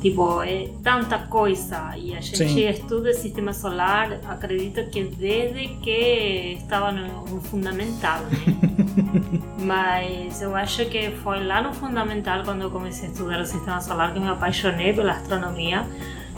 Tipo, 0.00 0.42
é 0.42 0.68
tanta 0.82 1.18
coisa 1.18 1.96
e 1.96 2.14
a 2.14 2.20
gente 2.20 2.48
Sim. 2.48 2.68
estuda 2.68 3.10
o 3.10 3.14
sistema 3.14 3.52
solar, 3.52 4.20
acredito 4.28 4.88
que 4.90 5.02
desde 5.02 5.68
que 5.82 6.56
estava 6.60 6.92
no, 6.92 7.24
no 7.24 7.40
fundamental, 7.40 8.20
né? 8.22 9.42
Mas 9.58 10.40
eu 10.40 10.54
acho 10.54 10.86
que 10.86 11.10
foi 11.22 11.44
lá 11.44 11.60
no 11.60 11.74
fundamental 11.74 12.44
quando 12.44 12.62
eu 12.62 12.70
comecei 12.70 13.08
a 13.08 13.12
estudar 13.12 13.40
o 13.40 13.44
sistema 13.44 13.80
solar 13.80 14.14
que 14.14 14.20
me 14.20 14.28
apaixonei 14.28 14.92
pela 14.92 15.12
astronomia. 15.12 15.84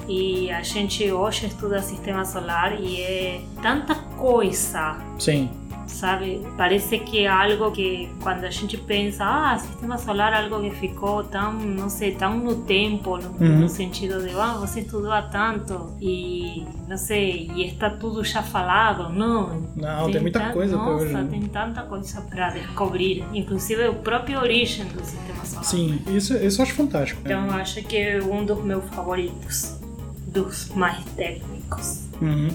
E 0.09 0.51
a 0.51 0.63
gente 0.63 1.13
hoje 1.13 1.47
estuda 1.47 1.83
sistema 1.83 2.25
solar 2.25 2.81
e 2.81 3.01
é 3.03 3.41
tanta 3.63 3.95
coisa 3.95 4.97
Sim. 5.19 5.60
Sabe? 5.91 6.41
Parece 6.57 6.99
que 6.99 7.21
é 7.25 7.29
algo 7.29 7.71
que 7.73 8.09
quando 8.23 8.45
a 8.45 8.51
gente 8.51 8.77
pensa, 8.77 9.25
ah, 9.25 9.59
sistema 9.59 9.99
solar 9.99 10.33
é 10.33 10.45
algo 10.45 10.61
que 10.61 10.71
ficou 10.77 11.25
tão, 11.25 11.53
não 11.53 11.89
sei, 11.89 12.15
tão 12.15 12.39
no 12.39 12.57
tempo, 12.63 13.17
no, 13.19 13.31
Uhum. 13.31 13.61
no 13.61 13.69
sentido 13.69 14.23
de, 14.27 14.31
ah, 14.39 14.55
você 14.59 14.81
estudou 14.81 15.13
há 15.13 15.23
tanto 15.23 15.95
e, 16.01 16.65
não 16.89 16.97
sei, 16.97 17.51
e 17.55 17.67
está 17.67 17.91
tudo 17.91 18.23
já 18.25 18.43
falado. 18.43 19.13
Não. 19.13 19.63
Não, 19.77 20.11
tem 20.11 20.21
muita 20.21 20.41
tan- 20.41 20.53
coisa 20.53 20.77
pra 20.77 20.87
Nossa, 20.87 21.05
hoje, 21.05 21.15
né? 21.15 21.27
tem 21.31 21.43
tanta 21.43 21.83
coisa 21.83 22.21
para 22.23 22.51
descobrir, 22.51 23.25
inclusive 23.35 23.85
a 23.87 23.93
própria 23.93 24.41
origem 24.41 24.87
do 24.87 25.05
sistema 25.05 25.45
solar. 25.45 25.65
Sim, 25.65 26.01
isso, 26.09 26.35
isso 26.37 26.61
eu 26.61 26.65
acho 26.65 26.75
fantástico. 26.75 27.21
Então, 27.25 27.47
eu 27.47 27.53
acho 27.55 27.83
que 27.83 27.97
é 27.97 28.23
um 28.23 28.45
dos 28.45 28.63
meus 28.65 28.85
favoritos, 28.91 29.79
dos 30.27 30.69
mais 30.75 31.05
técnicos. 31.17 32.09
Uhum. 32.23 32.49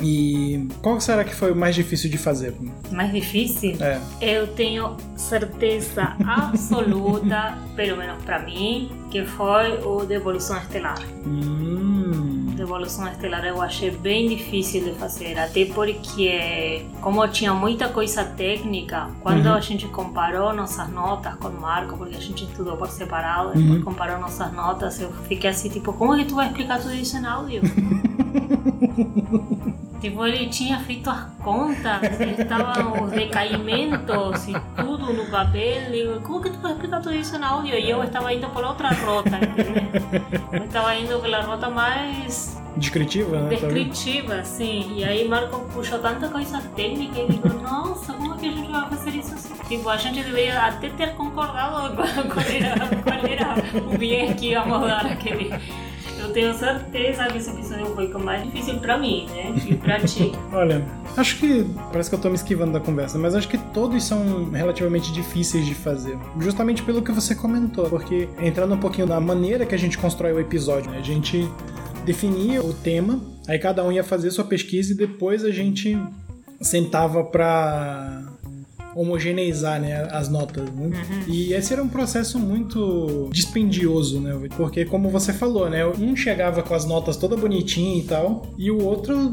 E 0.00 0.68
qual 0.82 1.00
será 1.00 1.24
que 1.24 1.34
foi 1.34 1.52
o 1.52 1.56
mais 1.56 1.74
difícil 1.74 2.10
de 2.10 2.18
fazer? 2.18 2.54
Mais 2.90 3.12
difícil? 3.12 3.76
É. 3.80 4.00
Eu 4.20 4.46
tenho 4.48 4.96
certeza 5.16 6.14
absoluta, 6.26 7.56
pelo 7.76 7.98
menos 7.98 8.22
para 8.24 8.38
mim, 8.40 8.90
que 9.10 9.24
foi 9.24 9.78
o 9.84 10.04
de 10.04 10.14
evolução 10.14 10.58
estelar. 10.58 10.98
Hum. 11.26 12.46
De 12.54 12.62
evolução 12.62 13.06
estelar 13.08 13.44
eu 13.44 13.62
achei 13.62 13.90
bem 13.90 14.28
difícil 14.28 14.82
de 14.82 14.92
fazer, 14.98 15.38
até 15.38 15.64
porque, 15.66 16.84
como 17.00 17.26
tinha 17.28 17.54
muita 17.54 17.88
coisa 17.88 18.24
técnica, 18.24 19.08
quando 19.22 19.46
Uhum. 19.46 19.54
a 19.54 19.60
gente 19.60 19.86
comparou 19.86 20.52
nossas 20.52 20.88
notas 20.90 21.34
com 21.36 21.48
o 21.48 21.60
Marco, 21.60 21.96
porque 21.96 22.16
a 22.16 22.20
gente 22.20 22.44
estudou 22.44 22.76
por 22.76 22.88
separado, 22.88 23.50
Uhum. 23.50 23.62
depois 23.62 23.84
comparou 23.84 24.18
nossas 24.20 24.52
notas, 24.52 25.00
eu 25.00 25.12
fiquei 25.28 25.50
assim, 25.50 25.68
tipo, 25.68 25.92
como 25.92 26.14
é 26.14 26.18
que 26.18 26.24
tu 26.24 26.34
vai 26.34 26.48
explicar 26.48 26.80
tudo 26.80 26.94
isso 26.94 27.16
em 27.16 27.24
áudio? 27.26 27.62
Tipo, 30.00 30.26
ele 30.26 30.48
tinha 30.48 30.78
feito 30.80 31.10
as 31.10 31.24
contas, 31.42 32.20
estavam 32.38 33.04
os 33.04 33.10
decaimentos 33.10 34.46
e 34.46 34.54
tudo 34.76 35.12
no 35.12 35.26
papel. 35.26 35.92
E 35.92 36.20
como 36.20 36.40
que 36.40 36.50
tu 36.50 36.58
vai 36.58 36.72
explicar 36.72 37.00
tudo 37.00 37.14
isso 37.14 37.36
em 37.36 37.42
áudio? 37.42 37.74
E 37.74 37.90
eu 37.90 38.02
estava 38.04 38.32
indo 38.32 38.48
por 38.50 38.64
outra 38.64 38.90
rota, 38.90 39.36
entendeu? 39.36 39.82
Eu 40.52 40.64
estava 40.64 40.94
indo 40.94 41.18
pela 41.20 41.42
rota 41.42 41.68
mais 41.68 42.58
Descritiva, 42.78 43.40
né? 43.40 43.48
descritiva, 43.48 44.34
assim. 44.36 44.92
E 44.98 45.04
aí 45.04 45.26
Marco 45.26 45.60
puxou 45.72 45.98
tanta 45.98 46.28
coisa 46.28 46.62
técnica 46.76 47.18
e 47.20 47.26
digo, 47.26 47.48
nossa, 47.60 48.12
como 48.12 48.34
é 48.34 48.38
que 48.38 48.46
a 48.46 48.52
gente 48.52 48.70
vai 48.70 48.88
fazer 48.88 49.10
isso 49.10 49.34
assim? 49.34 49.54
Tipo, 49.66 49.88
a 49.88 49.96
gente 49.96 50.22
deveria 50.22 50.60
até 50.62 50.88
ter 50.90 51.14
concordado 51.14 51.96
qual 52.32 52.46
era, 52.46 52.86
qual 53.02 53.26
era 53.26 53.54
o 53.84 53.98
bem 53.98 54.32
que 54.34 54.50
íamos 54.50 54.80
dar 54.86 55.06
aquele. 55.06 55.50
Eu 56.18 56.32
tenho 56.32 56.52
certeza 56.54 57.26
que 57.26 57.38
esse 57.38 57.50
episódio 57.50 57.86
foi 57.94 58.12
o 58.12 58.18
mais 58.18 58.44
difícil 58.44 58.78
pra 58.78 58.98
mim, 58.98 59.26
né? 59.30 59.54
E 59.66 59.74
pra 59.74 60.00
ti. 60.00 60.32
Olha, 60.52 60.84
acho 61.16 61.38
que. 61.38 61.64
Parece 61.92 62.10
que 62.10 62.16
eu 62.16 62.20
tô 62.20 62.28
me 62.28 62.34
esquivando 62.34 62.72
da 62.72 62.80
conversa, 62.80 63.18
mas 63.18 63.34
acho 63.34 63.48
que 63.48 63.58
todos 63.58 64.02
são 64.04 64.50
relativamente 64.50 65.12
difíceis 65.12 65.64
de 65.64 65.74
fazer. 65.74 66.18
Justamente 66.40 66.82
pelo 66.82 67.02
que 67.02 67.12
você 67.12 67.34
comentou. 67.34 67.88
Porque 67.88 68.28
entrando 68.40 68.74
um 68.74 68.78
pouquinho 68.78 69.06
na 69.06 69.20
maneira 69.20 69.64
que 69.64 69.74
a 69.74 69.78
gente 69.78 69.96
constrói 69.96 70.32
o 70.32 70.40
episódio, 70.40 70.90
né? 70.90 70.98
a 70.98 71.02
gente 71.02 71.48
definia 72.04 72.62
o 72.62 72.72
tema, 72.72 73.20
aí 73.46 73.58
cada 73.58 73.84
um 73.84 73.92
ia 73.92 74.02
fazer 74.02 74.30
sua 74.30 74.44
pesquisa 74.44 74.92
e 74.92 74.96
depois 74.96 75.44
a 75.44 75.50
gente 75.50 75.98
sentava 76.60 77.22
pra 77.22 78.37
homogeneizar 78.94 79.80
né, 79.80 80.08
as 80.10 80.28
notas. 80.28 80.64
Né? 80.70 80.90
E 81.26 81.52
esse 81.52 81.72
era 81.72 81.82
um 81.82 81.88
processo 81.88 82.38
muito 82.38 83.28
dispendioso, 83.32 84.20
né? 84.20 84.48
Porque, 84.56 84.84
como 84.84 85.10
você 85.10 85.32
falou, 85.32 85.68
né? 85.68 85.86
Um 85.86 86.16
chegava 86.16 86.62
com 86.62 86.74
as 86.74 86.84
notas 86.84 87.16
toda 87.16 87.36
bonitinha 87.36 87.98
e 87.98 88.04
tal, 88.04 88.46
e 88.56 88.70
o 88.70 88.82
outro 88.84 89.32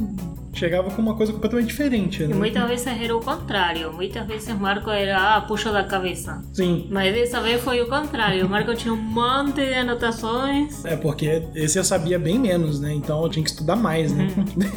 chegava 0.58 0.90
com 0.90 1.02
uma 1.02 1.16
coisa 1.16 1.34
completamente 1.34 1.68
diferente. 1.68 2.24
E 2.24 2.28
Né? 2.28 2.36
muitas 2.36 2.68
vezes 2.68 2.88
era 2.88 3.16
o 3.16 3.20
contrário. 3.20 3.92
Muitas 3.94 4.26
vezes 4.26 4.54
Marco 4.58 4.90
era, 4.90 5.36
ah, 5.36 5.42
puxo 5.42 5.72
da 5.72 5.84
cabeça. 5.84 6.42
Sim. 6.54 6.88
Mas 6.90 7.14
dessa 7.14 7.42
vez 7.42 7.62
foi 7.62 7.82
o 7.82 7.88
contrário. 7.88 8.46
O 8.46 8.50
Marco 8.50 8.74
tinha 8.76 8.94
um 8.94 8.98
monte 8.98 9.56
de 9.66 9.74
anotações. 9.74 10.84
É 10.86 10.96
porque 10.96 11.44
esse 11.56 11.78
eu 11.78 11.84
sabia 11.84 12.18
bem 12.18 12.40
menos, 12.40 12.80
né? 12.80 12.94
Então 12.94 13.22
eu 13.24 13.30
tinha 13.30 13.44
que 13.44 13.50
estudar 13.50 13.76
mais, 13.76 14.14
né? 14.14 14.28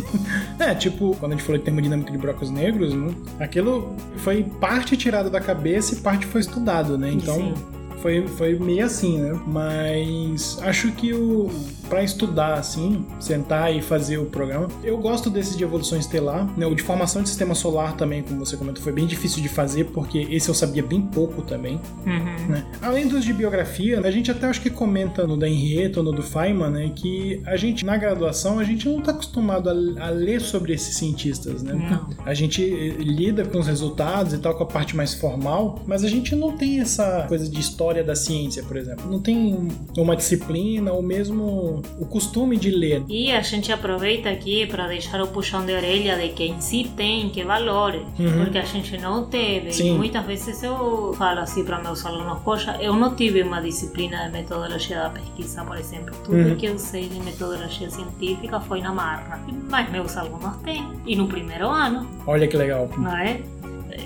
é, 0.58 0.74
tipo, 0.74 1.16
quando 1.18 1.32
a 1.32 1.34
gente 1.36 1.44
falou 1.44 1.58
de 1.58 1.64
termodinâmica 1.64 2.10
de 2.10 2.18
buracos 2.18 2.50
negros, 2.50 2.92
né? 2.94 3.14
aquilo 3.40 3.94
foi 4.16 4.42
parte 4.60 4.96
tirada 4.96 5.30
da 5.30 5.40
cabeça 5.40 5.94
e 5.94 5.98
parte 5.98 6.26
foi 6.26 6.40
estudado, 6.40 6.98
né? 6.98 7.10
Então 7.12 7.34
Sim. 7.36 7.54
Foi, 8.02 8.26
foi 8.26 8.58
meio 8.58 8.84
assim, 8.84 9.18
né? 9.18 9.40
Mas 9.46 10.58
acho 10.62 10.92
que 10.92 11.12
o 11.12 11.50
para 11.88 12.02
estudar 12.02 12.54
assim, 12.54 13.06
sentar 13.18 13.74
e 13.74 13.80
fazer 13.80 14.18
o 14.18 14.26
programa, 14.26 14.68
eu 14.84 14.98
gosto 14.98 15.30
desse 15.30 15.56
de 15.56 15.64
evolução 15.64 15.98
estelar, 15.98 16.46
né? 16.56 16.66
O 16.66 16.74
de 16.74 16.82
formação 16.82 17.22
de 17.22 17.28
sistema 17.28 17.54
solar 17.54 17.96
também, 17.96 18.22
como 18.22 18.44
você 18.44 18.56
comentou, 18.56 18.82
foi 18.82 18.92
bem 18.92 19.06
difícil 19.06 19.42
de 19.42 19.48
fazer 19.48 19.84
porque 19.86 20.26
esse 20.30 20.48
eu 20.48 20.54
sabia 20.54 20.82
bem 20.82 21.00
pouco 21.00 21.42
também. 21.42 21.80
Uhum. 22.06 22.48
né? 22.48 22.66
Além 22.82 23.08
dos 23.08 23.24
de 23.24 23.32
biografia, 23.32 24.00
a 24.00 24.10
gente 24.10 24.30
até 24.30 24.46
acho 24.46 24.60
que 24.60 24.70
comenta 24.70 25.26
no 25.26 25.36
da 25.36 25.48
Henrietta 25.48 26.00
ou 26.00 26.04
no 26.04 26.12
do 26.12 26.22
Feynman, 26.22 26.70
né, 26.70 26.92
que 26.94 27.40
a 27.46 27.56
gente, 27.56 27.84
na 27.84 27.96
graduação, 27.96 28.58
a 28.58 28.64
gente 28.64 28.88
não 28.88 28.98
está 28.98 29.12
acostumado 29.12 29.70
a, 29.70 30.06
a 30.06 30.10
ler 30.10 30.40
sobre 30.40 30.72
esses 30.72 30.96
cientistas, 30.96 31.62
né? 31.62 31.72
Não. 31.72 32.08
A 32.24 32.34
gente 32.34 32.62
eh, 32.62 33.02
lida 33.02 33.44
com 33.44 33.58
os 33.58 33.66
resultados 33.66 34.32
e 34.32 34.38
tal, 34.38 34.54
com 34.54 34.64
a 34.64 34.66
parte 34.66 34.94
mais 34.94 35.14
formal, 35.14 35.82
mas 35.86 36.04
a 36.04 36.08
gente 36.08 36.34
não 36.34 36.56
tem 36.56 36.80
essa 36.80 37.24
coisa 37.28 37.48
de 37.48 37.58
história 37.58 37.87
história 37.88 38.04
da 38.04 38.14
ciência, 38.14 38.62
por 38.62 38.76
exemplo. 38.76 39.10
Não 39.10 39.20
tem 39.20 39.68
uma 39.96 40.14
disciplina 40.14 40.92
ou 40.92 41.02
mesmo 41.02 41.82
o 41.98 42.04
costume 42.04 42.56
de 42.56 42.70
ler. 42.70 43.02
E 43.08 43.32
a 43.32 43.40
gente 43.40 43.72
aproveita 43.72 44.28
aqui 44.28 44.66
para 44.66 44.86
deixar 44.86 45.22
o 45.22 45.28
puxão 45.28 45.64
de 45.64 45.72
orelha 45.72 46.16
de 46.16 46.28
quem 46.30 46.60
sim 46.60 46.84
tem, 46.96 47.30
que 47.30 47.42
valore, 47.42 48.04
uhum. 48.18 48.44
porque 48.44 48.58
a 48.58 48.64
gente 48.64 48.98
não 48.98 49.26
teve. 49.26 49.72
Sim. 49.72 49.96
Muitas 49.96 50.24
vezes 50.26 50.62
eu 50.62 51.14
falo 51.16 51.40
assim 51.40 51.64
para 51.64 51.80
meus 51.80 52.04
alunos, 52.04 52.38
poxa, 52.42 52.76
eu 52.80 52.94
não 52.94 53.14
tive 53.14 53.42
uma 53.42 53.60
disciplina 53.62 54.26
de 54.26 54.32
metodologia 54.32 54.98
da 55.02 55.10
pesquisa, 55.10 55.64
por 55.64 55.78
exemplo. 55.78 56.14
Tudo 56.24 56.36
uhum. 56.36 56.56
que 56.56 56.66
eu 56.66 56.78
sei 56.78 57.08
de 57.08 57.20
metodologia 57.20 57.90
científica 57.90 58.60
foi 58.60 58.80
na 58.82 58.92
marra. 58.92 59.40
Mas 59.70 59.90
meus 59.90 60.16
alunos 60.16 60.56
têm. 60.62 60.86
E 61.06 61.16
no 61.16 61.26
primeiro 61.26 61.68
ano. 61.68 62.06
Olha 62.26 62.46
que 62.46 62.56
legal. 62.56 62.90
Não 62.98 63.16
é? 63.16 63.40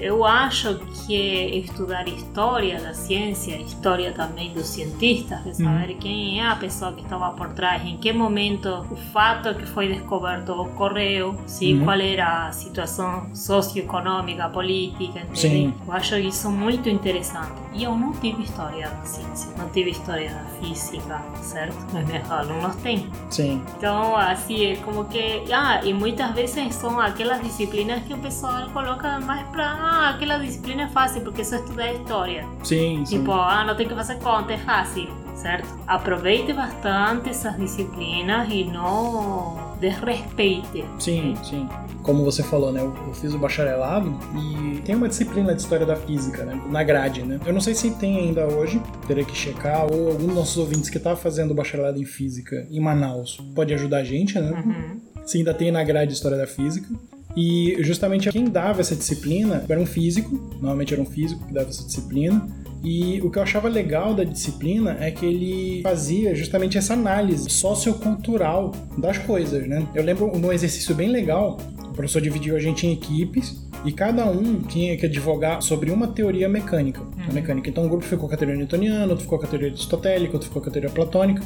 Eu 0.01 0.25
acho 0.25 0.79
que 1.07 1.63
estudar 1.65 2.07
história 2.09 2.81
da 2.81 2.95
ciência, 2.95 3.57
história 3.57 4.13
também 4.13 4.53
dos 4.53 4.67
cientistas, 4.67 5.43
de 5.45 5.55
saber 5.57 5.95
quem 5.95 6.41
é 6.41 6.47
a 6.47 6.57
pessoa 6.57 6.93
que 6.93 7.03
estava 7.03 7.31
por 7.33 7.49
trás, 7.53 7.85
em 7.85 7.97
que 7.97 8.13
momento 8.13 8.87
o 8.91 8.97
fato 9.13 9.55
que 9.55 9.67
foi 9.67 9.89
descoberto 9.89 10.51
ocorreu, 10.51 11.37
sim, 11.47 11.79
uhum. 11.79 11.85
qual 11.85 12.01
era 12.01 12.47
a 12.47 12.53
situação 12.53 13.35
socioeconômica, 13.35 14.49
política, 14.49 15.21
entende? 15.21 15.39
Sim. 15.39 15.75
Eu 15.87 15.93
acho 15.93 16.17
isso 16.17 16.51
muito 16.51 16.89
interessante. 16.89 17.53
E 17.75 17.85
eu 17.85 17.97
não 17.97 18.13
tive 18.13 18.43
história 18.43 18.89
da 18.89 19.05
ciência, 19.05 19.51
não 19.57 19.69
tive 19.71 19.91
história 19.91 20.31
da 20.31 20.45
física, 20.61 21.23
certo? 21.41 21.77
Mas 21.93 22.07
meus 22.07 22.31
alunos 22.31 22.77
têm. 22.77 23.11
Sim. 23.31 23.63
Então, 23.77 24.17
assim, 24.17 24.67
é 24.67 24.77
como 24.77 25.07
que. 25.07 25.45
Ah, 25.53 25.81
e 25.83 25.93
muitas 25.93 26.33
vezes 26.33 26.75
são 26.75 27.01
aquelas 27.01 27.43
disciplinas 27.43 28.03
que 28.05 28.13
o 28.13 28.19
pessoal 28.19 28.69
coloca 28.71 29.19
mais 29.21 29.47
para 29.49 29.82
ah, 29.83 30.11
aquela 30.11 30.39
disciplina 30.39 30.85
é 30.85 30.89
fácil 30.89 31.23
porque 31.23 31.45
só 31.45 31.57
estudar 31.57 31.93
história. 31.93 32.47
Sim, 32.63 33.05
sim. 33.05 33.19
Tipo, 33.19 33.33
ah, 33.33 33.65
não 33.65 33.75
tem 33.75 33.89
que 33.89 33.95
fazer 33.95 34.17
conta, 34.21 34.53
é 34.53 34.59
fácil, 34.59 35.09
certo? 35.35 35.69
Aproveite 35.87 36.53
bastante 36.53 37.31
essas 37.31 37.57
disciplinas 37.57 38.49
e 38.49 38.65
não 38.65 39.77
desrespeite. 39.81 40.85
Sim, 40.99 41.35
sim. 41.43 41.69
Como 42.03 42.25
você 42.25 42.43
falou, 42.43 42.73
né? 42.73 42.81
Eu 42.81 43.15
fiz 43.15 43.35
o 43.35 43.39
bacharelado 43.39 44.17
e 44.37 44.81
tem 44.83 44.95
uma 44.95 45.09
disciplina 45.09 45.55
de 45.55 45.61
história 45.61 45.87
da 45.87 45.97
física, 45.97 46.45
né? 46.45 46.61
Na 46.69 46.83
grade, 46.83 47.23
né? 47.23 47.41
Eu 47.45 47.53
não 47.53 47.61
sei 47.61 47.75
se 47.75 47.91
tem 47.93 48.19
ainda 48.19 48.47
hoje, 48.47 48.81
teria 49.07 49.25
que 49.25 49.37
checar, 49.37 49.85
ou 49.93 50.09
algum 50.09 50.27
dos 50.27 50.35
nossos 50.35 50.57
ouvintes 50.57 50.91
que 50.91 50.99
está 50.99 51.15
fazendo 51.17 51.55
bacharelado 51.55 52.01
em 52.01 52.05
física 52.05 52.67
em 52.71 52.81
Manaus 52.81 53.39
pode 53.55 53.75
ajudar 53.75 53.99
a 53.99 54.05
gente, 54.05 54.39
né? 54.39 54.51
Uhum. 54.51 55.01
Se 55.25 55.39
ainda 55.39 55.55
tem 55.55 55.71
na 55.71 55.83
grade 55.85 56.13
História 56.13 56.37
da 56.37 56.47
Física. 56.47 56.89
E 57.37 57.77
justamente 57.81 58.31
quem 58.31 58.45
dava 58.45 58.81
essa 58.81 58.95
disciplina 58.95 59.65
era 59.69 59.81
um 59.81 59.87
físico, 59.87 60.39
normalmente 60.55 60.93
era 60.93 61.03
um 61.03 61.07
físico 61.07 61.47
que 61.47 61.53
dava 61.53 61.69
essa 61.71 61.85
disciplina. 61.85 62.47
E 62.85 63.21
o 63.23 63.31
que 63.31 63.39
eu 63.39 63.43
achava 63.43 63.69
legal 63.69 64.13
da 64.13 64.25
disciplina 64.25 64.97
é 65.01 65.11
que 65.11 65.25
ele 65.25 65.83
fazia 65.83 66.35
justamente 66.35 66.77
essa 66.77 66.95
análise 66.95 67.49
sociocultural 67.49 68.73
das 68.99 69.19
coisas, 69.19 69.67
né? 69.69 69.87
Eu 69.95 70.03
lembro 70.03 70.37
num 70.37 70.53
exercício 70.53 70.93
bem 70.95 71.09
legal, 71.09 71.59
o 71.79 71.93
professor 71.93 72.21
dividiu 72.21 72.57
a 72.57 72.59
gente 72.59 72.87
em 72.87 72.93
equipes 72.93 73.63
e 73.85 73.93
cada 73.93 74.27
um 74.27 74.61
tinha 74.63 74.97
que 74.97 75.07
advogar 75.07 75.63
sobre 75.63 75.91
uma 75.91 76.09
teoria 76.09 76.49
mecânica. 76.49 77.01
Uhum. 77.01 77.33
mecânica. 77.33 77.71
Então 77.71 77.85
um 77.85 77.89
grupo 77.89 78.05
ficou 78.05 78.29
com 78.29 78.35
a 78.35 78.39
teoria 78.39 78.57
newtoniana, 78.57 79.09
outro 79.09 79.23
ficou 79.23 79.39
com 79.39 79.47
a 79.47 79.49
teoria 79.49 79.69
aristotélica, 79.69 80.33
outro 80.33 80.49
ficou 80.49 80.61
com 80.61 80.69
a 80.69 80.73
teoria 80.73 80.91
platônica. 80.91 81.43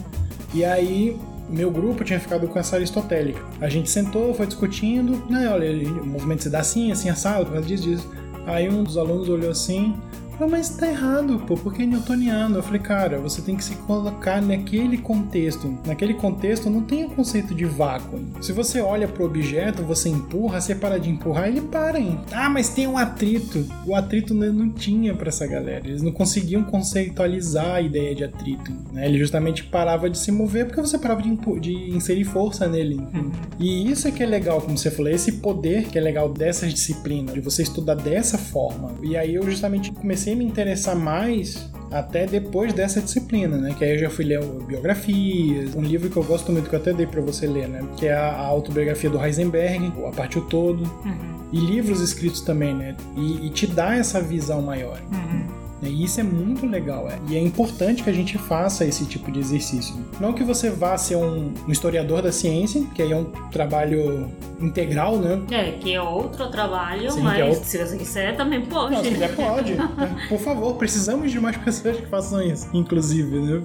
E 0.55 0.65
aí 0.65 1.17
meu 1.49 1.71
grupo 1.71 2.05
tinha 2.05 2.19
ficado 2.19 2.49
com 2.49 2.59
essa 2.59 2.77
aristotélica. 2.77 3.41
A 3.61 3.69
gente 3.69 3.91
sentou, 3.91 4.35
foi 4.35 4.47
discutindo, 4.47 5.25
né, 5.31 5.49
olha, 5.49 5.71
o 6.03 6.07
movimento 6.07 6.43
se 6.43 6.51
dá 6.51 6.61
assim, 6.61 6.91
assim, 6.93 7.09
assado, 7.09 7.47
por 7.47 7.53
causa 7.55 7.67
disso, 7.67 7.85
disso. 7.85 8.11
Aí 8.47 8.69
um 8.69 8.85
dos 8.85 8.97
alunos 8.97 9.29
olhou 9.29 9.51
assim, 9.51 9.95
Falei, 10.39 10.53
mas 10.53 10.69
tá 10.69 10.87
errado, 10.87 11.39
pô, 11.47 11.55
porque 11.57 11.83
é 11.83 11.87
newtoniano. 11.87 12.57
Eu 12.57 12.63
falei, 12.63 12.81
cara, 12.81 13.19
você 13.19 13.41
tem 13.41 13.57
que 13.57 13.65
se 13.65 13.75
colocar 13.75 14.43
naquele 14.43 14.99
contexto. 14.99 15.79
Naquele 15.87 16.13
contexto 16.13 16.69
não 16.69 16.83
tem 16.83 17.05
o 17.07 17.11
conceito 17.11 17.55
de 17.55 17.65
vácuo. 17.65 18.21
Se 18.43 18.53
você 18.53 18.81
olha 18.81 19.09
pro 19.09 19.25
objeto, 19.25 19.83
você 19.83 20.11
empurra, 20.11 20.61
você 20.61 20.75
para 20.75 20.99
de 20.99 21.09
empurrar, 21.09 21.49
ele 21.49 21.63
para, 21.63 21.99
hein? 21.99 22.21
Ah, 22.33 22.51
mas 22.51 22.69
tem 22.69 22.87
um 22.87 22.99
atrito. 22.99 23.67
O 23.87 23.95
atrito 23.95 24.35
não 24.35 24.69
tinha 24.71 25.15
para 25.15 25.29
essa 25.29 25.47
galera. 25.47 25.87
Eles 25.87 26.03
não 26.03 26.13
conseguiam 26.13 26.63
conceitualizar 26.65 27.77
a 27.77 27.81
ideia 27.81 28.15
de 28.15 28.25
atrito. 28.25 28.73
Né? 28.93 29.07
Ele 29.07 29.19
justamente 29.19 29.65
parava 29.65 30.11
de 30.11 30.19
se 30.19 30.31
mover 30.31 30.67
porque 30.67 30.81
você 30.81 30.99
parava 30.99 31.23
de, 31.23 31.35
de 31.61 31.91
inserir 31.97 32.25
força 32.25 32.69
nele. 32.69 32.97
Uhum. 32.97 33.31
E 33.59 33.91
isso 33.91 34.07
é 34.07 34.11
que 34.11 34.23
é 34.23 34.27
legal, 34.27 34.61
como 34.61 34.77
você 34.77 34.91
falou, 34.91 35.11
esse 35.11 35.33
poder 35.33 35.85
que 35.89 35.97
é 35.97 36.01
legal 36.01 36.29
dessas 36.31 36.75
disciplinas, 36.75 37.33
de 37.33 37.41
você 37.41 37.63
estudar 37.63 37.95
dessa 37.95 38.37
forma. 38.37 38.95
E 39.03 39.17
aí 39.17 39.35
eu 39.35 39.43
justamente 39.49 39.91
comecei 39.93 40.26
comecei 40.27 40.33
a 40.33 40.37
me 40.37 40.45
interessar 40.45 40.97
mais 40.97 41.71
até 41.91 42.27
depois 42.27 42.73
dessa 42.73 43.01
disciplina, 43.01 43.57
né? 43.57 43.75
Que 43.79 43.85
aí 43.85 43.93
eu 43.93 43.99
já 43.99 44.11
fui 44.11 44.25
ler 44.25 44.45
biografias, 44.67 45.75
um 45.75 45.83
livro 45.83 46.11
que 46.11 46.17
eu 46.17 46.25
gosto 46.25 46.51
muito, 46.51 46.69
que 46.69 46.75
eu 46.75 46.81
até 46.81 46.93
dei 46.93 47.07
para 47.07 47.21
você 47.21 47.47
ler, 47.47 47.69
né? 47.69 47.81
Que 47.97 48.07
é 48.07 48.15
a 48.15 48.37
autobiografia 48.37 49.09
do 49.09 49.23
Heisenberg, 49.23 49.93
A 50.07 50.11
Parte 50.11 50.39
o 50.39 50.43
Todo. 50.43 50.83
Uhum. 51.05 51.37
E 51.53 51.61
livros 51.61 52.01
escritos 52.01 52.41
também, 52.41 52.75
né? 52.75 52.97
E, 53.17 53.47
e, 53.47 53.51
te 53.51 53.69
dá 53.69 53.95
essa 53.95 54.21
visão 54.21 54.61
maior. 54.61 55.01
Uhum. 55.13 55.47
E 55.83 56.05
isso 56.05 56.21
é 56.21 56.23
muito 56.23 56.67
legal, 56.67 57.09
é. 57.09 57.19
E 57.29 57.37
é 57.37 57.41
importante 57.41 58.03
que 58.03 58.11
a 58.11 58.13
gente 58.13 58.39
faça 58.39 58.85
esse 58.85 59.05
tipo 59.05 59.31
de 59.31 59.41
exercício. 59.41 59.95
Não 60.19 60.33
que 60.33 60.43
você 60.43 60.71
vá 60.71 60.97
ser 60.97 61.17
um, 61.17 61.53
um 61.67 61.73
historiador 61.73 62.23
da 62.23 62.33
ciência, 62.33 62.85
que 62.95 63.03
aí 63.03 63.13
é 63.13 63.17
um 63.17 63.25
trabalho 63.51 64.31
integral, 64.61 65.19
né? 65.19 65.43
É, 65.51 65.73
que 65.73 65.93
é 65.93 66.01
outro 66.01 66.49
trabalho, 66.49 67.11
Sim, 67.11 67.21
é 67.21 67.23
mas 67.23 67.39
é 67.39 67.45
outro... 67.45 67.65
se 67.65 67.79
você 67.79 67.97
quiser 67.97 68.37
também 68.37 68.63
pode. 68.63 68.95
Não, 68.95 69.05
se 69.05 69.11
quiser 69.11 69.35
pode. 69.37 69.77
Por 70.29 70.39
favor, 70.39 70.75
precisamos 70.77 71.31
de 71.31 71.39
mais 71.39 71.57
pessoas 71.59 71.99
que 71.99 72.07
façam 72.07 72.41
isso, 72.43 72.69
inclusive, 72.73 73.39
né? 73.39 73.63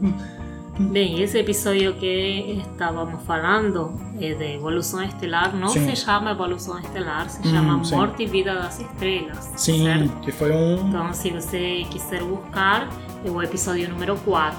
Bem, 0.89 1.21
esse 1.21 1.37
episódio 1.37 1.93
que 1.95 2.61
estávamos 2.71 3.23
falando 3.23 3.99
é 4.19 4.33
de 4.33 4.55
evolução 4.55 5.03
estelar 5.03 5.55
não 5.55 5.67
sim. 5.67 5.85
se 5.85 5.95
chama 5.95 6.31
evolução 6.31 6.79
estelar, 6.79 7.29
se 7.29 7.39
hum, 7.39 7.51
chama 7.51 7.83
sim. 7.83 7.95
Morte 7.95 8.23
e 8.23 8.25
Vida 8.25 8.55
das 8.55 8.79
Estrelas. 8.79 9.51
Sim, 9.57 9.83
certo? 9.83 10.19
que 10.21 10.31
foi 10.31 10.51
um. 10.51 10.87
Então, 10.87 11.13
se 11.13 11.29
você 11.29 11.85
quiser 11.89 12.23
buscar, 12.23 12.89
é 13.25 13.29
o 13.29 13.41
episódio 13.41 13.89
número 13.89 14.17
4. 14.17 14.57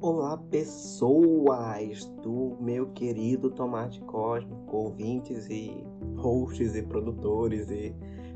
Olá, 0.00 0.36
pessoas 0.50 2.04
do 2.22 2.56
meu 2.60 2.86
querido 2.88 3.50
Tomate 3.50 4.00
Cósmico, 4.02 4.76
ouvintes 4.76 5.48
e 5.48 5.84
hosts 6.16 6.74
e 6.76 6.82
produtores 6.82 7.70
e 7.70 7.94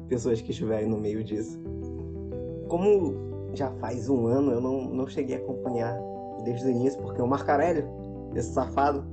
pessoas 0.08 0.40
que 0.40 0.50
estiverem 0.50 0.88
no 0.88 0.96
meio 0.96 1.22
disso. 1.22 1.58
Como 2.68 3.14
já 3.54 3.70
faz 3.72 4.08
um 4.08 4.26
ano, 4.26 4.52
eu 4.52 4.60
não, 4.60 4.82
não 4.82 5.06
cheguei 5.06 5.36
a 5.36 5.38
acompanhar 5.38 5.98
desde 6.44 6.66
o 6.66 6.70
início, 6.70 7.00
porque 7.00 7.20
o 7.20 7.26
Marcarelli, 7.26 7.84
esse 8.34 8.52
safado, 8.52 9.04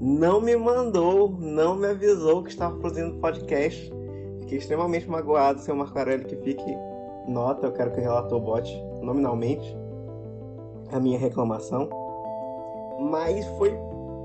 não 0.00 0.40
me 0.40 0.56
mandou, 0.56 1.30
não 1.38 1.76
me 1.76 1.88
avisou 1.88 2.42
que 2.42 2.50
estava 2.50 2.76
produzindo 2.76 3.18
podcast. 3.18 3.92
Fiquei 4.40 4.58
extremamente 4.58 5.08
magoado, 5.08 5.60
seu 5.60 5.74
Marcarelli, 5.74 6.24
que 6.24 6.36
fique 6.36 6.76
nota, 7.26 7.66
eu 7.66 7.72
quero 7.72 7.92
que 7.92 8.00
o 8.00 8.02
relator 8.02 8.40
bote 8.40 8.74
nominalmente 9.00 9.76
a 10.92 11.00
minha 11.00 11.18
reclamação. 11.18 11.88
Mas 13.10 13.46
foi 13.58 13.74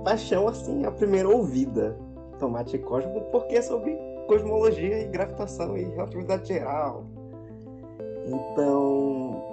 paixão, 0.04 0.48
assim, 0.48 0.86
a 0.86 0.92
primeira 0.92 1.30
ouvida. 1.30 1.98
Tomate 2.38 2.78
cósmico, 2.78 3.22
porque 3.32 3.56
é 3.56 3.62
sobre 3.62 3.98
cosmologia 4.30 5.02
e 5.02 5.06
gravitação 5.06 5.76
e 5.76 5.86
relatividade 5.86 6.48
geral. 6.48 7.04
Então, 8.28 9.44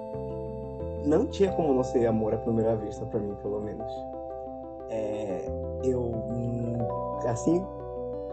não 1.06 1.26
tinha 1.26 1.50
como 1.52 1.72
não 1.72 1.82
ser 1.82 2.06
amor 2.06 2.34
à 2.34 2.36
primeira 2.36 2.76
vista 2.76 3.06
para 3.06 3.18
mim, 3.18 3.34
pelo 3.42 3.58
menos. 3.62 3.90
É, 4.90 5.50
eu, 5.82 6.12
assim, 7.26 7.64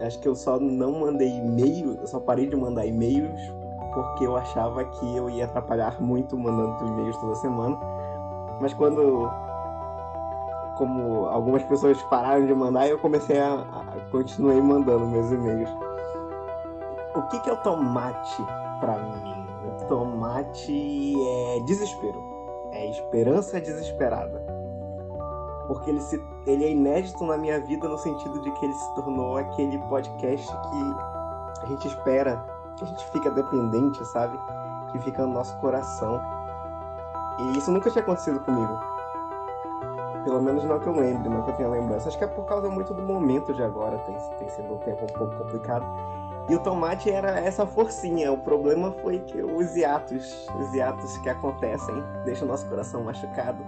acho 0.02 0.20
que 0.20 0.28
eu 0.28 0.36
só 0.36 0.60
não 0.60 1.00
mandei 1.00 1.30
e-mail, 1.30 1.96
eu 1.98 2.06
só 2.06 2.20
parei 2.20 2.46
de 2.46 2.54
mandar 2.54 2.84
e-mails 2.84 3.40
porque 3.94 4.26
eu 4.26 4.36
achava 4.36 4.84
que 4.84 5.16
eu 5.16 5.30
ia 5.30 5.46
atrapalhar 5.46 5.98
muito 6.02 6.36
mandando 6.36 6.84
e-mails 6.86 7.16
toda 7.16 7.36
semana. 7.36 7.78
Mas 8.60 8.74
quando, 8.74 9.30
como 10.76 11.26
algumas 11.26 11.62
pessoas 11.62 12.00
pararam 12.02 12.44
de 12.44 12.54
mandar, 12.54 12.88
eu 12.88 12.98
comecei 12.98 13.38
a, 13.38 13.54
a 13.54 14.10
continuei 14.10 14.60
mandando 14.60 15.06
meus 15.06 15.30
e-mails. 15.30 15.70
O 17.14 17.22
que, 17.28 17.38
que 17.40 17.48
é 17.48 17.52
o 17.52 17.56
tomate 17.58 18.42
para 18.80 18.98
mim? 18.98 19.46
Tomate 19.88 21.14
é 21.28 21.60
desespero. 21.60 22.22
É 22.72 22.90
esperança 22.90 23.60
desesperada. 23.60 24.44
Porque 25.68 25.90
ele, 25.90 26.00
se, 26.00 26.22
ele 26.46 26.64
é 26.64 26.70
inédito 26.72 27.24
na 27.24 27.36
minha 27.36 27.60
vida 27.60 27.88
no 27.88 27.96
sentido 27.98 28.40
de 28.40 28.50
que 28.50 28.64
ele 28.64 28.74
se 28.74 28.94
tornou 28.94 29.36
aquele 29.36 29.78
podcast 29.88 30.46
que 30.46 31.62
a 31.62 31.66
gente 31.66 31.86
espera, 31.86 32.44
que 32.76 32.84
a 32.84 32.86
gente 32.86 33.04
fica 33.10 33.30
dependente, 33.30 34.04
sabe? 34.06 34.36
Que 34.90 34.98
fica 34.98 35.24
no 35.24 35.32
nosso 35.32 35.56
coração. 35.58 36.20
E 37.38 37.58
isso 37.58 37.70
nunca 37.70 37.90
tinha 37.90 38.02
acontecido 38.02 38.40
comigo. 38.40 38.78
Pelo 40.24 40.42
menos 40.42 40.64
não 40.64 40.80
que 40.80 40.86
eu 40.86 40.92
lembre, 40.94 41.28
não 41.28 41.42
que 41.42 41.50
eu 41.50 41.54
tenha 41.54 41.68
lembrança. 41.68 42.08
Acho 42.08 42.18
que 42.18 42.24
é 42.24 42.26
por 42.26 42.44
causa 42.44 42.68
muito 42.68 42.92
do 42.92 43.02
momento 43.02 43.52
de 43.54 43.62
agora, 43.62 43.98
tem, 43.98 44.16
tem 44.38 44.48
sido 44.48 44.74
um 44.74 44.78
tempo 44.78 45.04
um 45.04 45.18
pouco 45.18 45.36
complicado. 45.36 45.86
E 46.48 46.54
o 46.54 46.58
tomate 46.58 47.10
era 47.10 47.38
essa 47.40 47.66
forcinha. 47.66 48.30
O 48.30 48.38
problema 48.38 48.92
foi 49.02 49.18
que 49.20 49.40
os 49.42 49.74
hiatos, 49.74 50.46
os 50.60 50.74
hiatos 50.74 51.16
que 51.18 51.28
acontecem, 51.28 51.94
deixam 52.24 52.46
o 52.46 52.50
nosso 52.50 52.66
coração 52.68 53.02
machucado. 53.04 53.64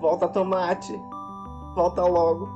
Volta 0.00 0.26
tomate, 0.28 0.92
volta 1.74 2.02
logo. 2.02 2.48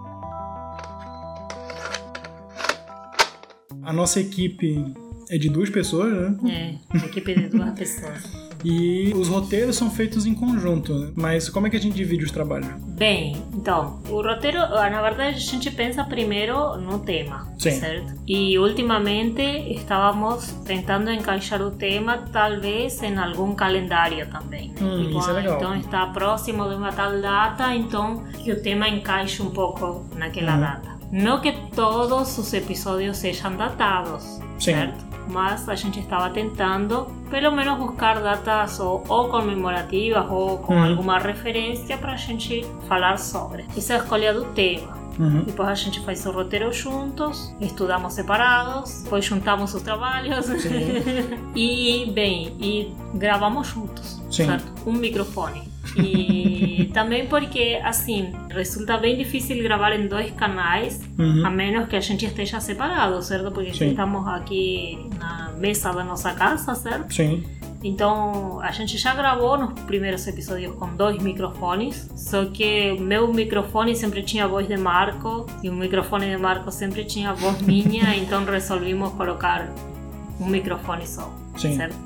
A 3.82 3.92
nossa 3.92 4.20
equipe 4.20 4.94
é 5.28 5.36
de 5.36 5.50
duas 5.50 5.68
pessoas, 5.68 6.12
né? 6.12 6.78
É, 6.94 7.07
equipe 7.07 7.34
de 7.34 7.48
duas 7.48 7.72
pessoas. 7.72 8.41
E 8.64 9.12
os 9.16 9.28
roteiros 9.28 9.76
são 9.76 9.90
feitos 9.90 10.26
em 10.26 10.34
conjunto, 10.34 10.94
né? 10.94 11.10
mas 11.16 11.48
como 11.48 11.66
é 11.66 11.70
que 11.70 11.76
a 11.76 11.80
gente 11.80 11.94
divide 11.94 12.24
os 12.24 12.30
trabalhos? 12.30 12.68
Bem, 12.86 13.36
então, 13.52 14.00
o 14.08 14.22
roteiro, 14.22 14.58
na 14.58 15.02
verdade, 15.02 15.36
a 15.36 15.40
gente 15.40 15.70
pensa 15.70 16.04
primeiro 16.04 16.76
no 16.76 16.98
tema, 17.00 17.48
Sim. 17.58 17.72
certo? 17.72 18.14
E 18.26 18.58
ultimamente 18.58 19.42
estávamos 19.72 20.52
tentando 20.64 21.10
encaixar 21.10 21.60
o 21.62 21.70
tema, 21.70 22.18
talvez, 22.32 23.02
em 23.02 23.16
algum 23.18 23.54
calendário 23.54 24.26
também. 24.30 24.68
Né? 24.68 24.74
Hum, 24.80 25.02
Tipo, 25.08 25.30
é 25.30 25.46
ah. 25.48 25.54
Então 25.56 25.74
está 25.76 26.06
próximo 26.06 26.68
de 26.68 26.74
uma 26.74 26.92
tal 26.92 27.20
data, 27.20 27.74
então 27.74 28.22
que 28.44 28.52
o 28.52 28.62
tema 28.62 28.88
encaixe 28.88 29.42
um 29.42 29.50
pouco 29.50 30.04
naquela 30.16 30.54
Uhum. 30.54 30.60
data. 30.60 30.92
Não 31.10 31.40
que 31.40 31.52
todos 31.74 32.38
os 32.38 32.52
episódios 32.54 33.18
sejam 33.18 33.54
datados, 33.56 34.22
Sim. 34.58 34.72
certo? 34.72 35.11
Mas 35.32 35.68
a 35.68 35.74
gente 35.74 35.98
estava 35.98 36.28
tentando, 36.30 37.06
pelo 37.30 37.50
menos, 37.52 37.78
buscar 37.78 38.20
datas 38.20 38.78
ou, 38.78 39.02
ou 39.08 39.28
comemorativas 39.28 40.26
ou 40.30 40.58
com 40.58 40.74
Uhum. 40.74 40.90
alguma 40.90 41.18
referência 41.18 41.96
para 41.96 42.12
a 42.12 42.16
gente 42.16 42.66
falar 42.88 43.18
sobre. 43.18 43.64
Essa 43.76 43.94
é 43.94 43.96
a 43.96 44.02
escolha 44.02 44.34
do 44.34 44.44
tema. 44.52 45.00
Uhum. 45.18 45.42
Depois 45.44 45.68
a 45.68 45.74
gente 45.74 46.00
faz 46.00 46.24
o 46.26 46.30
roteiro 46.32 46.72
juntos, 46.72 47.54
estudamos 47.60 48.14
separados, 48.14 49.02
depois 49.02 49.24
juntamos 49.24 49.74
os 49.74 49.82
trabalhos 49.82 50.46
e, 51.54 52.10
bem, 52.14 52.56
e 52.60 52.94
gravamos 53.14 53.66
juntos, 53.68 54.22
Sim. 54.30 54.46
certo? 54.46 54.72
Um 54.86 54.92
microfone. 54.92 55.71
E 55.97 56.90
também 56.93 57.26
porque, 57.26 57.80
assim, 57.84 58.32
resulta 58.51 58.97
bem 58.97 59.16
difícil 59.16 59.62
gravar 59.62 59.93
em 59.93 60.07
dois 60.09 60.30
canais, 60.32 61.01
Uhum. 61.18 61.45
a 61.47 61.51
menos 61.51 61.88
que 61.88 61.97
a 61.97 62.01
gente 62.01 62.24
esteja 62.24 62.59
separado, 62.61 63.20
certo? 63.22 63.51
Porque 63.53 63.72
Sim. 63.74 63.90
estamos 63.90 64.26
aqui 64.28 64.99
na 65.18 65.53
mesa 65.59 65.93
da 65.93 66.03
nossa 66.05 66.32
casa, 66.32 66.74
certo? 66.74 67.12
Sim. 67.12 67.45
Então 67.84 68.61
a 68.61 68.70
gente 68.70 68.97
já 68.97 69.12
gravou 69.12 69.59
nos 69.59 69.72
primeiros 69.80 70.24
episódios 70.28 70.72
com 70.76 70.95
dois 70.95 71.20
microfones, 71.20 72.09
só 72.14 72.45
que 72.45 72.93
meu 73.01 73.32
microfone 73.32 73.97
sempre 73.97 74.22
tinha 74.22 74.45
a 74.45 74.47
voz 74.49 74.68
de 74.68 74.76
Marco 74.76 75.47
e 75.64 75.68
o 75.68 75.72
microfone 75.72 76.30
de 76.30 76.36
Marco 76.36 76.70
sempre 76.70 77.05
tinha 77.05 77.30
a 77.30 77.34
voz 77.34 77.61
minha, 77.62 78.14
então 78.16 78.45
resolvimos 78.45 79.11
colocar 79.14 79.68
um 80.40 80.47
microfone 80.47 81.07
só, 81.07 81.32
Sim. 81.57 81.76
certo? 81.76 81.97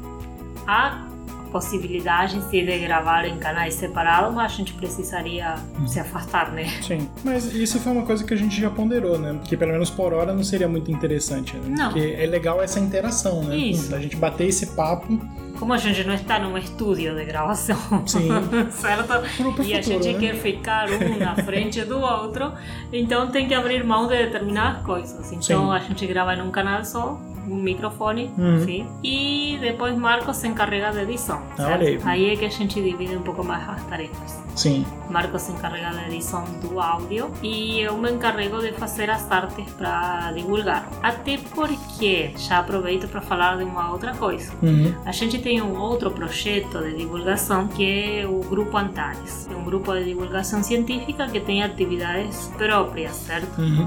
Há 0.66 1.07
possibilidade 1.51 2.38
de 2.51 2.78
gravar 2.78 3.24
em 3.26 3.38
canais 3.38 3.74
separados, 3.74 4.34
mas 4.34 4.53
a 4.53 4.55
gente 4.55 4.72
precisaria 4.74 5.55
se 5.86 5.99
afastar, 6.01 6.53
né? 6.53 6.66
Sim. 6.82 7.09
Mas 7.24 7.53
isso 7.55 7.80
foi 7.80 7.92
uma 7.92 8.05
coisa 8.05 8.24
que 8.24 8.34
a 8.34 8.36
gente 8.36 8.61
já 8.61 8.70
ponderou, 8.70 9.18
né? 9.18 9.38
Que 9.44 9.57
pelo 9.57 9.72
menos 9.72 9.90
por 9.90 10.12
hora 10.12 10.32
não 10.32 10.44
seria 10.44 10.68
muito 10.68 10.90
interessante, 10.90 11.57
né? 11.57 11.74
Não. 11.76 11.92
Porque 11.92 12.16
é 12.18 12.26
legal 12.26 12.62
essa 12.62 12.78
interação, 12.80 13.42
né? 13.44 13.57
Isso. 13.57 13.94
A 13.94 14.01
gente 14.01 14.16
bater 14.16 14.47
esse 14.47 14.66
papo 14.68 15.18
Como 15.59 15.72
a 15.72 15.78
gente 15.78 16.05
não 16.05 16.14
está 16.14 16.38
num 16.38 16.57
estúdio 16.59 17.14
de 17.14 17.24
gravação, 17.24 17.76
Sim. 18.07 18.28
certo? 18.70 19.07
pro 19.55 19.64
e 19.64 19.74
a 19.74 19.82
futuro, 19.82 20.03
gente 20.03 20.12
né? 20.12 20.20
quer 20.20 20.34
ficar 20.36 20.88
um 20.90 21.18
na 21.18 21.34
frente 21.36 21.82
do 21.84 21.99
outro, 21.99 22.53
então 22.92 23.28
tem 23.30 23.49
que 23.49 23.55
abrir 23.55 23.82
mão 23.84 24.07
de 24.07 24.16
determinadas 24.16 24.82
coisas. 24.82 25.32
Então 25.32 25.66
Sim. 25.66 25.72
a 25.72 25.78
gente 25.78 26.07
grava 26.07 26.34
em 26.34 26.42
um 26.42 26.51
canal 26.51 26.84
só, 26.84 27.18
um 27.49 27.57
microfone, 27.57 28.30
Uhum. 28.36 28.64
sim, 28.64 28.86
e 29.03 29.59
depois 29.61 29.97
Marcos 29.97 30.36
se 30.36 30.49
encarrega 30.49 30.92
da 30.92 31.03
edição. 31.03 31.40
Ah, 31.59 31.70
olha 31.72 32.01
aí. 32.05 32.30
é 32.32 32.36
que 32.36 32.44
a 32.44 32.49
gente 32.51 32.80
divide 32.82 33.16
um 33.16 33.22
pouco 33.22 33.44
mais 33.44 33.68
as 33.68 33.82
tarefas. 33.84 34.42
Sim. 34.55 34.84
Marcos 35.11 35.42
se 35.42 35.53
encarrega 35.53 35.90
da 35.90 36.07
edição 36.09 36.44
do 36.62 36.80
áudio 36.80 37.30
e 37.42 37.80
eu 37.80 37.97
me 37.97 38.11
encarrego 38.11 38.61
de 38.61 38.72
fazer 38.72 39.11
as 39.11 39.30
artes 39.30 39.70
para 39.74 40.32
divulgar. 40.32 40.88
Até 41.03 41.38
porque, 41.55 42.32
já 42.36 42.59
aproveito 42.59 43.07
para 43.09 43.20
falar 43.20 43.57
de 43.59 43.64
uma 43.64 43.90
outra 43.92 44.14
coisa. 44.14 44.53
Uhum. 44.62 44.94
A 45.05 45.12
gente 45.12 45.38
tem 45.38 45.61
um 45.61 45.78
outro 45.78 46.11
projeto 46.11 46.78
de 46.82 46.94
divulgação 46.97 47.68
que 47.68 47.84
é 48.20 48.26
o 48.26 48.40
Grupo 48.40 48.76
Antares. 48.76 49.47
É 49.53 49.55
um 49.55 49.62
grupo 49.64 49.92
de 49.94 50.05
divulgação 50.05 50.62
científica 50.62 51.26
que 51.28 51.40
tem 51.40 51.62
atividades 51.62 52.51
próprias, 52.57 53.12
certo? 53.16 53.61
Uhum. 53.61 53.86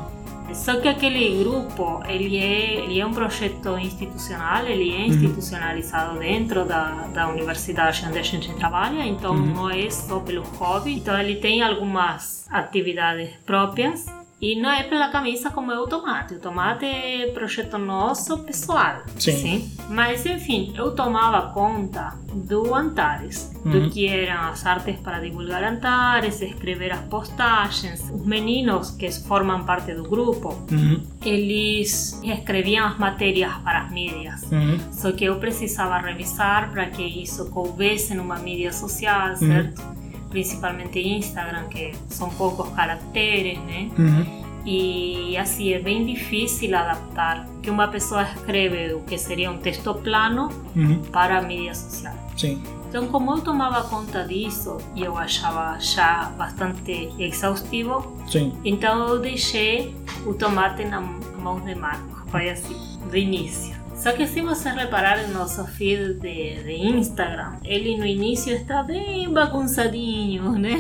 Só 0.54 0.80
que 0.80 0.88
aquele 0.88 1.44
grupo, 1.44 2.02
ele 2.08 2.38
é, 2.38 2.84
ele 2.86 3.00
é 3.00 3.06
um 3.06 3.14
projeto 3.14 3.78
institucional, 3.78 4.66
ele 4.66 4.94
é 4.94 5.06
institucionalizado 5.08 6.20
dentro 6.20 6.66
da, 6.66 7.08
da 7.14 7.28
universidade 7.30 8.06
onde 8.08 8.20
a 8.20 8.24
gente 8.24 8.54
trabalha, 8.56 9.06
então 9.06 9.34
Uhum. 9.34 9.46
não 9.54 9.70
é 9.70 9.90
só 9.90 10.20
pelo 10.20 10.42
hobby. 10.44 10.96
Então 10.96 11.18
ele 11.20 11.36
tem 11.36 11.62
algumas 11.62 12.46
atividades 12.50 13.30
próprias 13.46 14.06
e 14.42 14.60
não 14.60 14.70
é 14.72 14.84
pela 14.84 15.10
camisa 15.10 15.50
como 15.52 15.72
é 15.72 15.80
o 15.80 15.86
tomate. 15.88 16.36
O 16.36 16.40
tomate 16.40 16.86
é 16.86 17.28
projeto 17.34 17.78
nosso 17.78 18.40
pessoal. 18.40 19.02
Sim. 19.18 19.70
Mas 19.90 20.26
enfim, 20.26 20.74
eu 20.78 20.92
tomava 20.96 21.52
conta 21.54 22.14
do 22.34 22.74
Antares, 22.74 23.52
Uhum. 23.66 23.72
do 23.72 23.90
que 23.90 24.08
eram 24.08 24.50
as 24.50 24.66
artes 24.66 24.98
para 25.02 25.20
divulgar 25.20 25.62
Antares, 25.64 26.42
escrever 26.42 26.92
as 26.94 27.02
postagens. 27.02 28.10
Os 28.10 28.26
meninos 28.26 28.92
que 28.92 29.12
formam 29.12 29.64
parte 29.66 29.94
do 29.94 30.04
grupo, 30.04 30.50
Uhum. 30.72 31.02
eles 31.26 32.22
escreviam 32.24 32.88
as 32.88 32.98
matérias 32.98 33.54
para 33.64 33.82
as 33.82 33.92
mídias. 33.92 34.44
Uhum. 34.52 34.78
Só 34.92 35.12
que 35.12 35.26
eu 35.26 35.36
precisava 35.40 35.98
revisar 36.00 36.72
para 36.72 36.86
que 36.86 37.04
isso 37.04 37.50
coubesse 37.52 38.14
numa 38.14 38.38
mídia 38.40 38.72
social, 38.72 39.36
certo? 39.36 39.82
Principalmente 40.30 41.00
Instagram, 41.00 41.68
que 41.70 41.94
são 42.10 42.30
poucos 42.30 42.70
caracteres, 42.70 43.58
né? 43.60 43.90
Uhum. 43.98 44.40
E 44.66 45.38
assim 45.38 45.72
é 45.74 45.80
bem 45.80 46.06
difícil 46.06 46.76
adaptar 46.78 47.48
que 47.64 47.70
uma 47.70 47.88
pessoa 47.88 48.24
escreve 48.24 48.94
o 48.94 49.00
que 49.02 49.18
seria 49.18 49.50
um 49.50 49.58
texto 49.58 49.94
plano 49.96 50.50
Uhum. 50.76 51.02
para 51.12 51.40
a 51.40 51.42
mídia 51.42 51.74
social. 51.74 52.14
Sim. 52.38 52.62
Então, 52.88 53.08
como 53.08 53.32
eu 53.36 53.42
tomava 53.42 53.84
conta 53.88 54.24
disso 54.24 54.78
e 54.96 55.04
eu 55.04 55.18
achava 55.18 55.78
já 55.80 56.32
bastante 56.38 57.10
exaustivo, 57.20 58.18
Sim. 58.28 58.54
então 58.66 59.08
eu 59.08 59.20
deixei 59.20 59.96
o 60.26 60.34
tomate 60.34 60.84
na 60.86 61.00
mão 61.00 61.60
de 61.62 61.74
Marco. 61.76 62.24
Foi 62.30 62.50
assim, 62.50 62.76
do 63.10 63.16
início. 63.18 63.76
Só 64.02 64.14
que 64.14 64.26
se 64.26 64.42
você 64.42 64.70
reparar 64.70 65.28
no 65.28 65.34
nosso 65.34 65.64
feed 65.66 66.14
de, 66.16 66.64
de 66.64 66.72
Instagram, 66.88 67.54
ele 67.66 67.98
no 67.98 68.06
início 68.06 68.54
está 68.56 68.82
bem 68.82 69.30
bagunçadinho, 69.32 70.54
né? 70.54 70.72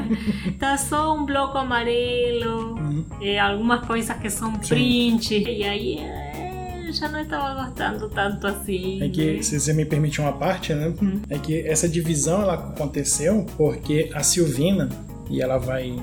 tá 0.60 0.76
só 0.76 1.14
um 1.16 1.24
bloco 1.24 1.56
amarelo, 1.58 2.76
Uhum. 2.78 3.04
algumas 3.42 3.84
coisas 3.86 4.14
que 4.18 4.28
são 4.30 4.52
Sim. 4.62 4.68
print. 4.68 5.34
E 5.34 5.64
aí 5.64 5.98
eh, 5.98 6.90
já 6.92 7.08
não 7.08 7.20
estava 7.20 7.64
gostando 7.64 8.08
tanto 8.10 8.46
assim. 8.46 9.02
É 9.02 9.08
que, 9.08 9.36
né? 9.36 9.42
se 9.42 9.58
você 9.58 9.72
me 9.72 9.84
permite 9.84 10.20
uma 10.20 10.32
parte, 10.32 10.74
né? 10.74 10.92
Hum. 11.02 11.20
É 11.30 11.38
que 11.38 11.60
essa 11.66 11.88
divisão 11.88 12.42
ela 12.42 12.54
aconteceu 12.54 13.46
porque 13.56 14.10
a 14.14 14.22
Silvina, 14.22 14.88
e 15.30 15.40
ela 15.42 15.58
vai 15.58 15.96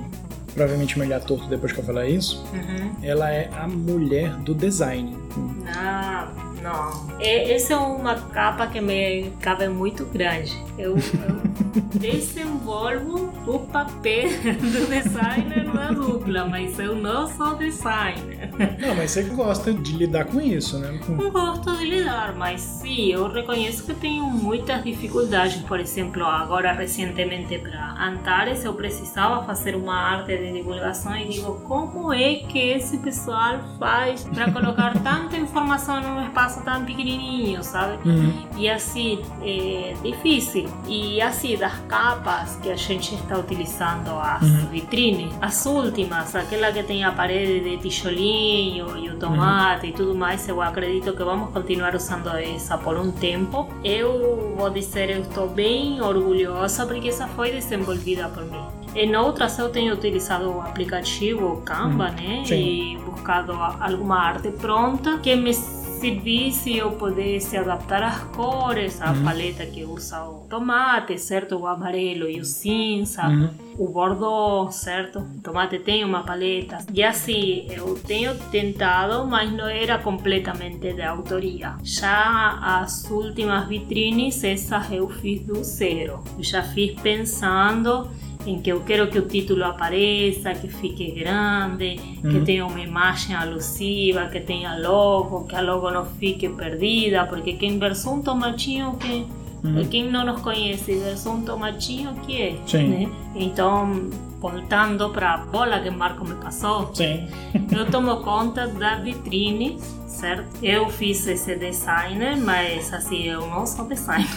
provavelmente 0.54 0.98
me 0.98 1.06
olhar 1.06 1.20
torto 1.22 1.48
depois 1.48 1.72
que 1.74 1.80
eu 1.80 1.84
falar 1.84 2.08
isso, 2.08 2.44
Uhum. 2.54 2.96
ela 3.04 3.30
é 3.32 3.50
a 3.54 3.68
mulher 3.68 4.32
do 4.38 4.54
design. 4.56 5.16
Não, 5.36 6.55
não. 6.66 7.20
E- 7.20 7.52
Essa 7.54 7.74
é 7.74 7.78
uma 7.78 8.16
capa 8.16 8.68
que 8.68 8.82
me 8.82 9.32
cabe 9.40 9.68
muito 9.70 10.06
grande. 10.06 10.52
Eu, 10.78 10.96
eu 10.98 11.46
desenvolvo 12.00 13.32
o 13.48 13.60
papel 13.60 14.30
do 14.60 14.88
designer 14.88 15.72
da 15.72 15.88
dupla, 15.92 16.46
mas 16.46 16.78
eu 16.80 16.96
não 16.96 17.28
sou 17.28 17.56
designer. 17.56 18.50
Não, 18.80 18.96
mas 18.96 19.12
você 19.12 19.24
gosta 19.24 19.74
de 19.74 19.94
lidar 19.94 20.26
com 20.26 20.42
isso, 20.42 20.80
né? 20.80 21.00
Não 21.08 21.30
gosto 21.32 21.76
de 21.78 21.86
lidar, 21.86 22.34
mas 22.36 22.62
sim, 22.62 23.08
eu 23.12 23.28
reconheço 23.32 23.86
que 23.86 23.94
tenho 23.94 24.26
muitas 24.26 24.84
dificuldades. 24.84 25.62
Por 25.64 25.80
exemplo, 25.80 26.24
agora 26.26 26.72
recentemente 26.74 27.58
para 27.60 27.96
Antares 28.00 28.64
eu 28.66 28.74
precisava 28.74 29.44
fazer 29.46 29.76
uma 29.76 29.96
arte 29.96 30.36
de 30.38 30.52
divulgação 30.54 31.16
e 31.16 31.28
digo, 31.30 31.56
como 31.62 32.12
é 32.14 32.36
que 32.36 32.60
esse 32.60 32.98
pessoal 32.98 33.60
faz 33.80 34.24
para 34.24 34.52
colocar 34.52 34.94
tanta 35.02 35.38
informação 35.38 36.02
num 36.02 36.24
espaço 36.26 36.55
tão 36.62 36.84
pequenininho, 36.86 37.64
sabe? 37.64 37.98
Uhum. 38.08 38.34
E 38.58 38.70
assim, 38.70 39.22
é 39.42 39.94
difícil. 40.04 40.70
E 40.88 41.22
assim, 41.22 41.58
das 41.58 41.74
capas 41.88 42.58
que 42.62 42.70
a 42.72 42.76
gente 42.76 43.16
está 43.16 43.38
utilizando, 43.38 44.10
as 44.20 44.42
Uhum. 44.44 44.68
vitrines, 44.72 45.34
as 45.42 45.66
últimas, 45.66 46.36
aquela 46.36 46.72
que 46.72 46.84
tem 46.84 47.04
a 47.04 47.12
parede 47.12 47.62
de 47.62 47.78
tijolinho 47.78 48.98
e 48.98 49.10
o 49.10 49.18
tomate 49.18 49.88
e 49.88 49.92
tudo 49.92 50.16
mais, 50.16 50.48
eu 50.48 50.62
acredito 50.62 51.14
que 51.14 51.24
vamos 51.24 51.50
continuar 51.52 51.96
usando 51.96 52.30
essa 52.30 52.78
por 52.78 52.98
um 52.98 53.12
tempo. 53.12 53.68
Eu 53.84 54.54
vou 54.58 54.70
dizer, 54.70 55.10
eu 55.10 55.22
estou 55.22 55.48
bem 55.50 56.02
orgulhosa 56.02 56.86
porque 56.86 57.10
essa 57.10 57.28
foi 57.28 57.52
desenvolvida 57.52 58.28
por 58.30 58.44
mim. 58.46 58.64
Em 58.96 59.14
outras 59.16 59.60
eu 59.60 59.70
tenho 59.70 59.94
utilizado 59.94 60.50
o 60.50 60.62
aplicativo 60.62 61.62
Canva, 61.66 62.10
né? 62.12 62.44
sim. 62.46 62.56
E 62.56 62.98
buscado 62.98 63.52
alguma 63.54 64.18
arte 64.20 64.50
pronta 64.52 65.18
que 65.18 65.36
me 65.36 65.54
servisse 66.00 66.78
eu 66.78 66.92
pudesse 66.92 67.58
adaptar 67.58 68.04
as 68.04 68.20
cores, 68.36 69.02
a 69.02 69.14
paleta 69.14 69.66
que 69.66 69.84
usa 69.84 70.24
o 70.24 70.46
tomate, 70.50 71.18
certo? 71.18 71.58
O 71.58 71.68
amarelo 71.68 72.30
e 72.30 72.40
o 72.40 72.46
cinza. 72.46 73.28
Uhum. 73.28 73.50
O 73.78 73.90
bordeaux, 73.90 74.74
certo? 74.74 75.20
O 75.20 75.42
tomate 75.42 75.80
tem 75.80 76.04
uma 76.04 76.24
paleta. 76.24 76.78
E 76.94 77.04
assim, 77.04 77.68
eu 77.70 77.96
tenho 77.96 78.36
tentado, 78.50 79.26
mas 79.28 79.52
não 79.52 79.68
era 79.68 79.98
completamente 79.98 80.94
de 80.94 81.02
autoria. 81.02 81.76
Já 81.84 82.60
as 82.62 83.10
últimas 83.10 83.68
vitrines, 83.68 84.44
essas 84.44 84.92
eu 84.92 85.10
fiz 85.10 85.42
do 85.42 85.64
zero. 85.64 86.24
Eu 86.38 86.44
já 86.44 86.64
fiz 86.64 87.00
pensando 87.02 88.10
em 88.46 88.60
que 88.62 88.72
eu 88.72 88.82
quero 88.82 89.08
que 89.10 89.18
o 89.18 89.28
título 89.28 89.64
apareça, 89.66 90.54
que 90.54 90.68
fique 90.68 91.12
grande, 91.12 91.96
que 92.22 92.28
Uhum. 92.28 92.44
tenha 92.46 92.66
uma 92.66 92.80
imagem 92.80 93.36
alusiva, 93.36 94.26
que 94.28 94.40
tenha 94.40 94.78
logo, 94.78 95.46
que 95.46 95.56
a 95.56 95.62
logo 95.62 95.90
não 95.92 96.06
fique 96.06 96.48
perdida, 96.50 97.26
porque 97.26 97.54
quem 97.54 97.80
versou 97.80 98.16
um 98.16 98.22
tomatinho 98.22 98.96
que 98.98 99.26
Uhum. 99.64 99.84
quem 99.90 100.12
não 100.12 100.24
nos 100.24 100.42
conhece 100.42 100.96
versou 100.96 101.34
um 101.34 101.42
tomatinho 101.42 102.14
que 102.26 102.40
é, 102.40 102.56
Sim. 102.68 102.88
né? 102.88 103.10
Então, 103.36 104.10
voltando 104.40 105.10
para 105.10 105.34
a 105.34 105.38
bola 105.38 105.80
que 105.80 105.90
Marco 105.90 106.24
me 106.24 106.36
passou, 106.36 106.94
Sim. 106.94 107.28
eu 107.76 107.90
tomo 107.90 108.18
conta 108.18 108.68
da 108.68 108.96
vitrine, 108.98 109.78
certo? 110.26 110.44
Eu 110.64 110.90
fiz 110.90 111.28
esse 111.28 111.56
design, 111.56 112.36
mas 112.38 112.92
assim, 112.92 113.26
eu 113.26 113.42
não 113.48 113.64
sou 113.68 113.86
designer. 113.86 114.28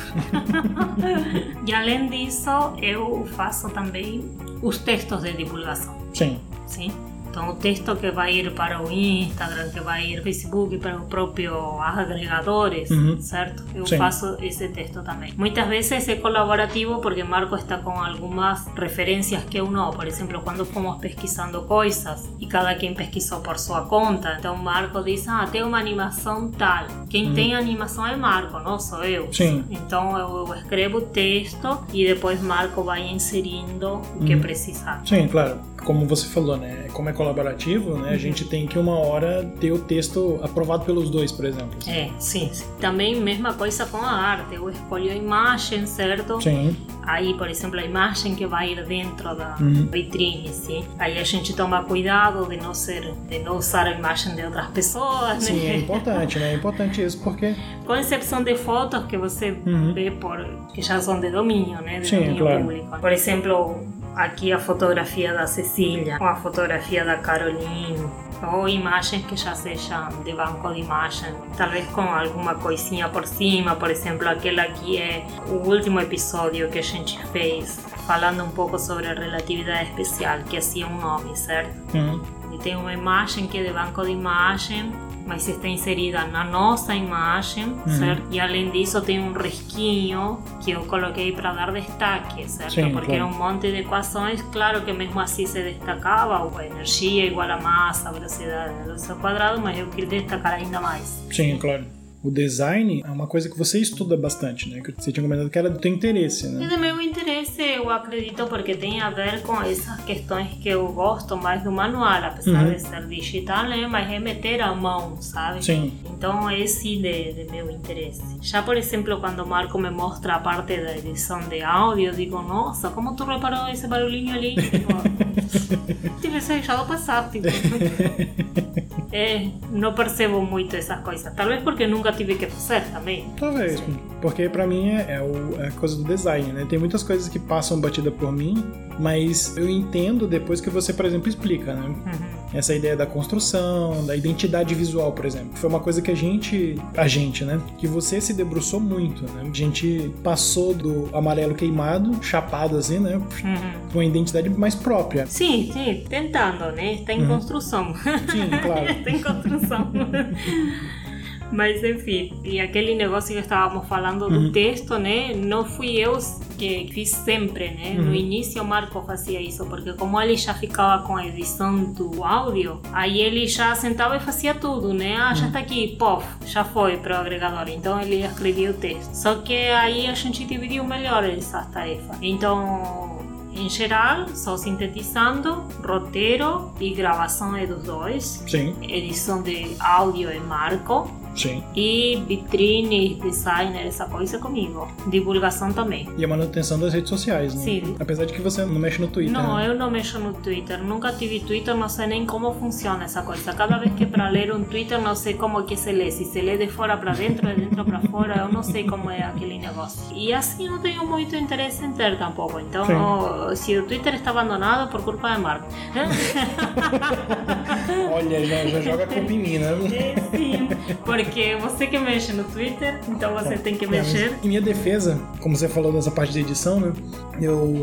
e 1.66 1.72
além 1.72 2.08
disso, 2.08 2.50
eu 2.82 3.26
faço 3.34 3.70
também 3.70 4.30
os 4.62 4.76
textos 4.76 5.22
de 5.22 5.32
divulgação, 5.32 5.96
Sim. 6.12 6.38
sim? 6.66 6.92
Então, 7.30 7.50
o 7.50 7.54
texto 7.56 7.94
que 7.96 8.10
vai 8.10 8.34
ir 8.34 8.52
para 8.54 8.82
o 8.82 8.90
Instagram, 8.90 9.70
que 9.70 9.80
vai 9.80 10.06
ir 10.06 10.12
para 10.14 10.20
o 10.20 10.24
Facebook, 10.24 10.78
para 10.78 10.96
os 10.96 11.04
próprios 11.08 11.54
agregadores, 11.80 12.90
Uhum. 12.90 13.20
certo? 13.20 13.62
Eu 13.74 13.86
Sim. 13.86 13.98
faço 13.98 14.36
esse 14.40 14.68
texto 14.68 15.02
também. 15.02 15.32
Muitas 15.36 15.66
vezes 15.68 16.08
é 16.08 16.16
colaborativo 16.16 17.00
porque 17.00 17.22
Marco 17.22 17.54
está 17.54 17.78
com 17.78 17.90
algumas 17.90 18.66
referências 18.76 19.44
que 19.44 19.58
eu 19.58 19.70
não. 19.70 19.90
Por 19.90 20.06
exemplo, 20.06 20.40
quando 20.42 20.64
fomos 20.64 20.98
pesquisando 20.98 21.62
coisas 21.62 22.28
e 22.40 22.46
cada 22.46 22.74
quem 22.74 22.94
pesquisou 22.94 23.40
por 23.40 23.58
sua 23.58 23.82
conta, 23.82 24.36
então 24.38 24.56
Marco 24.56 25.02
diz: 25.02 25.26
Ah, 25.28 25.46
tem 25.50 25.62
uma 25.62 25.78
animação 25.78 26.50
tal. 26.50 26.86
Quem 27.08 27.32
tem 27.34 27.54
animação 27.54 28.06
é 28.06 28.16
Marco, 28.16 28.58
não 28.60 28.78
sou 28.78 29.04
eu. 29.04 29.32
Sim. 29.32 29.64
Então 29.70 30.18
eu, 30.18 30.46
eu 30.48 30.54
escrevo 30.54 30.98
o 30.98 31.02
texto 31.02 31.78
e 31.92 32.06
depois 32.06 32.40
Marco 32.42 32.82
vai 32.82 33.06
inserindo 33.08 33.94
o 34.16 34.24
que 34.24 34.34
Uhum. 34.34 34.40
precisar. 34.40 35.02
Sim, 35.04 35.28
claro. 35.28 35.58
Como 35.84 36.06
você 36.06 36.26
falou, 36.26 36.56
né? 36.56 36.86
Como 36.92 37.08
é 37.08 37.12
colaborativo, 37.12 37.96
né? 37.98 38.10
A 38.10 38.16
gente 38.18 38.44
tem 38.44 38.66
que 38.66 38.78
uma 38.78 38.98
hora 38.98 39.50
ter 39.60 39.72
o 39.72 39.78
texto 39.78 40.38
aprovado 40.42 40.84
pelos 40.84 41.08
dois, 41.08 41.32
por 41.32 41.44
exemplo. 41.44 41.78
É, 41.86 42.10
sim, 42.18 42.50
sim. 42.52 42.64
Também 42.80 43.20
mesma 43.20 43.54
coisa 43.54 43.86
com 43.86 43.96
a 43.98 44.10
arte. 44.10 44.54
Eu 44.54 44.68
escolho 44.68 45.10
a 45.10 45.14
imagem, 45.14 45.86
certo? 45.86 46.40
Sim. 46.42 46.76
Aí, 47.06 47.32
por 47.38 47.48
exemplo, 47.48 47.78
a 47.80 47.84
imagem 47.84 48.34
que 48.34 48.44
vai 48.46 48.72
ir 48.72 48.84
dentro 48.84 49.34
da 49.34 49.56
Uhum. 49.58 49.86
vitrine, 49.90 50.50
sim. 50.52 50.84
Aí 50.98 51.18
a 51.18 51.24
gente 51.24 51.54
toma 51.54 51.82
cuidado 51.84 52.46
de 52.46 52.58
não 52.58 52.74
ser, 52.74 53.14
de 53.28 53.38
não 53.38 53.56
usar 53.56 53.86
a 53.86 53.92
imagem 53.92 54.34
de 54.34 54.42
outras 54.44 54.66
pessoas, 54.66 55.42
Sim, 55.44 55.58
é 55.66 55.70
né? 55.70 55.76
importante, 55.78 56.38
né? 56.38 56.52
É 56.52 56.54
importante 56.56 57.02
isso 57.02 57.18
porque. 57.22 57.54
Com 57.86 57.94
exceção 57.96 58.42
de 58.42 58.54
fotos 58.56 59.04
que 59.06 59.16
você 59.16 59.56
Uhum. 59.64 59.94
vê 59.94 60.10
por 60.10 60.44
que 60.74 60.82
já 60.82 61.00
são 61.00 61.18
de 61.18 61.30
domínio, 61.30 61.80
né? 61.80 62.00
De 62.00 62.08
Sim, 62.08 62.16
domínio 62.16 62.44
claro. 62.44 62.60
público. 62.60 62.98
Por 63.00 63.12
exemplo, 63.12 63.80
aqui 64.18 64.52
a 64.52 64.58
fotografia 64.58 65.32
da 65.32 65.46
Cecília, 65.46 66.18
ou 66.20 66.26
a 66.26 66.34
fotografia 66.34 67.04
da 67.04 67.18
Caroline, 67.18 68.04
ou 68.52 68.68
imagens 68.68 69.24
que 69.24 69.36
já 69.36 69.54
sejam 69.54 70.08
de 70.24 70.32
banco 70.32 70.72
de 70.74 70.80
imagem, 70.80 71.32
talvez 71.56 71.86
com 71.90 72.00
alguma 72.00 72.56
coisinha 72.56 73.08
por 73.08 73.24
cima, 73.24 73.76
por 73.76 73.90
exemplo, 73.90 74.28
aquela 74.28 74.62
aqui 74.62 74.98
é 74.98 75.24
o 75.46 75.68
último 75.68 76.00
episódio 76.00 76.68
que 76.68 76.80
a 76.80 76.82
gente 76.82 77.24
fez, 77.28 77.78
falando 78.08 78.42
um 78.42 78.50
pouco 78.50 78.76
sobre 78.76 79.06
a 79.06 79.14
relatividade 79.14 79.90
especial, 79.90 80.40
que 80.40 80.56
assim 80.56 80.82
é 80.82 80.86
um 80.86 80.98
nome, 81.00 81.36
certo? 81.36 81.96
Uhum. 81.96 82.20
E 82.52 82.58
tem 82.58 82.74
uma 82.74 82.92
imagem 82.92 83.46
que 83.46 83.58
é 83.58 83.62
de 83.62 83.72
banco 83.72 84.02
de 84.02 84.10
imagem, 84.10 84.92
mas 85.28 85.46
está 85.46 85.68
inserida 85.68 86.24
na 86.24 86.42
nossa 86.42 86.94
imagem, 86.94 87.76
certo? 87.86 88.22
E 88.30 88.40
além 88.40 88.70
disso 88.70 89.00
tem 89.02 89.20
um 89.20 89.32
risquinho 89.32 90.42
que 90.64 90.70
eu 90.70 90.84
coloquei 90.86 91.32
para 91.32 91.52
dar 91.52 91.70
destaque, 91.70 92.48
certo? 92.48 92.72
Sim, 92.72 92.90
Porque 92.90 93.06
claro. 93.06 93.24
era 93.24 93.26
um 93.26 93.34
monte 93.38 93.70
de 93.70 93.80
equações, 93.80 94.40
claro 94.50 94.82
que 94.82 94.92
mesmo 94.92 95.20
assim 95.20 95.46
se 95.46 95.62
destacava 95.62 96.48
a 96.58 96.66
energia 96.66 97.26
igual 97.26 97.50
a 97.50 97.60
massa, 97.60 98.08
a 98.08 98.12
velocidade 98.12 98.74
da 98.78 98.92
luz 98.92 99.08
ao 99.10 99.16
quadrado, 99.18 99.60
mas 99.60 99.78
eu 99.78 99.86
queria 99.88 100.20
destacar 100.20 100.54
ainda 100.54 100.80
mais. 100.80 101.22
Sim, 101.30 101.58
claro. 101.58 101.97
O 102.20 102.32
design 102.32 103.00
é 103.06 103.10
uma 103.10 103.28
coisa 103.28 103.48
que 103.48 103.56
você 103.56 103.78
estuda 103.80 104.16
bastante, 104.16 104.68
né? 104.68 104.80
Que 104.80 104.90
você 104.92 105.12
tinha 105.12 105.22
comentado 105.22 105.48
que 105.48 105.56
era 105.58 105.70
do 105.70 105.78
teu 105.78 105.92
interesse, 105.92 106.46
E 106.46 106.50
né? 106.50 106.66
do 106.66 106.76
meu 106.76 107.00
interesse, 107.00 107.62
eu 107.62 107.88
acredito, 107.90 108.44
porque 108.48 108.74
tem 108.74 109.00
a 109.00 109.08
ver 109.08 109.40
com 109.42 109.62
essas 109.62 110.00
questões 110.04 110.48
que 110.60 110.68
eu 110.68 110.88
gosto 110.92 111.36
mais 111.36 111.62
do 111.62 111.70
manual, 111.70 112.24
apesar 112.24 112.64
Uhum. 112.66 112.72
de 112.74 112.80
ser 112.82 113.06
digital, 113.06 113.68
né? 113.68 113.86
Mas 113.86 114.10
é 114.10 114.18
meter 114.18 114.60
a 114.60 114.74
mão, 114.74 115.22
sabe? 115.22 115.64
Sim. 115.64 115.92
Então, 116.10 116.50
esse 116.50 116.96
de, 116.96 117.32
de 117.34 117.50
meu 117.52 117.70
interesse. 117.70 118.20
Já, 118.42 118.62
por 118.62 118.76
exemplo, 118.76 119.20
quando 119.20 119.40
o 119.44 119.46
Marco 119.46 119.78
me 119.78 119.90
mostra 119.90 120.34
a 120.34 120.38
parte 120.40 120.76
da 120.76 120.98
edição 120.98 121.38
de 121.48 121.62
áudio, 121.62 122.06
eu 122.06 122.14
digo, 122.14 122.42
nossa, 122.42 122.90
como 122.90 123.14
tu 123.14 123.24
reparou 123.24 123.68
esse 123.68 123.86
barulhinho 123.86 124.34
ali? 124.34 124.56
Tipo, 124.68 126.20
tivesse 126.20 126.48
deixado 126.48 126.86
passar, 126.86 127.30
tipo. 127.30 127.46
É, 129.10 129.48
não 129.70 129.94
percebo 129.94 130.42
muito 130.42 130.76
essas 130.76 131.00
coisas. 131.00 131.32
Talvez 131.34 131.62
porque 131.62 131.86
nunca 131.86 132.12
tive 132.12 132.34
que 132.34 132.46
fazer 132.46 132.82
também. 132.92 133.26
Talvez, 133.38 133.82
porque 134.20 134.48
pra 134.50 134.66
mim 134.66 134.90
é, 134.90 135.14
é 135.14 135.22
o- 135.22 135.60
é 135.62 135.68
a 135.68 135.70
coisa 135.72 135.96
do 135.96 136.04
design, 136.04 136.52
né? 136.52 136.66
Tem 136.68 136.78
muitas 136.78 137.02
coisas 137.02 137.26
que 137.28 137.38
passam 137.38 137.80
batida 137.80 138.10
por 138.10 138.30
mim, 138.30 138.62
mas 139.00 139.56
eu 139.56 139.68
entendo 139.68 140.26
depois 140.26 140.60
que 140.60 140.68
você, 140.68 140.92
por 140.92 141.06
exemplo, 141.06 141.28
explica, 141.28 141.72
né? 141.74 141.86
Uhum. 141.88 142.37
Essa 142.52 142.74
ideia 142.74 142.96
da 142.96 143.04
construção, 143.06 144.04
da 144.06 144.16
identidade 144.16 144.74
visual, 144.74 145.12
por 145.12 145.26
exemplo. 145.26 145.50
Foi 145.54 145.68
uma 145.68 145.80
coisa 145.80 146.00
que 146.00 146.10
a 146.10 146.14
gente, 146.16 146.76
a 146.96 147.06
gente, 147.06 147.44
né? 147.44 147.60
Que 147.76 147.86
você 147.86 148.20
se 148.20 148.32
debruçou 148.32 148.80
muito, 148.80 149.22
né? 149.32 149.48
A 149.50 149.54
gente 149.54 150.10
passou 150.24 150.72
do 150.72 151.10
amarelo 151.12 151.54
queimado, 151.54 152.22
chapado 152.24 152.76
assim, 152.78 152.98
né? 152.98 153.16
Uhum. 153.16 153.88
Com 153.92 153.98
uma 153.98 154.04
identidade 154.04 154.48
mais 154.48 154.74
própria. 154.74 155.26
Sim, 155.26 155.70
sim, 155.72 156.04
tentando, 156.08 156.72
né? 156.72 156.94
Está 156.94 157.12
em 157.12 157.22
Uhum. 157.22 157.28
construção. 157.28 157.94
Sim, 157.94 158.48
claro. 158.62 158.90
Está 158.92 159.10
em 159.10 159.22
construção. 159.22 159.92
Mas 161.50 161.82
enfim, 161.82 162.32
e 162.44 162.60
aquele 162.60 162.94
negócio 162.94 163.34
que 163.34 163.40
estávamos 163.40 163.88
falando 163.88 164.28
do 164.28 164.34
Uhum. 164.38 164.52
texto, 164.52 164.98
né? 164.98 165.32
Não 165.34 165.64
fui 165.64 165.96
eu 165.96 166.18
que 166.58 166.90
fiz 166.92 167.10
sempre, 167.10 167.70
né? 167.70 167.94
No 167.96 168.08
Uhum. 168.08 168.14
início 168.14 168.62
o 168.62 168.66
Marco 168.66 169.00
fazia 169.02 169.40
isso, 169.40 169.64
porque 169.66 169.92
como 169.94 170.20
ele 170.20 170.36
já 170.36 170.52
ficava 170.54 171.02
com 171.04 171.16
a 171.16 171.26
edição 171.26 171.84
do 171.92 172.22
áudio, 172.24 172.80
aí 172.92 173.20
ele 173.20 173.46
já 173.46 173.74
sentava 173.74 174.16
e 174.16 174.20
fazia 174.20 174.54
tudo, 174.54 174.92
né? 174.92 175.16
Ah, 175.16 175.32
já 175.34 175.46
está 175.46 175.60
aqui, 175.60 175.96
pof, 175.98 176.26
já 176.46 176.64
foi 176.64 176.96
para 176.98 177.16
o 177.18 177.20
agregador. 177.20 177.68
Então 177.68 178.00
ele 178.00 178.22
escrevia 178.24 178.70
o 178.70 178.74
texto. 178.74 179.12
Só 179.14 179.36
que 179.36 179.54
aí 179.54 180.06
a 180.06 180.14
gente 180.14 180.44
dividiu 180.44 180.84
melhor 180.84 181.24
essas 181.24 181.66
tarefas. 181.68 182.16
Então 182.20 183.16
em 183.54 183.68
geral, 183.68 184.28
só 184.34 184.56
sintetizando, 184.56 185.64
roteiro 185.84 186.70
e 186.80 186.90
gravação 186.90 187.56
é 187.56 187.66
dos 187.66 187.82
dois, 187.82 188.44
Sim, 188.46 188.72
edição 188.82 189.42
de 189.42 189.74
áudio 189.80 190.28
é 190.30 190.38
Marco 190.38 191.10
sim. 191.34 191.62
e 191.74 192.22
vitrine, 192.26 193.18
designer, 193.22 193.86
essa 193.86 194.06
coisa 194.06 194.36
é 194.36 194.40
comigo. 194.40 194.88
Divulgação 195.06 195.72
também. 195.72 196.08
E 196.16 196.24
a 196.24 196.28
manutenção 196.28 196.78
das 196.78 196.92
redes 196.92 197.08
sociais, 197.08 197.54
né? 197.54 197.62
Sim. 197.62 197.96
Apesar 197.98 198.24
de 198.24 198.32
que 198.32 198.40
você 198.40 198.64
não 198.64 198.78
mexe 198.78 199.00
no 199.00 199.08
Twitter. 199.08 199.32
Não, 199.32 199.56
né? 199.56 199.68
eu 199.68 199.74
não 199.74 199.90
mexo 199.90 200.18
no 200.18 200.32
Twitter, 200.34 200.82
nunca 200.82 201.12
tive 201.12 201.40
Twitter, 201.40 201.74
não 201.74 201.88
sei 201.88 202.06
nem 202.06 202.26
como 202.26 202.52
funciona 202.54 203.04
essa 203.04 203.22
coisa. 203.22 203.52
Cada 203.52 203.78
vez 203.78 203.92
que 203.94 204.06
para 204.06 204.28
ler 204.28 204.52
um 204.52 204.64
Twitter, 204.64 205.00
não 205.00 205.14
sei 205.14 205.34
como 205.34 205.62
que 205.64 205.76
se 205.76 205.92
lê, 205.92 206.10
se 206.10 206.24
se 206.24 206.40
lê 206.40 206.56
de 206.56 206.68
fora 206.68 206.96
para 206.96 207.12
dentro, 207.12 207.46
de 207.48 207.54
dentro 207.54 207.84
para 207.84 208.00
fora, 208.00 208.38
eu 208.38 208.52
não 208.52 208.62
sei 208.62 208.84
como 208.84 209.10
é 209.10 209.22
aquele 209.22 209.58
negócio. 209.58 210.00
E 210.14 210.32
assim 210.32 210.68
não 210.68 210.78
tenho 210.78 211.06
muito 211.06 211.34
interesse 211.36 211.84
em 211.84 211.92
ter 211.92 212.18
tampouco. 212.18 212.60
Então, 212.60 212.86
Sim. 212.86 212.94
ó, 212.94 213.54
se 213.54 213.76
o 213.76 213.84
Twitter 213.84 214.14
está 214.14 214.30
abandonado 214.30 214.90
por 214.90 215.02
culpa 215.02 215.34
de 215.34 215.40
Marco. 215.40 215.66
Olha, 218.12 218.44
já, 218.44 218.66
já 218.66 218.80
joga 218.80 219.06
culpa 219.06 219.32
em 219.32 219.38
mim, 219.38 219.58
né? 219.58 219.68
É, 219.92 220.36
sim, 220.36 220.57
porque 220.94 221.56
você 221.60 221.86
que 221.86 221.98
mexe 221.98 222.32
no 222.32 222.44
Twitter, 222.44 223.00
então 223.08 223.34
você 223.34 223.56
tem 223.56 223.76
que 223.76 223.84
É, 223.84 223.88
mexer. 223.88 224.38
Em 224.42 224.48
minha 224.48 224.60
defesa, 224.60 225.18
como 225.40 225.56
você 225.56 225.68
falou 225.68 225.92
nessa 225.92 226.10
parte 226.10 226.32
de 226.32 226.40
edição, 226.40 226.80
né? 226.80 226.92
Eu 227.40 227.82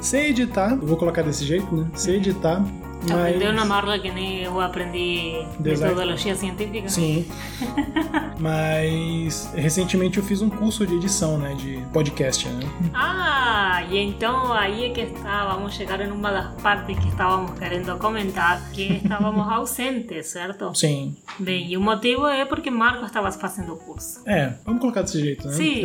sei 0.00 0.30
editar, 0.30 0.72
eu 0.72 0.86
vou 0.86 0.96
colocar 0.96 1.22
desse 1.22 1.44
jeito, 1.44 1.74
né? 1.74 1.86
Sei 1.94 2.16
editar 2.16 2.64
Mas... 3.02 3.12
Aprendeu 3.12 3.52
na 3.52 3.64
marla 3.64 3.98
que 3.98 4.10
nem 4.10 4.42
eu 4.42 4.60
aprendi 4.60 5.44
Design. 5.60 5.94
metodologia 5.94 6.34
científica. 6.34 6.88
Sim. 6.88 7.26
Mas 8.38 9.50
recentemente 9.54 10.18
eu 10.18 10.24
fiz 10.24 10.42
um 10.42 10.48
curso 10.48 10.86
de 10.86 10.94
edição, 10.94 11.38
né? 11.38 11.54
De 11.54 11.84
podcast, 11.92 12.48
né? 12.48 12.68
Ah, 12.94 13.82
e 13.90 13.98
então 13.98 14.52
aí 14.52 14.86
é 14.86 14.90
que 14.90 15.00
estávamos, 15.00 15.74
chegar 15.74 16.00
em 16.00 16.10
uma 16.10 16.30
das 16.30 16.54
partes 16.62 16.98
que 16.98 17.08
estávamos 17.08 17.58
querendo 17.58 17.96
comentar, 17.98 18.62
que 18.70 19.00
estávamos 19.02 19.46
ausentes, 19.50 20.26
certo? 20.28 20.72
Sim. 20.74 21.16
Bem, 21.38 21.68
e 21.68 21.76
o 21.76 21.80
motivo 21.80 22.26
é 22.26 22.44
porque 22.44 22.70
Marco 22.70 23.04
estava 23.04 23.30
fazendo 23.32 23.74
o 23.74 23.76
curso. 23.76 24.22
É, 24.26 24.54
vamos 24.64 24.80
colocar 24.80 25.02
desse 25.02 25.20
jeito, 25.20 25.46
né? 25.48 25.54
Sim. 25.54 25.82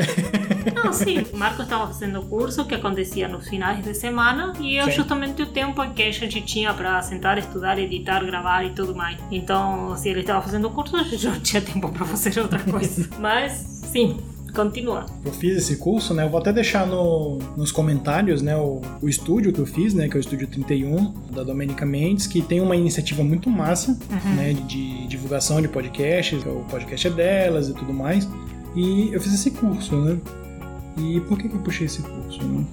Não, 0.76 0.94
sim. 0.94 1.26
Marco 1.34 1.64
estava 1.64 1.88
fazendo 1.88 2.20
o 2.20 2.26
curso 2.26 2.66
que 2.66 2.76
acontecia 2.76 3.28
nos 3.28 3.48
finais 3.48 3.84
de 3.84 3.94
semana 3.94 4.54
e 4.60 4.76
eu 4.78 4.86
Sim. 4.86 4.92
justamente 4.92 5.42
o 5.42 5.46
tempo 5.48 5.82
que 5.94 6.04
a 6.04 6.12
gente 6.12 6.42
tinha 6.42 6.74
para 6.74 6.98
sentar, 7.04 7.38
estudar, 7.38 7.78
editar, 7.78 8.26
gravar 8.26 8.64
e 8.64 8.72
tudo 8.72 8.96
mais. 8.96 9.18
Então, 9.32 9.96
se 9.96 10.10
ele 10.10 10.22
estava 10.22 10.42
fazendo 10.42 10.68
o 10.68 10.72
curso, 10.72 10.96
a 10.96 11.04
gente 11.04 11.26
não 11.26 11.40
tinha 11.40 11.62
tempo 11.62 11.90
para 11.90 12.06
fazer 12.06 12.40
outra 12.40 12.60
coisa. 12.60 13.08
Mas, 13.20 13.52
sim, 13.92 14.18
continua. 14.54 15.06
Eu 15.26 15.32
fiz 15.32 15.58
esse 15.58 15.78
curso, 15.78 16.14
né? 16.14 16.24
Eu 16.24 16.30
vou 16.30 16.40
até 16.40 16.54
deixar 16.54 16.88
no, 16.88 17.40
nos 17.58 17.72
comentários, 17.72 18.42
né? 18.42 18.56
O, 18.56 18.82
o 19.02 19.10
estúdio 19.10 19.52
que 19.52 19.60
eu 19.60 19.66
fiz, 19.66 19.94
né? 19.94 20.08
Que 20.08 20.16
é 20.16 20.18
o 20.18 20.22
Estúdio 20.22 20.48
31, 20.48 21.14
da 21.32 21.44
Domenica 21.44 21.86
Mendes, 21.86 22.28
que 22.28 22.42
tem 22.42 22.62
uma 22.62 22.76
iniciativa 22.76 23.24
muito 23.24 23.50
massa, 23.50 23.98
né? 24.36 24.54
De, 24.54 24.64
de 24.64 25.08
divulgação 25.08 25.62
de 25.62 25.68
podcasts, 25.68 26.44
o 26.46 26.66
podcast 26.70 27.08
é 27.08 27.12
delas 27.12 27.70
e 27.70 27.74
tudo 27.74 27.94
mais. 27.94 28.28
E 28.76 29.10
eu 29.14 29.22
fiz 29.22 29.34
esse 29.34 29.52
curso, 29.52 29.96
né? 29.96 30.18
E 30.98 31.20
por 31.22 31.38
que, 31.40 31.50
que 31.50 31.56
eu 31.56 31.62
puxei 31.62 31.88
esse 31.88 32.02
curso? 32.02 32.44
né? 32.44 32.64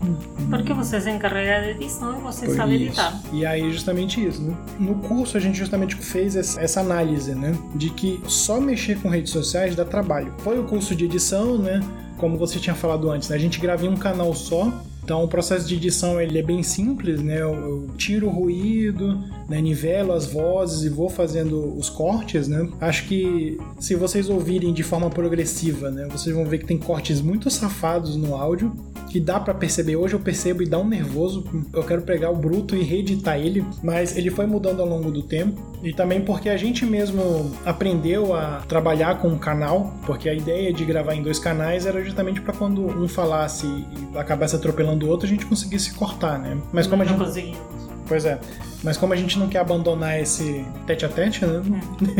Porque 0.50 0.72
você 0.74 1.00
se 1.00 1.10
encarrega 1.10 1.64
de 1.64 1.70
edição 1.70 2.18
e 2.18 2.20
você 2.22 2.46
Foi 2.46 2.54
sabe 2.54 2.74
isso. 2.76 2.84
editar. 3.00 3.20
E 3.32 3.46
aí, 3.46 3.72
justamente 3.72 4.24
isso, 4.24 4.42
né? 4.42 4.54
No 4.78 4.96
curso, 4.96 5.36
a 5.36 5.40
gente 5.40 5.58
justamente 5.58 5.94
fez 5.96 6.36
essa 6.36 6.80
análise, 6.80 7.34
né? 7.34 7.56
De 7.74 7.90
que 7.90 8.20
só 8.26 8.60
mexer 8.60 8.98
com 9.00 9.08
redes 9.08 9.32
sociais 9.32 9.74
dá 9.74 9.84
trabalho. 9.84 10.34
Foi 10.38 10.58
o 10.58 10.64
curso 10.64 10.94
de 10.94 11.06
edição, 11.06 11.56
né? 11.56 11.80
Como 12.18 12.36
você 12.36 12.58
tinha 12.58 12.74
falado 12.74 13.10
antes, 13.10 13.30
né? 13.30 13.36
A 13.36 13.38
gente 13.38 13.58
grava 13.58 13.86
em 13.86 13.88
um 13.88 13.96
canal 13.96 14.34
só. 14.34 14.70
Então, 15.10 15.24
o 15.24 15.28
processo 15.28 15.66
de 15.66 15.74
edição 15.74 16.20
ele 16.20 16.38
é 16.38 16.42
bem 16.42 16.62
simples, 16.62 17.20
né? 17.20 17.40
Eu, 17.40 17.52
eu 17.52 17.88
tiro 17.98 18.28
o 18.28 18.30
ruído, 18.30 19.18
né? 19.48 19.60
nivelo 19.60 20.12
as 20.12 20.24
vozes 20.24 20.84
e 20.84 20.88
vou 20.88 21.08
fazendo 21.08 21.76
os 21.76 21.90
cortes, 21.90 22.46
né? 22.46 22.68
Acho 22.80 23.08
que 23.08 23.58
se 23.80 23.96
vocês 23.96 24.30
ouvirem 24.30 24.72
de 24.72 24.84
forma 24.84 25.10
progressiva, 25.10 25.90
né? 25.90 26.06
Vocês 26.12 26.32
vão 26.32 26.44
ver 26.44 26.58
que 26.58 26.66
tem 26.66 26.78
cortes 26.78 27.20
muito 27.20 27.50
safados 27.50 28.14
no 28.14 28.36
áudio 28.36 28.72
que 29.10 29.18
dá 29.18 29.40
pra 29.40 29.52
perceber. 29.52 29.96
Hoje 29.96 30.14
eu 30.14 30.20
percebo 30.20 30.62
e 30.62 30.66
dá 30.66 30.78
um 30.78 30.86
nervoso. 30.86 31.44
Eu 31.72 31.82
quero 31.82 32.02
pegar 32.02 32.30
o 32.30 32.36
bruto 32.36 32.76
e 32.76 32.82
reeditar 32.82 33.38
ele, 33.38 33.66
mas 33.82 34.16
ele 34.16 34.30
foi 34.30 34.46
mudando 34.46 34.80
ao 34.80 34.88
longo 34.88 35.10
do 35.10 35.22
tempo. 35.22 35.60
E 35.82 35.92
também 35.92 36.20
porque 36.20 36.48
a 36.48 36.56
gente 36.56 36.86
mesmo 36.86 37.50
aprendeu 37.64 38.34
a 38.34 38.62
trabalhar 38.68 39.18
com 39.18 39.28
um 39.28 39.38
canal, 39.38 39.94
porque 40.06 40.28
a 40.28 40.34
ideia 40.34 40.72
de 40.72 40.84
gravar 40.84 41.14
em 41.14 41.22
dois 41.22 41.38
canais 41.38 41.86
era 41.86 42.02
justamente 42.04 42.40
pra 42.40 42.52
quando 42.52 42.86
um 42.86 43.08
falasse 43.08 43.66
e 43.66 44.16
acabasse 44.16 44.54
atropelando 44.54 44.99
o 45.06 45.10
outro, 45.10 45.26
a 45.26 45.28
gente 45.28 45.46
conseguisse 45.46 45.92
cortar, 45.94 46.38
né? 46.38 46.56
Mas 46.72 46.86
como 46.86 47.02
a 47.02 47.04
não 47.04 47.12
gente 47.12 47.24
conseguimos. 47.26 47.58
Pois 48.06 48.24
é. 48.24 48.40
Mas 48.82 48.96
como 48.96 49.12
a 49.12 49.16
gente 49.16 49.38
não 49.38 49.48
quer 49.48 49.58
abandonar 49.58 50.18
esse 50.18 50.64
tete 50.86 51.04
a 51.04 51.08
tete, 51.08 51.44
né? 51.44 51.62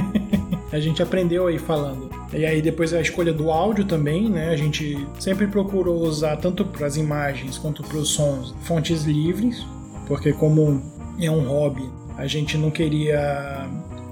a 0.73 0.79
gente 0.79 1.03
aprendeu 1.03 1.47
aí 1.47 1.59
falando. 1.59 2.11
E 2.33 2.45
aí 2.45 2.63
depois 2.63 2.93
a 2.93 3.01
escolha 3.01 3.33
do 3.33 3.51
áudio 3.51 3.85
também, 3.85 4.29
né? 4.29 4.51
A 4.51 4.57
gente 4.57 5.07
sempre 5.19 5.47
procurou 5.47 6.01
usar 6.03 6.37
tanto 6.37 6.65
para 6.65 6.87
as 6.87 6.97
imagens 6.97 7.59
quanto 7.59 7.83
para 7.83 7.97
os 7.97 8.11
sons 8.11 8.55
fontes 8.63 9.05
livres, 9.05 9.67
porque 10.07 10.33
como 10.33 10.83
é 11.19 11.31
um 11.31 11.49
hobby, 11.49 11.91
a 12.17 12.27
gente 12.27 12.57
não 12.57 12.71
queria 12.71 13.69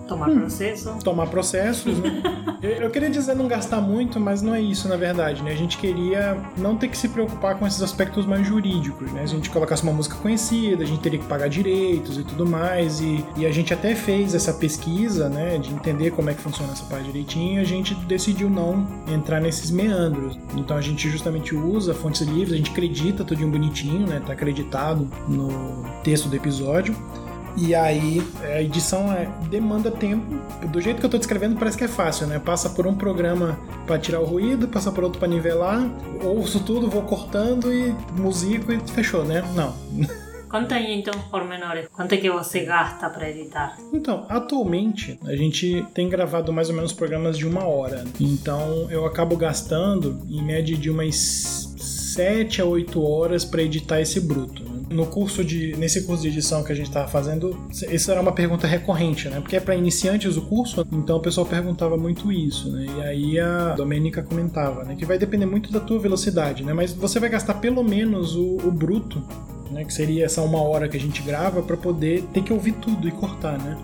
Tomar 0.09 0.31
processo. 0.31 0.99
tomar 1.05 1.27
processos, 1.27 1.99
né? 1.99 2.23
Eu, 2.61 2.71
eu 2.71 2.91
queria 2.91 3.09
dizer 3.09 3.37
não 3.37 3.47
gastar 3.47 3.81
muito, 3.81 4.19
mas 4.19 4.43
não 4.43 4.53
é 4.53 4.61
isso 4.61 4.89
na 4.89 4.97
verdade, 4.97 5.43
né? 5.45 5.53
A 5.53 5.57
gente 5.57 5.79
queria 5.79 6.37
não 6.57 6.77
ter 6.77 6.89
que 6.89 6.99
se 6.99 7.09
preocupar 7.09 7.57
com 7.57 7.65
esses 7.65 7.81
aspectos 7.81 8.27
mais 8.27 8.45
jurídicos, 8.45 9.13
né? 9.13 9.25
Se 9.27 9.33
a 9.33 9.37
gente 9.37 9.49
colocasse 9.49 9.85
uma 9.85 9.93
música 9.93 10.17
conhecida, 10.17 10.83
a 10.83 10.87
gente 10.87 11.01
teria 11.01 11.21
que 11.21 11.27
pagar 11.27 11.49
direitos 11.49 12.19
e 12.19 12.25
tudo 12.25 12.45
mais, 12.45 13.01
e, 13.01 13.25
e 13.37 13.47
a 13.47 13.53
gente 13.53 13.73
até 13.73 13.95
fez 13.95 14.35
essa 14.35 14.53
pesquisa, 14.53 15.29
né? 15.29 15.57
De 15.59 15.73
entender 15.73 16.11
como 16.11 16.31
é 16.31 16.35
que 16.35 16.41
funciona 16.41 16.73
essa 16.73 16.85
parte 16.85 17.05
direitinho, 17.05 17.61
e 17.61 17.63
a 17.63 17.65
gente 17.65 17.95
decidiu 17.95 18.51
não 18.51 18.85
entrar 19.07 19.41
nesses 19.41 19.71
meandros. 19.71 20.37
Então 20.57 20.77
a 20.77 20.81
gente 20.81 21.09
justamente 21.09 21.55
usa 21.55 21.95
fontes 21.95 22.23
livres, 22.23 22.55
a 22.55 22.57
gente 22.57 22.73
acredita 22.73 23.25
tudinho 23.25 23.51
bonitinho, 23.51 24.05
né? 24.05 24.21
Tá 24.27 24.33
acreditado 24.33 25.09
no 25.29 25.85
texto 26.03 26.29
do 26.29 26.35
episódio. 26.35 26.97
E 27.57 27.75
aí, 27.75 28.23
a 28.43 28.63
edição 28.63 29.13
é, 29.13 29.29
demanda 29.49 29.91
tempo. 29.91 30.37
Do 30.69 30.81
jeito 30.81 31.01
que 31.01 31.07
eu 31.07 31.11
tô 31.11 31.19
descrevendo, 31.19 31.57
parece 31.57 31.77
que 31.77 31.85
é 31.85 31.89
fácil, 31.89 32.27
né? 32.27 32.39
Passa 32.39 32.71
por 32.71 32.87
um 32.87 32.95
programa 32.95 33.59
para 33.87 33.99
tirar 33.99 34.21
o 34.21 34.25
ruído, 34.25 34.69
passa 34.69 34.93
por 34.93 35.05
outro 35.05 35.19
para 35.19 35.29
nivelar, 35.29 35.89
ouço 36.23 36.61
tudo, 36.61 36.89
vou 36.89 37.03
cortando 37.03 37.73
e 37.73 37.95
musico 38.17 38.73
e 38.73 38.79
fechou, 38.93 39.25
né? 39.25 39.43
Não. 39.55 39.75
Conta 40.49 40.77
aí 40.77 40.99
então 40.99 41.13
os 41.15 41.27
pormenores. 41.27 41.89
Quanto 41.93 42.15
é 42.15 42.17
que 42.17 42.31
você 42.31 42.65
gasta 42.65 43.11
para 43.11 43.29
editar? 43.29 43.77
Então, 43.93 44.25
atualmente, 44.29 45.19
a 45.25 45.37
gente 45.37 45.85
tem 45.93 46.09
gravado 46.09 46.53
mais 46.53 46.71
ou 46.71 46.75
menos 46.75 46.93
programas 46.93 47.37
de 47.37 47.47
uma 47.47 47.67
hora. 47.67 48.05
Então, 48.19 48.91
eu 48.91 49.05
acabo 49.05 49.37
gastando 49.37 50.19
em 50.27 50.43
média 50.43 50.75
de 50.77 50.91
umas 50.91 51.69
7 51.77 52.63
a 52.63 52.65
8 52.65 53.03
horas 53.03 53.45
para 53.45 53.63
editar 53.63 54.01
esse 54.01 54.21
bruto. 54.21 54.68
No 54.91 55.07
curso 55.07 55.45
de, 55.45 55.77
nesse 55.77 56.05
curso 56.05 56.23
de 56.23 56.29
edição 56.29 56.65
que 56.65 56.73
a 56.73 56.75
gente 56.75 56.87
estava 56.89 57.07
fazendo, 57.07 57.59
isso 57.71 58.11
era 58.11 58.21
uma 58.21 58.33
pergunta 58.33 58.67
recorrente, 58.67 59.29
né? 59.29 59.41
Porque 59.41 59.57
é 59.57 59.61
para 59.61 59.75
iniciantes 59.75 60.37
o 60.37 60.43
curso, 60.43 60.87
então 60.91 61.19
o 61.19 61.21
pessoal 61.21 61.47
perguntava 61.47 61.97
muito 61.97 62.33
isso, 62.33 62.71
né? 62.71 62.87
E 62.97 63.03
aí 63.03 63.41
a 63.41 63.75
Domênica 63.75 64.23
comentava, 64.23 64.85
né? 64.85 64.97
Que 64.97 65.05
vai 65.05 65.19
depender 65.19 65.47
muito 65.47 65.71
da 65.71 65.81
tua 65.81 65.99
velocidade, 65.99 66.65
né? 66.65 66.73
Mas 66.73 66.93
você 66.93 67.21
vai 67.21 67.29
gastar 67.29 67.55
pelo 67.55 67.83
menos 67.83 68.35
o, 68.35 68.57
o 68.65 68.71
bruto, 68.71 69.23
né? 69.71 69.85
Que 69.85 69.93
seria 69.93 70.25
essa 70.25 70.41
uma 70.43 70.63
hora 70.63 70.89
que 70.89 70.97
a 70.97 71.01
gente 71.01 71.23
grava 71.23 71.63
para 71.63 71.77
poder 71.77 72.23
ter 72.33 72.43
que 72.43 72.53
ouvir 72.53 72.73
tudo 72.73 73.07
e 73.07 73.11
cortar, 73.11 73.59
né? 73.59 73.77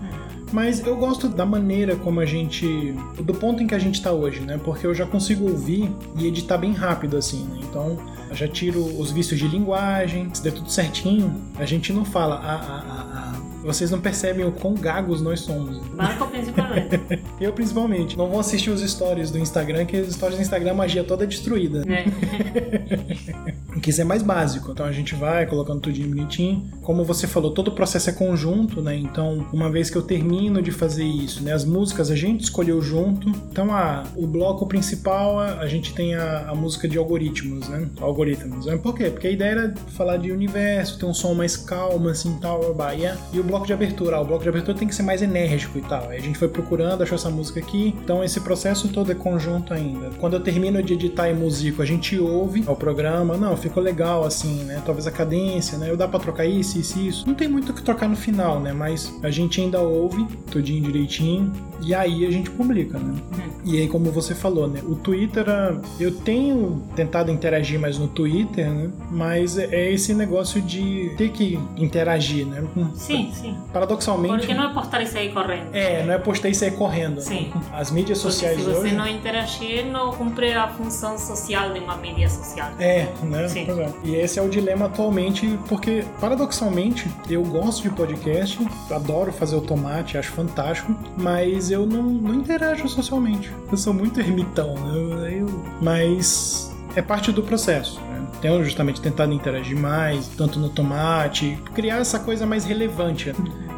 Mas 0.51 0.85
eu 0.85 0.95
gosto 0.95 1.27
da 1.27 1.45
maneira 1.45 1.95
como 1.95 2.19
a 2.19 2.25
gente. 2.25 2.93
do 3.21 3.33
ponto 3.33 3.61
em 3.61 3.67
que 3.67 3.75
a 3.75 3.79
gente 3.79 4.01
tá 4.01 4.11
hoje, 4.11 4.41
né? 4.41 4.59
Porque 4.63 4.85
eu 4.85 4.93
já 4.93 5.05
consigo 5.05 5.49
ouvir 5.49 5.91
e 6.17 6.27
editar 6.27 6.57
bem 6.57 6.73
rápido, 6.73 7.17
assim, 7.17 7.43
né? 7.45 7.59
Então 7.69 7.97
já 8.31 8.47
tiro 8.47 8.83
os 8.99 9.11
vícios 9.11 9.39
de 9.39 9.47
linguagem, 9.47 10.29
se 10.33 10.43
der 10.43 10.53
tudo 10.53 10.69
certinho, 10.69 11.41
a 11.55 11.65
gente 11.65 11.93
não 11.93 12.05
fala. 12.05 12.35
Ah, 12.35 12.61
ah, 12.67 13.33
ah. 13.41 13.44
Vocês 13.65 13.89
não 13.89 13.99
percebem 13.99 14.45
o 14.45 14.51
quão 14.51 14.75
gagos 14.75 15.21
nós 15.21 15.39
somos. 15.41 15.81
Marco 15.93 16.27
principalmente. 16.27 16.99
Eu 17.41 17.51
principalmente. 17.51 18.17
Não 18.17 18.29
vão 18.29 18.39
assistir 18.39 18.69
os 18.69 18.81
stories 18.81 19.31
do 19.31 19.39
Instagram, 19.39 19.85
que 19.85 19.97
os 19.97 20.13
stories 20.13 20.37
do 20.37 20.41
Instagram 20.41 20.71
a 20.71 20.75
magia 20.75 21.03
toda 21.03 21.23
é 21.23 21.27
destruída. 21.27 21.83
né? 21.83 22.05
que 23.85 23.91
isso 23.91 24.01
é 24.01 24.03
mais 24.03 24.23
básico. 24.23 24.71
Então 24.71 24.83
a 24.83 24.91
gente 24.91 25.13
vai 25.13 25.45
colocando 25.45 25.79
tudinho 25.79 26.09
bonitinho. 26.09 26.67
Como 26.81 27.03
você 27.03 27.27
falou, 27.27 27.51
todo 27.51 27.67
o 27.67 27.71
processo 27.71 28.09
é 28.09 28.13
conjunto, 28.13 28.81
né? 28.81 28.95
Então, 28.95 29.45
uma 29.53 29.69
vez 29.69 29.91
que 29.91 29.95
eu 29.95 30.01
termino 30.01 30.59
de 30.59 30.71
fazer 30.71 31.03
isso, 31.03 31.43
né? 31.43 31.53
As 31.53 31.63
músicas 31.63 32.09
a 32.09 32.15
gente 32.15 32.41
escolheu 32.41 32.81
junto. 32.81 33.29
Então, 33.29 33.71
ah, 33.71 34.03
o 34.15 34.25
bloco 34.25 34.65
principal 34.65 35.39
a 35.39 35.67
gente 35.67 35.93
tem 35.93 36.15
a, 36.15 36.49
a 36.49 36.55
música 36.55 36.87
de 36.87 36.97
algoritmos, 36.97 37.69
né? 37.69 37.87
Algoritmos. 38.01 38.65
Né? 38.65 38.75
Por 38.77 38.95
quê? 38.95 39.11
Porque 39.11 39.27
a 39.27 39.31
ideia 39.31 39.51
era 39.51 39.73
falar 39.89 40.17
de 40.17 40.31
universo, 40.31 40.97
ter 40.97 41.05
um 41.05 41.13
som 41.13 41.35
mais 41.35 41.55
calmo, 41.55 42.09
assim, 42.09 42.35
tal, 42.41 42.73
babá. 42.73 42.95
E 43.33 43.39
o 43.39 43.43
bloco 43.43 43.54
de 43.63 43.73
abertura, 43.73 44.17
ah, 44.17 44.21
o 44.21 44.25
bloco 44.25 44.43
de 44.43 44.49
abertura 44.49 44.77
tem 44.77 44.87
que 44.87 44.95
ser 44.95 45.03
mais 45.03 45.21
enérgico 45.21 45.77
e 45.77 45.81
tal. 45.81 46.09
Aí 46.09 46.17
a 46.17 46.21
gente 46.21 46.37
foi 46.37 46.47
procurando, 46.47 47.03
achou 47.03 47.15
essa 47.15 47.29
música 47.29 47.59
aqui. 47.59 47.95
Então, 48.03 48.23
esse 48.23 48.41
processo 48.41 48.89
todo 48.89 49.11
é 49.11 49.15
conjunto 49.15 49.73
ainda. 49.73 50.09
Quando 50.17 50.33
eu 50.33 50.39
termino 50.39 50.81
de 50.81 50.93
editar 50.93 51.29
e 51.29 51.33
musico, 51.33 51.81
a 51.81 51.85
gente 51.85 52.17
ouve 52.19 52.63
o 52.67 52.75
programa. 52.75 53.37
Não, 53.37 53.55
ficou 53.55 53.81
legal, 53.81 54.25
assim, 54.25 54.63
né? 54.63 54.81
Talvez 54.85 55.07
a 55.07 55.11
cadência, 55.11 55.77
né? 55.77 55.89
Eu 55.89 55.95
dá 55.95 56.07
pra 56.07 56.19
trocar 56.19 56.45
isso, 56.45 56.79
isso, 56.79 56.99
isso. 56.99 57.27
Não 57.27 57.35
tem 57.35 57.47
muito 57.47 57.71
o 57.71 57.73
que 57.73 57.81
trocar 57.81 58.09
no 58.09 58.15
final, 58.15 58.59
né? 58.59 58.73
Mas 58.73 59.13
a 59.23 59.29
gente 59.29 59.61
ainda 59.61 59.79
ouve 59.79 60.25
tudinho 60.49 60.81
direitinho. 60.81 61.51
E 61.81 61.93
aí 61.93 62.25
a 62.25 62.31
gente 62.31 62.49
publica, 62.49 62.97
né? 62.97 63.13
E 63.63 63.77
aí, 63.79 63.87
como 63.87 64.11
você 64.11 64.33
falou, 64.33 64.67
né? 64.67 64.81
O 64.87 64.95
Twitter, 64.95 65.49
ah, 65.49 65.79
eu 65.99 66.11
tenho 66.11 66.83
tentado 66.95 67.31
interagir 67.31 67.79
mais 67.79 67.97
no 67.97 68.07
Twitter, 68.07 68.71
né? 68.71 68.89
Mas 69.11 69.57
é 69.57 69.91
esse 69.91 70.13
negócio 70.13 70.61
de 70.61 71.11
ter 71.17 71.29
que 71.29 71.59
interagir, 71.77 72.45
né? 72.45 72.63
Hum, 72.75 72.89
Sim, 72.95 73.31
sim. 73.45 73.57
Paradoxalmente. 73.73 74.37
Porque 74.37 74.53
não 74.53 74.69
é 74.69 74.73
postar 74.73 75.01
e 75.01 75.07
sair 75.07 75.33
correndo. 75.33 75.73
É, 75.73 76.03
não 76.03 76.13
é 76.13 76.17
postar 76.17 76.49
e 76.49 76.55
sair 76.55 76.71
correndo. 76.71 77.21
Sim. 77.21 77.51
As 77.73 77.91
mídias 77.91 78.19
Porque 78.21 78.33
sociais 78.33 78.57
se 78.59 78.63
você 78.65 78.77
hoje. 78.79 78.95
não 78.95 79.07
interagir, 79.07 79.85
não 79.85 80.11
cumpre 80.13 80.53
a 80.53 80.67
função 80.69 81.17
social 81.17 81.71
de 81.73 81.79
uma 81.79 81.95
mídia 81.97 82.29
social. 82.29 82.69
É, 82.79 83.07
né? 83.23 83.47
Sim. 83.47 83.67
É. 83.69 83.89
E 84.03 84.15
esse 84.15 84.39
é 84.39 84.41
o 84.41 84.49
dilema 84.49 84.85
atualmente, 84.87 85.57
porque 85.67 86.03
paradoxalmente 86.19 87.09
eu 87.29 87.43
gosto 87.43 87.83
de 87.83 87.89
podcast, 87.89 88.59
adoro 88.91 89.31
fazer 89.31 89.55
o 89.55 89.61
tomate, 89.61 90.17
acho 90.17 90.31
fantástico, 90.31 90.95
mas 91.17 91.71
eu 91.71 91.85
não, 91.85 92.03
não 92.03 92.33
interajo 92.33 92.87
socialmente. 92.87 93.51
Eu 93.71 93.77
sou 93.77 93.93
muito 93.93 94.19
ermitão, 94.19 94.73
né? 94.75 95.37
Eu- 95.39 95.65
mas 95.81 96.71
é 96.95 97.01
parte 97.01 97.31
do 97.31 97.41
processo. 97.43 97.99
Né? 98.35 98.41
Tenho 98.41 98.63
justamente 98.63 99.01
tentado 99.01 99.33
interagir 99.33 99.77
mais, 99.77 100.27
tanto 100.29 100.59
no 100.59 100.69
tomate, 100.69 101.57
criar 101.73 101.97
essa 101.97 102.19
coisa 102.19 102.45
mais 102.45 102.65
relevante. 102.65 103.33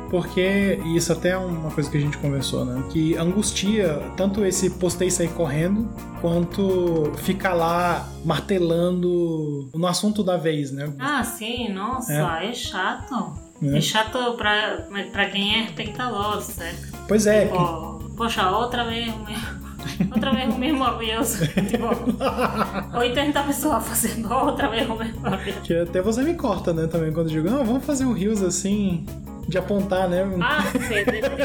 porque 0.10 0.80
isso 0.96 1.12
até 1.12 1.30
é 1.30 1.38
uma 1.38 1.70
coisa 1.72 1.90
que 1.90 1.98
a 1.98 2.00
gente 2.00 2.18
conversou, 2.18 2.66
né? 2.66 2.84
Que 2.90 3.16
angustia 3.18 4.02
tanto 4.16 4.46
esse 4.46 4.70
postei 4.70 5.12
sair 5.12 5.30
correndo, 5.30 5.90
quanto 6.22 7.12
ficar 7.18 7.54
lá 7.54 8.08
martelando 8.24 9.70
no 9.74 9.88
assunto 9.88 10.24
da 10.24 10.38
vez, 10.38 10.72
né? 10.72 10.92
Ah, 11.00 11.24
sim, 11.24 11.70
nossa, 11.74 12.14
é, 12.42 12.50
é 12.50 12.54
chato. 12.54 13.34
É. 13.62 13.78
é 13.78 13.82
chato 13.82 14.34
pra, 14.38 14.88
pra 15.12 15.30
quem 15.30 15.56
é 15.56 15.66
espectador, 15.66 16.42
certo? 16.42 16.88
Pois 17.08 17.26
é. 17.26 17.48
Tipo, 17.48 18.00
que... 18.00 18.16
Poxa, 18.16 18.50
outra 18.52 18.86
vez 18.86 19.14
o 19.14 19.20
mesmo. 19.20 19.67
Outra 20.14 20.32
vez 20.32 20.54
o 20.54 20.58
mesmo 20.58 20.84
aviso. 20.84 21.46
tipo, 21.48 22.98
80 22.98 23.44
pessoas 23.44 23.88
fazendo 23.88 24.34
outra 24.34 24.70
vez 24.70 24.90
o 24.90 24.96
mesmo 24.96 25.26
aviso. 25.26 25.62
Que 25.62 25.76
até 25.76 26.02
você 26.02 26.22
me 26.24 26.36
corta, 26.36 26.74
né? 26.74 26.88
Também 26.88 27.12
quando 27.12 27.28
eu 27.28 27.34
digo, 27.34 27.50
não, 27.50 27.66
vamos 27.66 27.86
fazer 27.86 28.06
um 28.06 28.14
rios 28.14 28.42
assim 28.42 29.06
de 29.48 29.58
apontar, 29.58 30.10
né? 30.10 30.24
Ah, 30.42 30.64
sim, 30.72 31.04
detesto. 31.06 31.36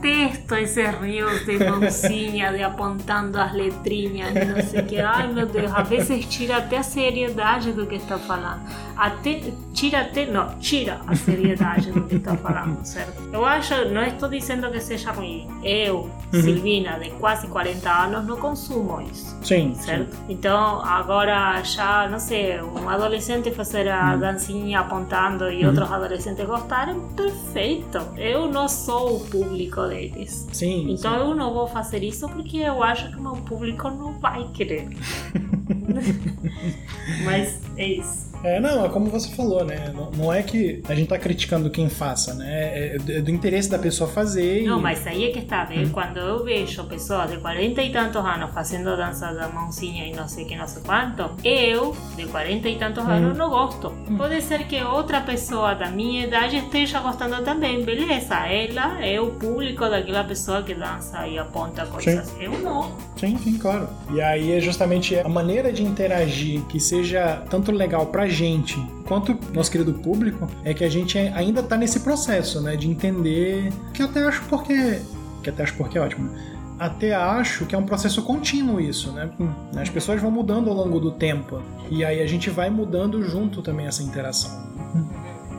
detesto 0.00 0.54
esse 0.54 0.82
rios 0.82 1.44
de 1.44 1.58
mãozinha, 1.58 2.52
de 2.52 2.62
apontando 2.62 3.38
as 3.38 3.52
letrinhas, 3.52 4.32
não 4.32 4.62
sei 4.62 4.80
o 4.80 4.86
que. 4.86 4.98
Ai, 5.00 5.32
meu 5.32 5.46
Deus, 5.46 5.70
às 5.74 5.88
vezes 5.88 6.24
tira 6.26 6.56
até 6.56 6.78
a 6.78 6.82
seriedade 6.82 7.72
do 7.72 7.86
que 7.86 7.96
está 7.96 8.18
falando. 8.18 8.62
Até, 8.96 9.52
tira 9.72 10.02
até, 10.02 10.26
não, 10.26 10.58
tira 10.58 11.00
a 11.06 11.14
seriedade 11.14 11.90
do 11.90 12.02
que 12.02 12.16
está 12.16 12.36
falando, 12.36 12.84
certo? 12.84 13.22
Eu 13.32 13.44
acho, 13.44 13.88
não 13.90 14.02
estou 14.02 14.28
dizendo 14.28 14.70
que 14.70 14.80
seja 14.80 15.12
ruim. 15.12 15.48
Eu, 15.62 16.10
uhum. 16.32 16.42
Silvina, 16.42 16.98
de 16.98 17.10
quase 17.12 17.46
40 17.48 17.90
anos, 17.90 18.26
não 18.26 18.36
consumo 18.36 19.00
isso. 19.00 19.36
Sim. 19.42 19.74
Certo? 19.74 20.14
Sim. 20.14 20.22
Então, 20.28 20.80
agora 20.84 21.62
já, 21.62 22.08
não 22.08 22.18
sei, 22.18 22.60
um 22.62 22.88
adolescente 22.88 23.50
fazer 23.50 23.88
a 23.88 24.12
uhum. 24.12 24.20
dancinha 24.20 24.80
apontando 24.80 25.50
e 25.50 25.62
uhum. 25.62 25.68
outros 25.68 25.90
adolescentes 25.90 26.46
gostarem, 26.46 27.00
perfeito. 27.16 27.98
Eu 28.16 28.50
não 28.50 28.68
sou 28.68 29.16
o 29.16 29.20
público 29.20 29.82
deles. 29.88 30.46
Sim. 30.52 30.92
Então, 30.92 31.12
sim. 31.12 31.20
eu 31.20 31.34
não 31.34 31.52
vou 31.52 31.66
fazer 31.66 32.02
isso 32.02 32.28
porque 32.28 32.58
eu 32.58 32.82
acho 32.82 33.10
que 33.10 33.20
meu 33.20 33.32
público 33.32 33.90
não 33.90 34.12
vai 34.20 34.44
querer. 34.52 34.88
Mas 37.24 37.60
é 37.76 37.86
isso. 37.86 38.34
É, 38.44 38.60
não, 38.60 38.84
é 38.84 38.88
como 38.90 39.06
você 39.06 39.30
falou, 39.34 39.64
né? 39.64 39.90
Não, 39.94 40.10
não, 40.10 40.32
é 40.32 40.42
que 40.42 40.82
a 40.86 40.94
gente 40.94 41.08
tá 41.08 41.18
criticando 41.18 41.70
quem 41.70 41.88
faça, 41.88 42.34
né? 42.34 42.52
É, 42.52 42.96
é 42.96 43.20
do 43.22 43.30
interesse 43.30 43.70
da 43.70 43.78
pessoa 43.78 44.08
fazer. 44.08 44.62
E... 44.62 44.66
Não, 44.66 44.78
mas 44.78 45.06
aí 45.06 45.24
é 45.24 45.32
que 45.32 45.38
está, 45.38 45.64
né? 45.64 45.78
Hum. 45.78 45.90
Quando 45.90 46.18
eu 46.18 46.44
vejo 46.44 46.84
pessoas 46.84 47.30
de 47.30 47.38
40 47.38 47.82
e 47.82 47.90
tantos 47.90 48.22
anos 48.22 48.52
fazendo 48.52 48.94
dança 48.98 49.32
da 49.32 49.48
mãozinha 49.48 50.06
e 50.06 50.12
não 50.12 50.28
sei 50.28 50.44
que, 50.44 50.54
não 50.54 50.68
sei 50.68 50.82
quanto, 50.82 51.30
eu, 51.42 51.96
de 52.16 52.26
40 52.26 52.68
e 52.68 52.76
tantos 52.76 53.02
hum. 53.02 53.08
anos, 53.08 53.38
não 53.38 53.48
gosto. 53.48 53.88
Hum. 53.88 54.18
Pode 54.18 54.42
ser 54.42 54.66
que 54.66 54.82
outra 54.82 55.22
pessoa 55.22 55.74
da 55.74 55.90
minha 55.90 56.26
idade 56.26 56.58
esteja 56.58 57.00
gostando 57.00 57.42
também, 57.42 57.82
beleza. 57.82 58.34
Ela 58.46 59.02
é 59.02 59.18
o 59.18 59.30
público 59.30 59.88
daquela 59.88 60.22
pessoa 60.22 60.62
que 60.62 60.74
dança 60.74 61.26
e 61.26 61.38
aponta 61.38 61.86
coisas. 61.86 62.26
Sim. 62.26 62.42
Eu 62.42 62.58
não. 62.58 62.92
Sim, 63.16 63.38
sim, 63.38 63.56
claro. 63.56 63.88
E 64.12 64.20
aí 64.20 64.52
é 64.52 64.60
justamente 64.60 65.18
a 65.18 65.28
maneira 65.30 65.72
de 65.74 65.82
interagir 65.82 66.62
que 66.62 66.80
seja 66.80 67.42
tanto 67.50 67.70
legal 67.70 68.06
pra 68.06 68.28
gente 68.28 68.76
quanto 69.04 69.36
nosso 69.52 69.70
querido 69.70 69.92
público 69.94 70.48
é 70.64 70.72
que 70.72 70.84
a 70.84 70.88
gente 70.88 71.18
ainda 71.18 71.62
tá 71.62 71.76
nesse 71.76 72.00
processo, 72.00 72.60
né, 72.60 72.76
de 72.76 72.88
entender 72.88 73.72
que 73.92 74.02
até 74.02 74.22
acho 74.22 74.42
porque 74.44 75.00
que 75.42 75.50
até 75.50 75.62
acho 75.62 75.74
porque 75.74 75.98
é 75.98 76.00
ótimo. 76.00 76.30
Até 76.78 77.14
acho 77.14 77.66
que 77.66 77.74
é 77.74 77.78
um 77.78 77.84
processo 77.84 78.22
contínuo 78.22 78.80
isso, 78.80 79.12
né? 79.12 79.30
As 79.76 79.88
pessoas 79.88 80.20
vão 80.20 80.30
mudando 80.30 80.68
ao 80.70 80.74
longo 80.74 80.98
do 80.98 81.12
tempo 81.12 81.62
e 81.90 82.04
aí 82.04 82.20
a 82.20 82.26
gente 82.26 82.50
vai 82.50 82.68
mudando 82.68 83.22
junto 83.22 83.62
também 83.62 83.86
essa 83.86 84.02
interação. 84.02 84.50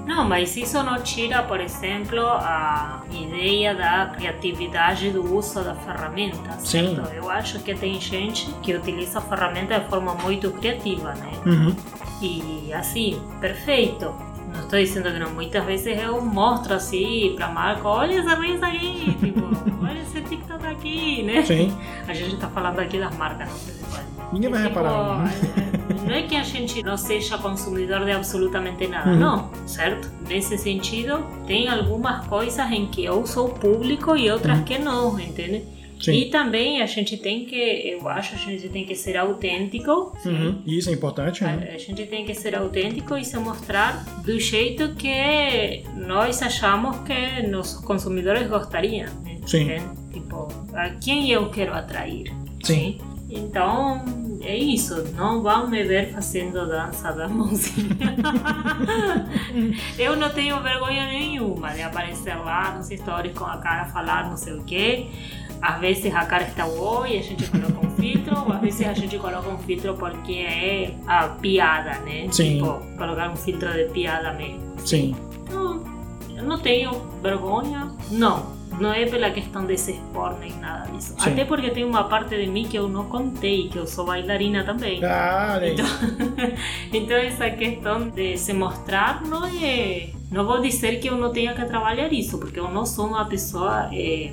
Não, 0.06 0.28
mas 0.28 0.56
isso 0.56 0.82
não 0.84 1.02
tira, 1.02 1.42
por 1.44 1.60
exemplo, 1.60 2.20
a 2.22 3.02
ideia 3.12 3.74
da 3.74 4.12
criatividade 4.16 5.10
do 5.10 5.36
uso 5.36 5.64
da 5.64 5.74
ferramenta, 5.74 6.52
certo? 6.60 7.08
Sim. 7.08 7.16
Eu 7.16 7.30
acho 7.30 7.60
que 7.60 7.74
tem 7.74 8.00
gente 8.00 8.46
que 8.62 8.76
utiliza 8.76 9.18
a 9.18 9.22
ferramenta 9.22 9.80
de 9.80 9.90
forma 9.90 10.14
muito 10.14 10.52
criativa, 10.52 11.14
né? 11.16 11.32
Uhum. 11.46 11.76
E 12.22 12.72
assim, 12.74 13.20
perfeito. 13.42 14.14
Não 14.54 14.62
estou 14.62 14.80
dizendo 14.80 15.12
que 15.12 15.20
não, 15.20 15.32
muitas 15.32 15.66
vezes 15.66 15.98
eu 16.02 16.22
mostro 16.22 16.76
assim 16.76 17.34
para 17.36 17.50
Marco, 17.50 17.88
olha 17.88 18.20
essa 18.20 18.36
risa 18.36 18.68
aqui, 18.68 19.18
tipo, 19.20 19.42
olha 19.84 20.00
esse 20.00 20.22
TikTok 20.22 20.66
aqui, 20.66 21.24
né? 21.24 21.44
Sim. 21.44 21.76
A 22.08 22.14
gente 22.14 22.36
está 22.36 22.48
falando 22.48 22.80
aqui 22.80 23.00
das 23.00 23.14
marcas, 23.18 23.50
não 23.50 23.58
sei 23.58 23.74
se 23.74 23.84
pode. 23.84 24.06
Ninguém 24.32 24.50
vai 24.50 24.64
tipo, 24.64 24.80
reparar. 24.80 25.26
Não 26.04 26.14
é 26.14 26.24
que 26.24 26.36
a 26.36 26.44
gente 26.44 26.84
não 26.84 26.98
seja 26.98 27.38
consumidor 27.38 28.06
de 28.06 28.12
absolutamente 28.12 28.88
nada, 28.88 29.12
uhum. 29.12 29.20
não, 29.20 29.68
certo? 29.68 30.10
Nesse 30.28 30.58
sentido, 30.58 31.26
tem 31.46 31.68
algumas 31.68 32.26
coisas 32.28 32.72
em 32.72 32.88
que 32.88 33.04
eu 33.04 33.26
sou 33.26 33.50
público 33.50 34.16
e 34.16 34.30
outras 34.30 34.60
uhum. 34.60 34.64
que 34.64 34.78
não, 34.78 35.20
entende? 35.20 35.64
Sim. 36.00 36.14
E 36.14 36.26
também 36.26 36.82
a 36.82 36.86
gente 36.86 37.18
tem 37.18 37.46
que, 37.46 37.56
eu 37.56 38.08
acho, 38.08 38.36
a 38.36 38.38
gente 38.38 38.70
tem 38.70 38.86
que 38.86 38.96
ser 38.96 39.18
autêntico. 39.18 40.16
Uhum. 40.26 40.62
Isso 40.66 40.90
é 40.90 40.94
importante. 40.94 41.44
Né? 41.44 41.70
A, 41.72 41.76
a, 41.76 41.78
gente 41.78 42.06
tem 42.06 42.26
que 42.26 42.36
ser 42.36 42.56
autêntico 42.56 43.18
e 43.18 43.24
se 43.24 43.38
mostrar 43.38 44.04
do 44.24 44.40
jeito 44.40 44.94
que 44.96 45.84
nós 45.96 46.42
achamos 46.42 46.98
que 47.00 47.48
nossos 47.48 47.84
consumidores 47.84 48.48
gostariam. 48.48 49.10
Né? 49.24 49.40
Sim. 49.46 49.68
Tipo, 50.12 50.48
a 50.74 50.90
quem 50.90 51.32
eu 51.32 51.50
quero 51.50 51.74
atrair. 51.74 52.32
Sim. 52.64 53.00
Então, 53.36 54.04
é 54.42 54.56
isso. 54.56 55.04
Não 55.16 55.44
vão 55.44 55.68
me 55.68 55.84
ver 55.84 56.14
fazendo 56.14 56.66
dança 56.68 57.12
da 57.12 57.28
mãozinha. 57.30 57.96
eu 60.00 60.16
não 60.16 60.30
tenho 60.30 60.62
vergonha 60.62 61.06
nenhuma 61.08 61.72
de 61.72 61.82
aparecer 61.82 62.36
lá 62.36 62.72
nos 62.72 62.88
stories 62.88 63.38
com 63.38 63.46
a 63.46 63.58
cara 63.58 63.86
falar 63.86 64.30
não 64.30 64.38
sei 64.38 64.54
o 64.54 64.64
quê. 64.64 65.08
Às 65.62 65.80
vezes 65.80 66.14
a 66.14 66.26
cara 66.26 66.44
está 66.44 66.66
boa 66.66 67.08
e 67.08 67.18
a 67.18 67.22
gente 67.24 67.50
coloca 67.50 67.86
um 67.86 67.90
filtro, 67.92 68.54
às 68.54 68.62
vezes 68.62 68.88
a 68.88 68.94
gente 68.94 69.18
coloca 69.18 69.50
um 69.50 69.58
filtro 69.58 69.96
porque 69.96 70.34
é 70.34 70.94
a 71.08 71.28
piada, 71.30 71.98
né? 72.00 72.28
Sim. 72.32 72.58
Tipo, 72.58 72.80
colocar 72.98 73.32
um 73.32 73.36
filtro 73.36 73.72
de 73.74 73.86
piada 73.86 74.34
mesmo. 74.34 74.62
Sim. 74.86 75.16
Não, 75.50 75.84
eu 76.36 76.44
não 76.44 76.60
tenho 76.60 76.92
vergonha, 77.22 77.92
não. 78.12 78.55
Não 78.80 78.92
é 78.94 79.06
pela 79.06 79.30
questão 79.32 79.66
de 79.66 79.78
se 79.78 79.92
expor 79.92 80.38
nem 80.40 80.52
nada 80.60 80.92
disso. 80.92 81.16
Sim. 81.18 81.32
Até 81.32 81.46
porque 81.46 81.72
tem 81.72 81.84
uma 81.84 82.04
parte 82.06 82.36
de 82.36 82.48
mim 82.48 82.68
que 82.68 82.78
eu 82.78 82.88
não 82.88 83.06
contei, 83.06 83.70
que 83.70 83.78
eu 83.78 83.88
sou 83.88 84.06
bailarina 84.06 84.64
também. 84.64 85.04
Ah, 85.04 85.60
então, 85.64 85.86
então 86.92 87.18
essa 87.18 87.50
questão 87.52 88.10
de 88.10 88.38
se 88.38 88.54
mostrar 88.54 89.24
não 89.24 89.46
é. 89.46 90.10
Não 90.32 90.46
vou 90.46 90.60
dizer 90.60 91.00
que 91.00 91.08
eu 91.08 91.16
não 91.16 91.32
tenha 91.32 91.54
que 91.54 91.64
trabalhar 91.66 92.12
isso, 92.12 92.38
porque 92.38 92.60
eu 92.60 92.70
não 92.70 92.86
sou 92.86 93.08
uma 93.08 93.26
pessoa. 93.26 93.90
É, 93.94 94.32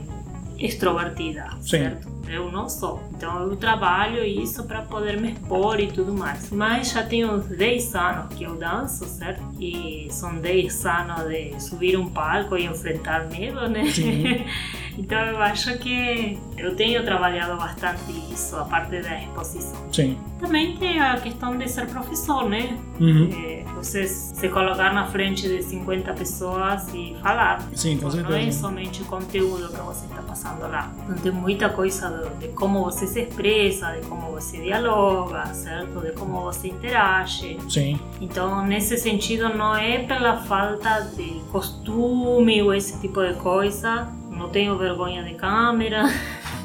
extrovertida, 0.62 1.50
Sim. 1.60 1.68
certo? 1.68 2.08
Eu 2.32 2.50
não 2.50 2.66
sou. 2.68 3.02
Então 3.14 3.42
eu 3.42 3.56
trabalho 3.56 4.24
isso 4.24 4.64
para 4.64 4.80
poder 4.82 5.20
me 5.20 5.32
expor 5.32 5.78
e 5.78 5.88
tudo 5.88 6.14
mais. 6.14 6.50
Mas 6.50 6.90
já 6.90 7.02
tenho 7.02 7.38
10 7.38 7.94
anos 7.94 8.34
que 8.34 8.44
eu 8.44 8.56
danço, 8.56 9.04
certo? 9.04 9.42
E 9.60 10.08
são 10.10 10.36
10 10.36 10.86
anos 10.86 11.28
de 11.28 11.62
subir 11.62 11.98
um 11.98 12.08
palco 12.08 12.56
e 12.56 12.64
enfrentar 12.64 13.28
medo, 13.28 13.68
né? 13.68 13.84
Sim. 13.84 14.46
então 14.96 15.18
eu 15.18 15.38
acho 15.42 15.76
que 15.78 16.38
eu 16.56 16.74
tenho 16.74 17.04
trabalhado 17.04 17.56
bastante 17.56 18.10
isso, 18.32 18.56
a 18.56 18.64
parte 18.64 19.02
da 19.02 19.20
exposição. 19.20 19.92
Sim. 19.92 20.18
Também 20.40 20.76
tem 20.76 21.00
a 21.00 21.20
questão 21.20 21.56
de 21.56 21.68
ser 21.68 21.86
professor, 21.86 22.48
né? 22.48 22.78
Uhum. 22.98 23.30
É, 23.32 23.64
você 23.74 24.06
se 24.06 24.48
colocar 24.48 24.92
na 24.92 25.06
frente 25.06 25.48
de 25.48 25.62
50 25.62 26.12
pessoas 26.14 26.88
e 26.94 27.16
falar. 27.20 27.60
Sim, 27.74 27.98
com 27.98 28.10
certeza. 28.10 28.38
Não 28.38 28.48
é 28.48 28.50
somente 28.52 29.02
o 29.02 29.04
conteúdo 29.04 29.68
que 29.68 29.80
você 29.80 30.06
está 30.06 30.22
passando 30.22 30.60
lá. 30.62 30.92
Então 31.04 31.16
tem 31.16 31.32
muita 31.32 31.68
coisa 31.68 32.21
de, 32.30 32.46
de 32.46 32.48
como 32.54 32.84
você 32.84 33.06
se 33.06 33.20
expressa, 33.20 33.92
de 33.92 34.06
como 34.06 34.30
você 34.32 34.58
dialoga, 34.58 35.46
certo? 35.54 36.00
De 36.00 36.12
como 36.12 36.42
você 36.42 36.68
interage. 36.68 37.58
Sim. 37.68 37.98
Então, 38.20 38.64
nesse 38.64 38.96
sentido, 38.96 39.48
não 39.48 39.74
é 39.74 39.98
pela 39.98 40.38
falta 40.38 41.00
de 41.16 41.40
costume 41.50 42.62
ou 42.62 42.74
esse 42.74 43.00
tipo 43.00 43.22
de 43.22 43.34
coisa. 43.34 44.08
Não 44.30 44.48
tenho 44.48 44.76
vergonha 44.76 45.22
de 45.22 45.34
câmera. 45.34 46.04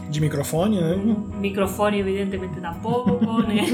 De 0.09 0.19
microfone, 0.21 0.79
né? 0.79 1.15
Microfone, 1.39 1.99
evidentemente, 1.99 2.59
tampouco, 2.59 3.41
né? 3.43 3.65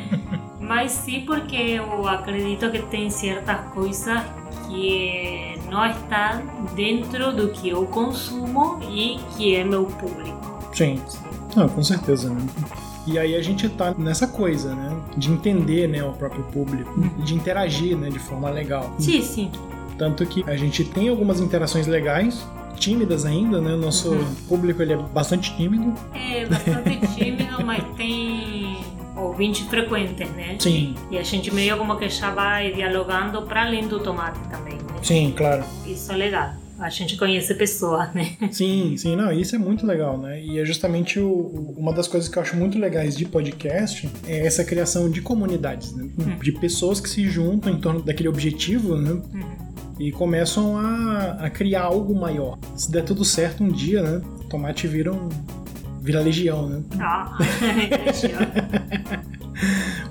Mas 0.60 0.92
sim 0.92 1.22
porque 1.26 1.56
eu 1.56 2.06
acredito 2.06 2.70
que 2.70 2.78
tem 2.82 3.10
certas 3.10 3.60
coisas 3.72 4.22
que 4.68 5.58
não 5.68 5.84
estão 5.86 6.66
dentro 6.76 7.32
do 7.32 7.48
que 7.48 7.70
eu 7.70 7.84
consumo 7.86 8.78
e 8.88 9.18
que 9.36 9.56
é 9.56 9.64
meu 9.64 9.86
público. 9.86 10.39
Sim. 10.72 11.00
Ah, 11.56 11.68
com 11.68 11.82
certeza, 11.82 12.30
né? 12.30 12.40
E 13.06 13.18
aí 13.18 13.34
a 13.34 13.42
gente 13.42 13.68
tá 13.68 13.94
nessa 13.96 14.26
coisa, 14.26 14.74
né? 14.74 14.96
De 15.16 15.30
entender 15.30 15.88
né, 15.88 16.02
o 16.04 16.12
próprio 16.12 16.44
público, 16.44 17.00
de 17.24 17.34
interagir 17.34 17.96
né, 17.96 18.08
de 18.08 18.18
forma 18.18 18.50
legal. 18.50 18.94
Sim, 18.98 19.22
sim. 19.22 19.50
Tanto 19.98 20.24
que 20.26 20.44
a 20.46 20.56
gente 20.56 20.84
tem 20.84 21.08
algumas 21.08 21.40
interações 21.40 21.86
legais, 21.86 22.46
tímidas 22.76 23.24
ainda, 23.24 23.60
né? 23.60 23.74
O 23.74 23.76
nosso 23.76 24.10
uhum. 24.10 24.34
público 24.48 24.82
ele 24.82 24.94
é 24.94 24.96
bastante 24.96 25.54
tímido. 25.56 25.92
É, 26.14 26.46
bastante 26.46 27.06
tímido, 27.14 27.62
mas 27.64 27.84
tem 27.96 28.78
ouvintes 29.16 29.66
frequentes, 29.66 30.28
né? 30.30 30.56
Sim. 30.58 30.94
E 31.10 31.18
a 31.18 31.22
gente 31.22 31.52
meio 31.52 31.76
como 31.76 31.96
que 31.96 32.08
já 32.08 32.30
vai 32.30 32.72
dialogando 32.72 33.42
para 33.42 33.62
além 33.62 33.86
do 33.86 34.00
tomate 34.00 34.40
também, 34.48 34.74
né? 34.74 35.00
Sim, 35.02 35.34
claro. 35.36 35.64
Isso 35.86 36.10
é 36.12 36.16
legal. 36.16 36.52
A 36.80 36.88
gente 36.88 37.16
conhece 37.16 37.54
pessoas, 37.54 38.12
né? 38.14 38.32
Sim, 38.50 38.96
sim, 38.96 39.14
não, 39.14 39.30
isso 39.30 39.54
é 39.54 39.58
muito 39.58 39.86
legal, 39.86 40.16
né? 40.16 40.42
E 40.42 40.58
é 40.58 40.64
justamente 40.64 41.20
o, 41.20 41.74
uma 41.76 41.92
das 41.92 42.08
coisas 42.08 42.28
que 42.28 42.38
eu 42.38 42.42
acho 42.42 42.56
muito 42.56 42.78
legais 42.78 43.14
de 43.16 43.26
podcast 43.26 44.08
é 44.26 44.46
essa 44.46 44.64
criação 44.64 45.10
de 45.10 45.20
comunidades, 45.20 45.92
né? 45.94 46.08
De 46.42 46.52
pessoas 46.52 46.98
que 46.98 47.08
se 47.08 47.28
juntam 47.28 47.72
em 47.72 47.78
torno 47.78 48.02
daquele 48.02 48.28
objetivo, 48.30 48.96
né? 48.96 49.10
Uhum. 49.10 49.70
E 49.98 50.10
começam 50.10 50.78
a, 50.78 51.32
a 51.40 51.50
criar 51.50 51.82
algo 51.82 52.14
maior. 52.14 52.58
Se 52.74 52.90
der 52.90 53.04
tudo 53.04 53.24
certo 53.26 53.62
um 53.62 53.68
dia, 53.68 54.02
né? 54.02 54.22
Tomate 54.48 54.86
vira 54.86 55.12
um, 55.12 55.28
vira 56.00 56.20
legião, 56.20 56.66
né? 56.66 56.82
Ah, 56.98 57.36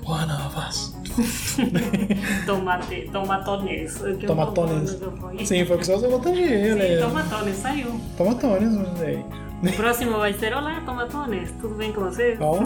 One 0.06 0.32
of 0.32 0.56
us. 0.68 0.99
tomate, 2.46 3.08
tomatones. 3.12 4.00
eu 4.00 4.18
Tomatones. 4.18 4.98
Sim, 5.44 5.64
foi 5.64 5.76
o 5.76 5.78
que 5.78 5.86
você 5.86 5.94
usou 5.94 6.22
ele. 6.34 6.98
tomatones, 7.02 7.56
saiu. 7.56 8.00
Tomatones, 8.16 8.72
né? 8.72 9.24
O 9.62 9.72
próximo 9.72 10.18
vai 10.18 10.32
ser 10.32 10.54
Olá, 10.54 10.80
tomatones, 10.86 11.52
tudo 11.60 11.74
bem 11.74 11.92
com 11.92 12.00
vocês? 12.02 12.38
Ó. 12.40 12.58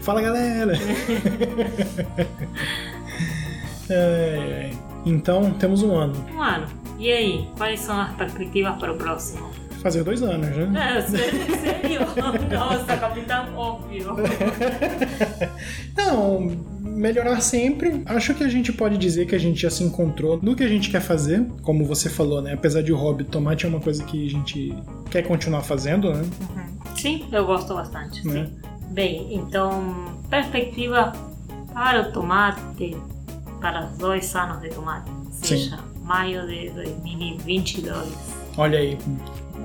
Fala 0.00 0.22
galera! 0.22 0.72
Ai. 3.90 4.72
Então, 5.06 5.52
temos 5.52 5.82
um 5.82 5.94
ano. 5.94 6.14
Mano, 6.32 6.66
e 6.98 7.12
aí? 7.12 7.46
Quais 7.58 7.80
são 7.80 8.00
as 8.00 8.10
perspectivas 8.14 8.78
para 8.78 8.90
o 8.92 8.96
próximo? 8.96 9.50
Fazer 9.84 10.02
dois 10.02 10.22
anos, 10.22 10.48
né? 10.56 10.96
É, 10.96 11.02
sério? 11.02 11.40
Nossa, 12.50 12.96
capitão 12.96 13.54
óbvio. 13.54 14.16
Não, 15.94 16.56
melhorar 16.80 17.38
sempre. 17.42 18.02
Acho 18.06 18.32
que 18.32 18.42
a 18.42 18.48
gente 18.48 18.72
pode 18.72 18.96
dizer 18.96 19.26
que 19.26 19.34
a 19.34 19.38
gente 19.38 19.60
já 19.60 19.68
se 19.68 19.84
encontrou 19.84 20.40
no 20.42 20.56
que 20.56 20.64
a 20.64 20.68
gente 20.68 20.88
quer 20.88 21.02
fazer. 21.02 21.46
Como 21.60 21.84
você 21.84 22.08
falou, 22.08 22.40
né? 22.40 22.54
Apesar 22.54 22.80
de 22.80 22.94
o 22.94 22.96
hobby, 22.96 23.24
tomate 23.24 23.66
é 23.66 23.68
uma 23.68 23.78
coisa 23.78 24.02
que 24.04 24.26
a 24.26 24.30
gente 24.30 24.74
quer 25.10 25.20
continuar 25.20 25.60
fazendo, 25.60 26.14
né? 26.14 26.24
Sim, 26.96 27.26
eu 27.30 27.44
gosto 27.44 27.74
bastante. 27.74 28.26
Né? 28.26 28.46
Sim. 28.46 28.88
Bem, 28.88 29.34
então, 29.34 30.18
perspectiva 30.30 31.12
para 31.74 32.08
o 32.08 32.10
tomate, 32.10 32.96
para 33.60 33.84
os 33.84 33.98
dois 33.98 34.34
anos 34.34 34.62
de 34.62 34.70
tomate, 34.70 35.10
seja 35.30 35.78
maio 36.02 36.46
de 36.46 36.70
2022. 36.70 38.08
Olha 38.56 38.78
aí. 38.78 38.96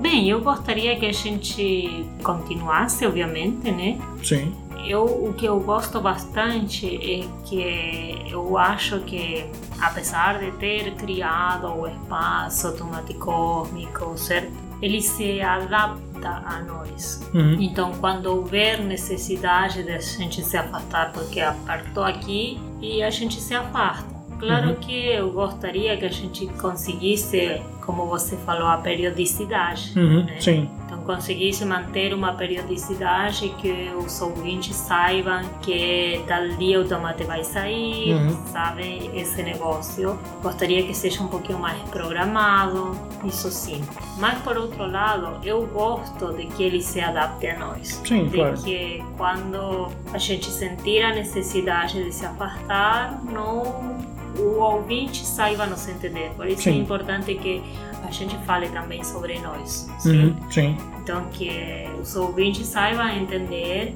Bem, 0.00 0.30
eu 0.30 0.40
gostaria 0.40 0.98
que 0.98 1.04
a 1.04 1.12
gente 1.12 2.06
continuasse, 2.22 3.06
obviamente, 3.06 3.70
né? 3.70 3.98
Sim. 4.22 4.54
Eu, 4.86 5.04
o 5.04 5.34
que 5.34 5.44
eu 5.44 5.60
gosto 5.60 6.00
bastante 6.00 6.86
é 6.86 7.28
que 7.44 8.26
eu 8.30 8.56
acho 8.56 9.00
que, 9.00 9.44
apesar 9.78 10.38
de 10.38 10.52
ter 10.52 10.94
criado 10.94 11.66
o 11.66 11.86
espaço 11.86 12.74
tomate 12.76 13.12
cósmico, 13.14 14.16
certo? 14.16 14.50
Ele 14.80 15.02
se 15.02 15.42
adapta 15.42 16.42
a 16.46 16.62
nós. 16.62 17.28
Uhum. 17.34 17.60
Então, 17.60 17.92
quando 18.00 18.26
houver 18.26 18.80
necessidade 18.80 19.82
de 19.82 19.92
a 19.92 19.98
gente 20.00 20.42
se 20.42 20.56
afastar, 20.56 21.12
porque 21.12 21.40
apertou 21.40 22.02
aqui 22.02 22.58
e 22.80 23.02
a 23.02 23.10
gente 23.10 23.38
se 23.38 23.54
afasta. 23.54 24.19
Claro 24.40 24.70
Uhum. 24.70 24.74
que 24.76 25.06
eu 25.06 25.30
gostaria 25.30 25.96
que 25.96 26.04
a 26.06 26.10
gente 26.10 26.46
conseguisse, 26.60 27.60
como 27.84 28.06
você 28.06 28.36
falou, 28.38 28.66
a 28.66 28.78
periodicidade. 28.78 29.92
Uhum. 29.96 30.24
né? 30.24 30.36
Sim. 30.40 30.68
Então, 30.86 30.98
conseguisse 31.02 31.64
manter 31.64 32.12
uma 32.12 32.32
periodicidade 32.32 33.48
que 33.60 33.90
os 33.96 34.20
ouvintes 34.20 34.74
saibam 34.74 35.42
que 35.62 36.20
tal 36.26 36.48
dia 36.58 36.80
o 36.80 36.84
tomate 36.84 37.22
vai 37.24 37.44
sair, 37.44 38.14
Uhum. 38.14 38.30
sabe? 38.52 39.10
Esse 39.14 39.42
negócio. 39.42 40.18
Gostaria 40.42 40.82
que 40.84 40.94
seja 40.94 41.22
um 41.22 41.28
pouquinho 41.28 41.58
mais 41.60 41.78
programado, 41.90 42.96
isso 43.24 43.50
sim. 43.50 43.82
Mas, 44.18 44.38
por 44.40 44.56
outro 44.56 44.84
lado, 44.90 45.38
eu 45.46 45.64
gosto 45.66 46.32
de 46.32 46.46
que 46.46 46.62
ele 46.62 46.82
se 46.82 47.00
adapte 47.00 47.46
a 47.46 47.58
nós. 47.58 48.00
Sim, 48.04 48.24
de 48.28 48.36
claro. 48.36 48.56
que 48.62 49.02
quando 49.16 49.88
a 50.12 50.18
gente 50.18 50.50
sentir 50.50 51.02
a 51.02 51.14
necessidade 51.14 52.02
de 52.02 52.12
se 52.12 52.26
afastar, 52.26 53.20
não 53.24 53.99
o 54.40 54.58
ouvinte 54.60 55.24
saiba 55.26 55.66
nos 55.66 55.86
entender. 55.88 56.30
Por 56.36 56.46
isso 56.46 56.68
é 56.68 56.72
Sim. 56.72 56.80
importante 56.80 57.34
que 57.34 57.62
a 58.02 58.10
gente 58.10 58.36
fale 58.44 58.68
também 58.70 59.04
sobre 59.04 59.38
nós. 59.40 59.88
sim? 59.98 60.24
Uhum. 60.26 60.50
Sim. 60.50 60.76
Então, 61.02 61.26
que 61.30 61.86
os 62.00 62.16
ouvintes 62.16 62.66
saibam 62.66 63.08
entender 63.08 63.94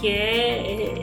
que 0.00 0.08
eh, 0.08 1.02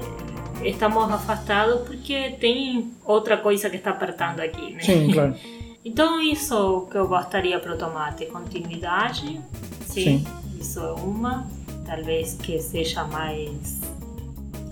estamos 0.64 1.12
afastados 1.12 1.82
porque 1.88 2.32
tem 2.40 2.92
outra 3.06 3.38
coisa 3.38 3.70
que 3.70 3.78
está 3.78 3.92
apertando 3.92 4.40
aqui, 4.40 4.74
né? 4.74 4.80
Sim, 4.82 5.12
claro. 5.12 5.36
Então, 5.86 6.22
isso 6.22 6.86
é 6.88 6.92
que 6.92 6.98
eu 6.98 7.08
gostaria 7.10 7.60
para 7.60 7.74
o 7.74 7.78
tomate. 7.78 8.26
Continuidade, 8.28 9.42
sim, 9.82 10.24
Sim. 10.24 10.26
isso 10.58 10.80
é 10.80 10.94
uma. 10.94 11.46
Talvez 11.86 12.36
que 12.36 12.58
seja 12.62 13.04
mais 13.04 13.82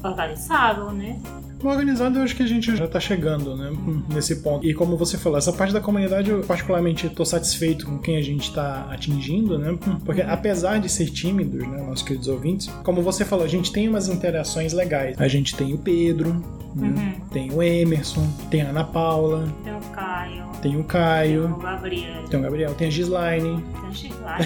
organizado, 0.02 0.90
né? 0.92 1.20
Organizado, 1.64 2.20
eu 2.20 2.24
acho 2.24 2.36
que 2.36 2.44
a 2.44 2.48
gente 2.48 2.76
já 2.76 2.88
tá 2.88 3.00
chegando, 3.00 3.56
né? 3.56 3.72
Nesse 4.14 4.38
ponto. 4.38 4.66
E 4.66 4.74
como 4.74 4.98
você 4.98 5.18
falou, 5.18 5.38
essa 5.38 5.54
parte 5.54 5.74
da 5.74 5.82
comunidade, 5.82 6.30
eu 6.30 6.42
particularmente 6.42 7.10
tô 7.10 7.24
satisfeito 7.24 7.86
com 7.86 7.98
quem 8.00 8.18
a 8.18 8.22
gente 8.22 8.54
tá 8.54 8.88
atingindo, 8.90 9.58
né? 9.58 9.78
Porque 10.06 10.22
apesar 10.22 10.80
de 10.80 10.90
ser 10.90 11.10
tímidos, 11.10 11.68
né, 11.68 11.82
nossos 11.82 12.04
queridos 12.04 12.28
ouvintes, 12.28 12.68
como 12.84 13.02
você 13.02 13.24
falou, 13.26 13.46
a 13.46 13.50
gente 13.50 13.72
tem 13.72 13.88
umas 13.88 14.08
interações 14.08 14.74
legais. 14.74 15.20
A 15.20 15.28
gente 15.28 15.56
tem 15.56 15.74
o 15.74 15.78
Pedro, 15.78 16.44
né? 16.76 16.88
Uhum. 16.88 17.28
tem 17.30 17.52
o 17.52 17.62
Emerson, 17.62 18.28
tem 18.50 18.62
a 18.62 18.70
Ana 18.70 18.84
Paula, 18.84 19.48
Tem 19.64 19.76
o 19.76 19.80
Caio, 19.94 20.32
tem 20.34 20.44
o 20.44 20.62
tem 20.62 20.78
o 20.80 20.84
Caio, 20.84 21.58
Gabriel, 21.58 22.24
tem 22.30 22.40
o 22.40 22.44
Gabriel, 22.44 22.74
tem 22.76 22.88
a 22.88 22.92
Gislaine, 22.92 23.64
tem 23.82 23.90
o 23.90 23.94
Gislai. 23.94 24.40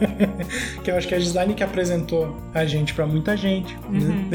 que 0.82 0.90
eu 0.90 0.96
acho 0.96 1.08
que 1.08 1.14
é 1.14 1.16
a 1.16 1.20
Gislaine 1.20 1.54
que 1.54 1.62
apresentou 1.62 2.36
a 2.54 2.64
gente 2.64 2.94
pra 2.94 3.06
muita 3.06 3.36
gente, 3.36 3.74
né? 3.88 3.98
Uhum. 4.00 4.30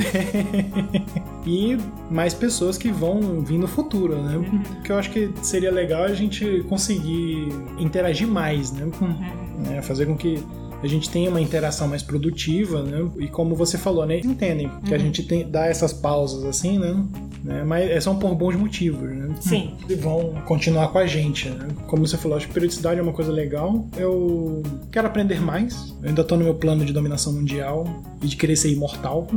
e 1.45 1.78
mais 2.09 2.34
pessoas 2.34 2.78
que 2.78 2.91
vão 2.91 3.41
vir 3.41 3.57
no 3.57 3.67
futuro, 3.67 4.15
né? 4.15 4.38
Uhum. 4.38 4.61
Que 4.84 4.91
eu 4.91 4.97
acho 4.97 5.09
que 5.09 5.32
seria 5.41 5.71
legal 5.71 6.03
a 6.03 6.13
gente 6.13 6.63
conseguir 6.69 7.49
interagir 7.78 8.28
mais, 8.28 8.71
né? 8.71 8.88
Uhum. 9.01 9.65
Né? 9.65 9.82
Fazer 9.82 10.05
com 10.05 10.15
que 10.15 10.43
a 10.84 10.88
gente 10.88 11.09
tenha 11.09 11.30
uma 11.30 11.41
interação 11.41 11.88
mais 11.88 12.03
produtiva, 12.03 12.84
né? 12.84 13.07
E 13.19 13.28
como 13.28 13.55
você 13.55 13.78
falou, 13.78 14.05
né? 14.05 14.19
Entendem 14.19 14.69
que 14.86 14.93
a 14.93 14.97
Uhum. 14.97 15.03
gente 15.03 15.23
tem, 15.23 15.49
dá 15.49 15.65
essas 15.65 15.91
pausas 15.93 16.43
assim, 16.45 16.78
né? 16.78 17.03
né? 17.43 17.63
Mas 17.63 18.03
são 18.03 18.17
por 18.17 18.36
bons 18.36 18.55
motivos, 18.55 19.09
né? 19.09 19.34
Sim. 19.39 19.73
E 19.89 19.95
vão 19.95 20.36
continuar 20.45 20.89
com 20.89 20.99
a 20.99 21.07
gente, 21.07 21.49
né? 21.49 21.67
Como 21.88 22.05
você 22.05 22.17
falou, 22.17 22.38
acho 22.38 22.47
que 22.47 22.53
periodicidade 22.53 22.99
é 22.99 23.03
uma 23.03 23.13
coisa 23.13 23.32
legal. 23.32 23.88
Eu 23.97 24.61
quero 24.91 25.07
aprender 25.07 25.39
mais. 25.41 25.95
Eu 26.03 26.09
ainda 26.09 26.23
tô 26.23 26.36
no 26.38 26.43
meu 26.43 26.53
plano 26.55 26.86
de 26.86 26.93
dominação 26.93 27.34
mundial 27.34 27.86
e 28.21 28.28
de 28.28 28.36
querer 28.36 28.55
ser 28.55 28.71
imortal. 28.71 29.28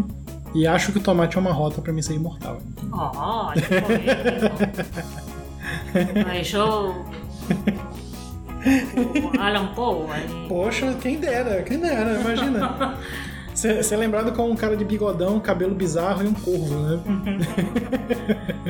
E 0.55 0.67
acho 0.67 0.93
que 0.93 0.99
o 0.99 1.01
tomate 1.01 1.37
é 1.37 1.41
uma 1.41 1.53
rota 1.53 1.81
pra 1.83 1.93
mim 1.93 2.01
ser 2.03 2.15
imortal. 2.15 2.59
Oh, 2.93 3.53
que. 3.53 3.61
Mas 6.27 6.53
eu. 6.53 6.95
O 8.69 9.33
Alan 9.41 9.69
Poe 9.75 10.07
aí. 10.11 10.47
Poxa, 10.49 10.95
quem 11.01 11.19
dera, 11.19 11.63
quem 11.63 11.79
dera, 11.79 12.21
imagina. 12.21 12.99
Ser, 13.55 13.83
ser 13.83 13.97
lembrado 13.97 14.33
com 14.33 14.51
um 14.51 14.57
cara 14.57 14.77
de 14.77 14.85
bigodão, 14.85 15.41
cabelo 15.41 15.75
bizarro 15.75 16.23
e 16.23 16.29
um 16.29 16.35
corvo, 16.35 16.75
né? 16.79 17.01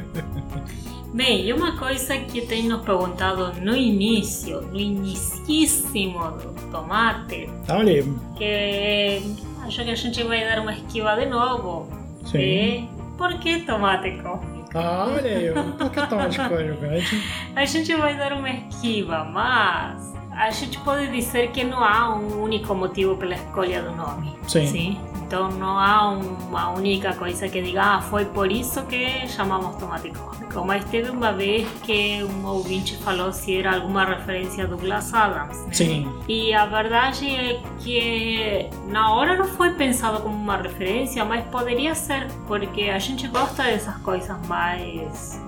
Bem, 1.12 1.46
e 1.46 1.52
uma 1.52 1.76
coisa 1.76 2.16
que 2.18 2.42
tem 2.42 2.68
nos 2.68 2.82
perguntado 2.82 3.52
no 3.60 3.74
início, 3.74 4.60
no 4.60 4.78
inicíssimo 4.78 6.18
do 6.32 6.70
tomate, 6.70 7.48
Olha 7.68 7.92
aí. 7.92 8.04
que 8.36 9.22
acho 9.66 9.84
que 9.84 9.90
a 9.90 9.94
gente 9.94 10.22
vai 10.22 10.44
dar 10.44 10.60
uma 10.60 10.72
esquiva 10.72 11.16
de 11.16 11.26
novo. 11.26 11.88
Sim. 12.26 12.88
É, 13.18 13.30
por 13.30 13.38
que 13.40 13.58
tomate 13.60 14.10
cósmico? 14.22 14.68
Ah, 14.74 15.06
olha 15.08 15.36
aí. 15.38 15.52
Por 15.76 15.90
que 15.90 16.06
tomate? 16.06 16.40
A 16.40 16.98
gente- 16.98 17.22
A 17.56 17.64
gente 17.64 17.94
vai 17.96 18.16
dar 18.16 18.32
uma 18.32 18.48
esquiva, 18.50 19.24
mas 19.24 20.14
a 20.32 20.50
gente 20.50 20.78
pode 20.80 21.08
dizer 21.08 21.50
que 21.50 21.64
não 21.64 21.82
há 21.82 22.14
um 22.14 22.42
único 22.42 22.74
motivo 22.74 23.16
pela 23.16 23.34
escolha 23.34 23.82
do 23.82 23.92
nome. 23.92 24.38
Sim. 24.66 25.00
Então 25.28 25.50
não 25.50 25.78
há 25.78 26.08
uma 26.08 26.70
única 26.70 27.12
coisa 27.12 27.46
que 27.50 27.60
diga, 27.60 27.82
ah, 27.82 28.00
foi 28.00 28.24
por 28.24 28.50
isso 28.50 28.82
que 28.86 29.28
chamamos 29.28 29.76
tomate 29.76 30.08
cósmico. 30.08 30.64
Mas 30.64 30.82
teve 30.86 31.10
uma 31.10 31.32
vez 31.32 31.68
que 31.82 32.24
um 32.24 32.46
ouvinte 32.46 32.96
falou 32.96 33.30
se 33.30 33.58
era 33.58 33.74
alguma 33.74 34.06
referência 34.06 34.64
a 34.64 34.66
Douglas 34.66 35.12
Adams. 35.12 35.66
Né? 35.66 35.74
Sim. 35.74 36.12
E 36.26 36.54
a 36.54 36.64
verdade 36.64 37.28
é 37.28 37.60
que 37.78 38.70
na 38.88 39.12
hora 39.12 39.36
não 39.36 39.44
foi 39.44 39.74
pensado 39.74 40.22
como 40.22 40.34
uma 40.34 40.56
referência, 40.56 41.22
mas 41.26 41.44
poderia 41.48 41.94
ser, 41.94 42.28
porque 42.46 42.84
a 42.84 42.98
gente 42.98 43.28
gosta 43.28 43.64
dessas 43.64 43.98
coisas 43.98 44.34
mais 44.46 45.38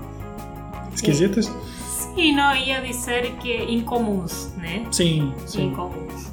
Esquisitas? 0.95 1.51
Sim, 2.15 2.35
não 2.35 2.55
ia 2.55 2.83
dizer 2.83 3.33
que 3.37 3.65
incomuns, 3.65 4.53
né? 4.59 4.87
Sim, 4.91 5.33
sim. 5.47 5.69
Incomuns. 5.69 6.30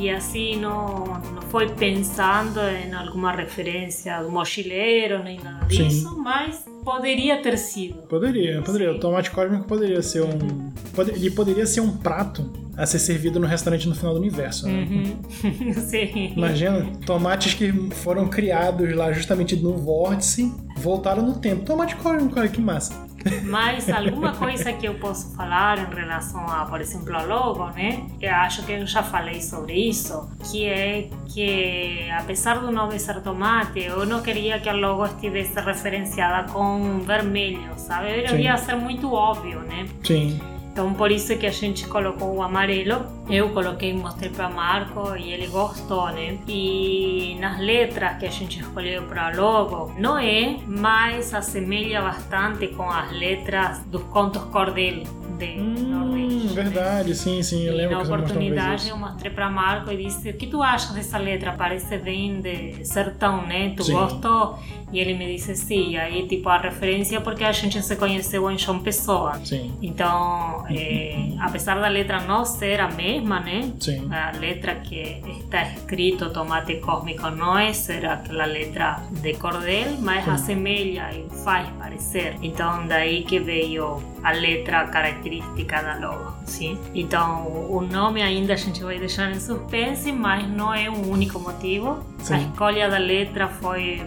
E 0.00 0.08
assim 0.08 0.56
não, 0.56 1.04
não 1.34 1.42
foi 1.50 1.68
pensando 1.68 2.58
em 2.60 2.92
alguma 2.94 3.32
referência 3.32 4.22
do 4.22 4.30
mochileiro 4.30 5.22
nem 5.22 5.38
nada 5.40 5.66
Sim. 5.68 5.88
disso, 5.88 6.18
mas 6.22 6.64
poderia 6.82 7.42
ter 7.42 7.58
sido. 7.58 7.98
Poderia, 8.08 8.62
poderia. 8.62 8.92
Sim. 8.92 8.96
O 8.96 9.00
tomate 9.00 9.30
cósmico 9.30 9.64
poderia 9.64 10.00
ser 10.00 10.22
um. 10.22 10.70
pode- 10.94 11.10
Ele 11.10 11.30
poderia 11.30 11.66
ser 11.66 11.80
um 11.82 11.96
prato 11.98 12.50
a 12.78 12.86
ser 12.86 12.98
servido 12.98 13.38
no 13.38 13.46
restaurante 13.46 13.86
no 13.86 13.94
final 13.94 14.14
do 14.14 14.20
universo. 14.20 14.66
né? 14.66 14.88
Uhum. 14.90 15.72
Sim. 15.74 16.32
Imagina, 16.34 16.86
tomates 17.04 17.52
que 17.52 17.70
foram 17.90 18.26
criados 18.28 18.94
lá 18.96 19.12
justamente 19.12 19.54
no 19.56 19.76
vórtice, 19.76 20.50
voltaram 20.78 21.22
no 21.22 21.34
tempo. 21.38 21.62
Tomate 21.66 21.94
cósmico, 21.96 22.40
olha 22.40 22.48
que 22.48 22.60
massa. 22.60 23.06
Mas 23.44 23.88
alguma 23.90 24.32
coisa 24.32 24.72
que 24.72 24.86
eu 24.86 24.94
posso 24.94 25.34
falar 25.34 25.78
em 25.78 25.94
relação 25.94 26.46
a, 26.46 26.64
por 26.64 26.80
exemplo, 26.80 27.14
ao 27.14 27.26
logo, 27.26 27.66
né? 27.70 28.06
Eu 28.20 28.34
acho 28.34 28.64
que 28.64 28.72
eu 28.72 28.86
já 28.86 29.02
falei 29.02 29.40
sobre 29.40 29.74
isso, 29.74 30.28
que 30.50 30.66
é 30.66 31.08
que 31.28 32.08
apesar 32.10 32.60
do 32.60 32.70
nome 32.70 32.98
ser 32.98 33.20
tomate, 33.20 33.80
eu 33.80 34.06
não 34.06 34.22
queria 34.22 34.58
que 34.58 34.68
a 34.68 34.72
logo 34.72 35.04
estivesse 35.06 35.58
referenciada 35.60 36.50
com 36.52 37.00
vermelho, 37.00 37.72
sabe? 37.76 38.22
Eu 38.22 38.30
Sim. 38.30 38.42
ia 38.42 38.56
ser 38.56 38.76
muito 38.76 39.12
óbvio, 39.12 39.60
né? 39.60 39.86
Sim. 40.04 40.40
Então 40.72 40.94
por 40.94 41.10
isso 41.10 41.36
que 41.36 41.46
a 41.46 41.50
gente 41.50 41.86
colocou 41.88 42.36
o 42.36 42.42
amarelo. 42.42 43.04
Eu 43.28 43.50
coloquei, 43.50 43.92
mostrei 43.92 44.30
para 44.30 44.48
Marco 44.48 45.16
e 45.16 45.32
ele 45.32 45.46
gostou, 45.48 46.06
né? 46.08 46.38
E 46.48 47.36
nas 47.40 47.58
letras 47.60 48.18
que 48.18 48.26
a 48.26 48.30
gente 48.30 48.60
escolheu 48.60 49.02
para 49.04 49.30
logo, 49.36 49.92
não 49.98 50.18
é, 50.18 50.56
mas 50.66 51.34
assemelha 51.34 52.00
bastante 52.02 52.68
com 52.68 52.88
as 52.90 53.10
letras 53.12 53.84
dos 53.86 54.02
contos 54.04 54.42
cordel 54.44 55.02
de 55.38 55.58
Hum, 55.58 55.88
Nordeste. 55.88 56.54
verdade, 56.54 57.14
sim, 57.14 57.42
sim. 57.42 57.64
Eu 57.66 57.72
E 57.72 57.76
lembro 57.76 57.96
na 57.96 58.02
uma 58.02 58.16
vez 58.18 58.24
oportunidade 58.30 58.88
eu 58.90 58.96
mostrei 58.96 59.30
para 59.30 59.48
Marco 59.48 59.90
e 59.90 59.96
disse: 60.04 60.30
O 60.30 60.34
que 60.36 60.46
tu 60.46 60.62
achas 60.62 60.90
dessa 60.90 61.16
letra? 61.18 61.52
Parece 61.52 61.96
bem 61.98 62.40
de 62.40 62.84
sertão, 62.84 63.46
né? 63.46 63.72
Tu 63.76 63.84
Sim. 63.84 63.92
gostou? 63.94 64.58
E 64.92 64.98
ele 64.98 65.14
me 65.14 65.26
disse: 65.32 65.54
Sim. 65.56 65.96
Aí, 65.96 66.26
tipo, 66.26 66.48
a 66.48 66.58
referência 66.58 67.20
porque 67.20 67.44
a 67.44 67.52
gente 67.52 67.80
se 67.82 67.96
conheceu 67.96 68.50
em 68.50 68.58
João 68.58 68.80
Pessoa. 68.80 69.34
Sim, 69.44 69.72
Então, 69.80 70.64
eh, 70.70 71.30
apesar 71.40 71.78
da 71.80 71.88
letra 71.88 72.20
não 72.20 72.44
ser 72.44 72.80
a 72.80 72.88
mesma, 72.90 73.40
né? 73.40 73.70
sim. 73.78 74.08
A 74.12 74.32
letra 74.38 74.74
que 74.76 75.20
está 75.40 75.62
escrito 75.62 76.30
tomate 76.30 76.76
cósmico 76.76 77.30
não 77.30 77.56
é 77.58 77.72
ser 77.72 78.04
aquela 78.06 78.44
letra 78.46 79.00
de 79.22 79.34
cordel, 79.34 79.96
mas 80.00 80.24
Sim. 80.24 80.30
assemelha 80.30 81.10
e 81.12 81.26
faz 81.44 81.68
parecer. 81.78 82.36
Então, 82.42 82.86
daí 82.86 83.22
que 83.24 83.38
veio 83.38 84.02
a 84.22 84.32
letra 84.32 84.84
característica 84.88 85.82
da 85.82 85.98
logo, 85.98 86.32
sim? 86.44 86.78
Então, 86.94 87.46
o 87.70 87.80
nome 87.80 88.22
ainda 88.22 88.52
a 88.54 88.56
gente 88.56 88.82
vai 88.82 88.98
deixar 88.98 89.30
em 89.30 89.40
suspense, 89.40 90.12
mas 90.12 90.48
não 90.48 90.72
é 90.74 90.90
um 90.90 91.10
único 91.10 91.38
motivo. 91.38 92.04
Sim. 92.18 92.34
A 92.34 92.38
escolha 92.38 92.90
da 92.90 92.98
letra 92.98 93.48
foi 93.48 94.02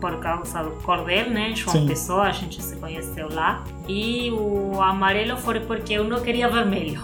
por 0.00 0.18
causa 0.18 0.62
do 0.64 0.70
cordel, 0.82 1.30
né? 1.30 1.52
João 1.54 1.76
Sim. 1.76 1.86
Pessoa, 1.86 2.22
a 2.24 2.32
gente 2.32 2.62
se 2.62 2.76
conheceu 2.76 3.28
lá. 3.32 3.62
E 3.88 4.30
o 4.30 4.80
amarelo 4.80 5.36
foi 5.36 5.60
porque 5.60 5.92
eu 5.94 6.04
não 6.04 6.20
queria 6.20 6.48
vermelho. 6.48 7.00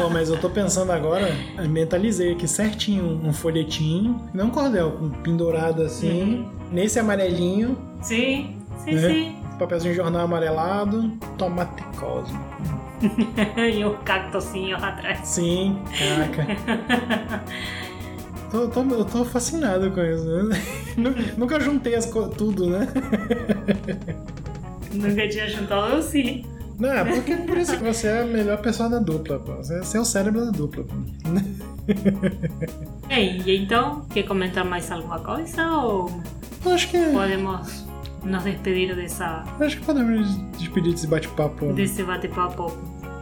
Pô, 0.00 0.08
mas 0.10 0.28
eu 0.30 0.36
tô 0.40 0.48
pensando 0.50 0.90
agora, 0.90 1.30
mentalizei 1.68 2.32
aqui 2.32 2.48
certinho 2.48 3.20
um 3.22 3.32
folhetinho, 3.32 4.20
não 4.32 4.46
um 4.46 4.50
cordel, 4.50 4.92
com 4.92 5.10
pendurado 5.10 5.82
assim, 5.82 6.48
nesse 6.72 6.98
amarelinho, 6.98 7.76
Sim, 8.00 8.56
sim, 8.78 8.94
É. 8.96 9.08
sim. 9.08 9.36
papelzinho 9.58 9.92
de 9.92 9.98
jornal 10.00 10.22
amarelado, 10.22 11.10
tomate 11.38 11.82
cósmico. 11.96 12.44
e 13.72 13.84
os 13.84 13.96
cactocinhos 14.04 14.82
atrás. 14.82 15.20
Sim, 15.22 15.78
caraca. 15.98 17.44
Tô, 18.54 18.68
tô- 18.68 18.82
eu 18.94 19.04
tô 19.04 19.24
fascinado 19.24 19.90
com 19.90 20.00
isso, 20.00 20.24
né? 20.24 20.56
Nu- 20.96 21.12
Nunca 21.36 21.58
juntei 21.58 21.96
as 21.96 22.06
tudo, 22.38 22.70
né? 22.70 22.86
Nunca 24.94 25.28
tinha 25.28 25.48
juntado, 25.48 26.00
sim. 26.00 26.44
Não, 26.78 26.88
é 26.90 27.04
porque 27.04 27.34
por 27.34 27.58
isso 27.58 27.76
que 27.76 27.82
você 27.82 28.06
é 28.06 28.22
a 28.22 28.24
melhor 28.24 28.58
pessoa 28.62 28.88
da 28.88 29.00
dupla, 29.00 29.40
pô. 29.40 29.54
Você, 29.56 29.96
é 29.96 30.00
o 30.00 30.04
cérebro 30.04 30.44
da 30.44 30.52
dupla, 30.52 30.84
pô. 30.84 30.94
Bem, 33.08 33.42
e 33.44 33.56
então, 33.64 34.02
quer 34.12 34.22
comentar 34.22 34.64
mais 34.64 34.88
alguma 34.88 35.18
coisa 35.18 35.66
ou 35.72 36.22
Eu 36.64 36.72
Acho 36.74 36.88
que, 36.90 36.98
podemos 37.12 37.84
nos 38.22 38.44
despedir 38.44 38.94
dessa, 38.94 39.42
acho 39.58 39.78
que 39.80 39.84
podemos 39.84 40.32
despedir 40.58 40.92
desse 40.92 41.08
bate-papo 41.08 41.72
desse 41.72 42.04
bate-papo 42.04 42.72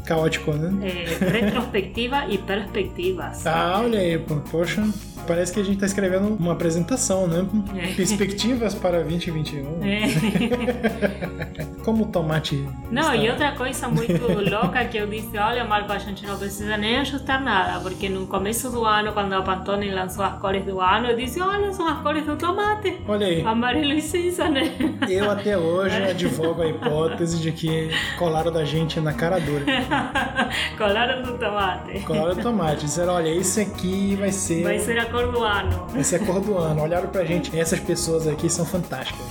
caótico, 0.05 0.53
né? 0.53 0.87
eh, 0.87 1.25
retrospectiva 1.31 2.27
e 2.29 2.37
perspectivas? 2.37 3.47
Ah, 3.47 3.81
olha 3.83 3.99
aí, 3.99 4.19
pô. 4.19 4.37
Poxa, 4.51 4.87
parece 5.27 5.53
que 5.53 5.61
a 5.61 5.65
gente 5.65 5.79
tá 5.79 5.87
escrevendo 5.87 6.37
uma 6.39 6.53
apresentação, 6.53 7.27
né? 7.27 7.47
É. 7.77 7.95
Perspectivas 7.95 8.75
para 8.75 9.01
2021. 9.03 9.81
É. 9.83 10.03
Como 11.85 12.05
o 12.05 12.07
tomate. 12.07 12.67
Não, 12.91 13.03
está- 13.03 13.17
e 13.17 13.29
outra 13.31 13.53
coisa 13.53 13.89
muito 13.89 14.27
louca 14.51 14.85
que 14.85 14.97
eu 14.99 15.07
disse, 15.07 15.37
olha 15.37 15.65
Marco, 15.65 15.93
a 15.93 15.99
gente 15.99 16.25
não 16.27 16.37
precisa 16.39 16.77
nem 16.77 16.99
ajustar 16.99 17.43
nada, 17.43 17.81
porque 17.81 18.09
no 18.09 18.27
começo 18.27 18.71
do 18.71 18.85
ano, 18.85 19.13
quando 19.13 19.33
a 19.33 19.43
Pantone 19.43 19.91
lançou 19.91 20.25
as 20.25 20.39
cores 20.39 20.65
do 20.65 20.81
ano, 20.81 21.09
eu 21.09 21.17
disse, 21.17 21.41
olha, 21.41 21.73
são 21.73 21.89
as 21.89 21.99
cores 22.01 22.25
do 22.25 22.37
tomate, 22.37 22.99
Olha 23.09 23.27
aí, 23.27 23.43
amarelo 23.45 23.93
e 23.93 24.01
cinza, 24.01 24.49
né? 24.49 24.73
eu 25.09 25.31
até 25.31 25.59
hoje 25.59 25.97
advogo 25.97 26.63
a 26.63 26.69
hipótese 26.69 27.41
de 27.41 27.51
que 27.53 27.91
colaram 28.19 28.53
da 28.53 28.65
gente 28.65 29.01
na 29.01 29.13
cara 29.13 29.39
dura. 29.41 29.65
Colaram 30.79 31.23
do 31.23 31.39
tomate. 31.39 32.01
Colaram 32.01 32.33
o 32.33 32.37
tomate. 32.37 32.85
Disseram, 32.85 33.15
olha, 33.15 33.29
esse 33.29 33.61
aqui 33.61 34.17
vai 34.17 34.31
ser. 34.33 34.63
Vai 34.63 34.79
ser 34.79 34.99
a 34.99 35.07
cor 35.13 35.31
do 35.31 35.43
ano. 35.45 35.87
Vai 35.91 36.03
ser 36.05 36.17
a 36.17 36.27
cor 36.27 36.41
do 36.41 36.57
ano. 36.59 36.83
Olharam 36.83 37.09
pra 37.09 37.25
gente. 37.25 37.57
Essas 37.59 37.79
pessoas 37.81 38.27
aqui 38.27 38.49
são 38.51 38.65
fantásticas. 38.67 39.25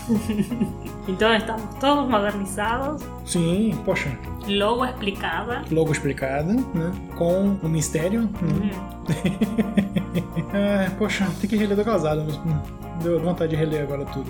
Então 1.07 1.33
estamos 1.35 1.63
todos 1.79 2.07
modernizados, 2.09 3.01
Sim, 3.25 3.77
poxa, 3.83 4.15
logo 4.47 4.85
explicada. 4.85 5.63
logo 5.71 5.91
explicado, 5.91 6.53
né? 6.53 6.91
Com 7.17 7.57
um 7.63 7.67
mistério. 7.69 8.21
né? 8.21 8.29
Hum. 8.43 8.69
É, 10.53 10.89
poxa, 10.97 11.25
tem 11.39 11.49
que 11.49 11.55
reler 11.55 11.77
do 11.77 11.85
casado, 11.85 12.23
mas 12.25 12.35
hum, 12.35 12.59
deu 13.01 13.19
vontade 13.21 13.51
de 13.51 13.55
reler 13.55 13.83
agora 13.83 14.03
tudo. 14.05 14.29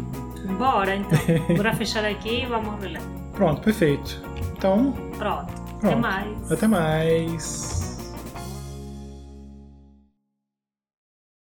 Bora 0.58 0.95
então, 0.95 1.18
bora 1.58 1.74
fechar 1.74 2.06
aqui 2.06 2.43
e 2.43 2.45
vamos 2.45 2.80
reler. 2.80 3.02
Pronto, 3.34 3.60
perfeito. 3.62 4.22
Então, 4.56 4.93
Pronto, 5.18 5.52
até 5.52 5.80
Pronto. 5.80 5.97
mais. 5.97 6.52
até 6.52 6.68
mais. 6.68 7.80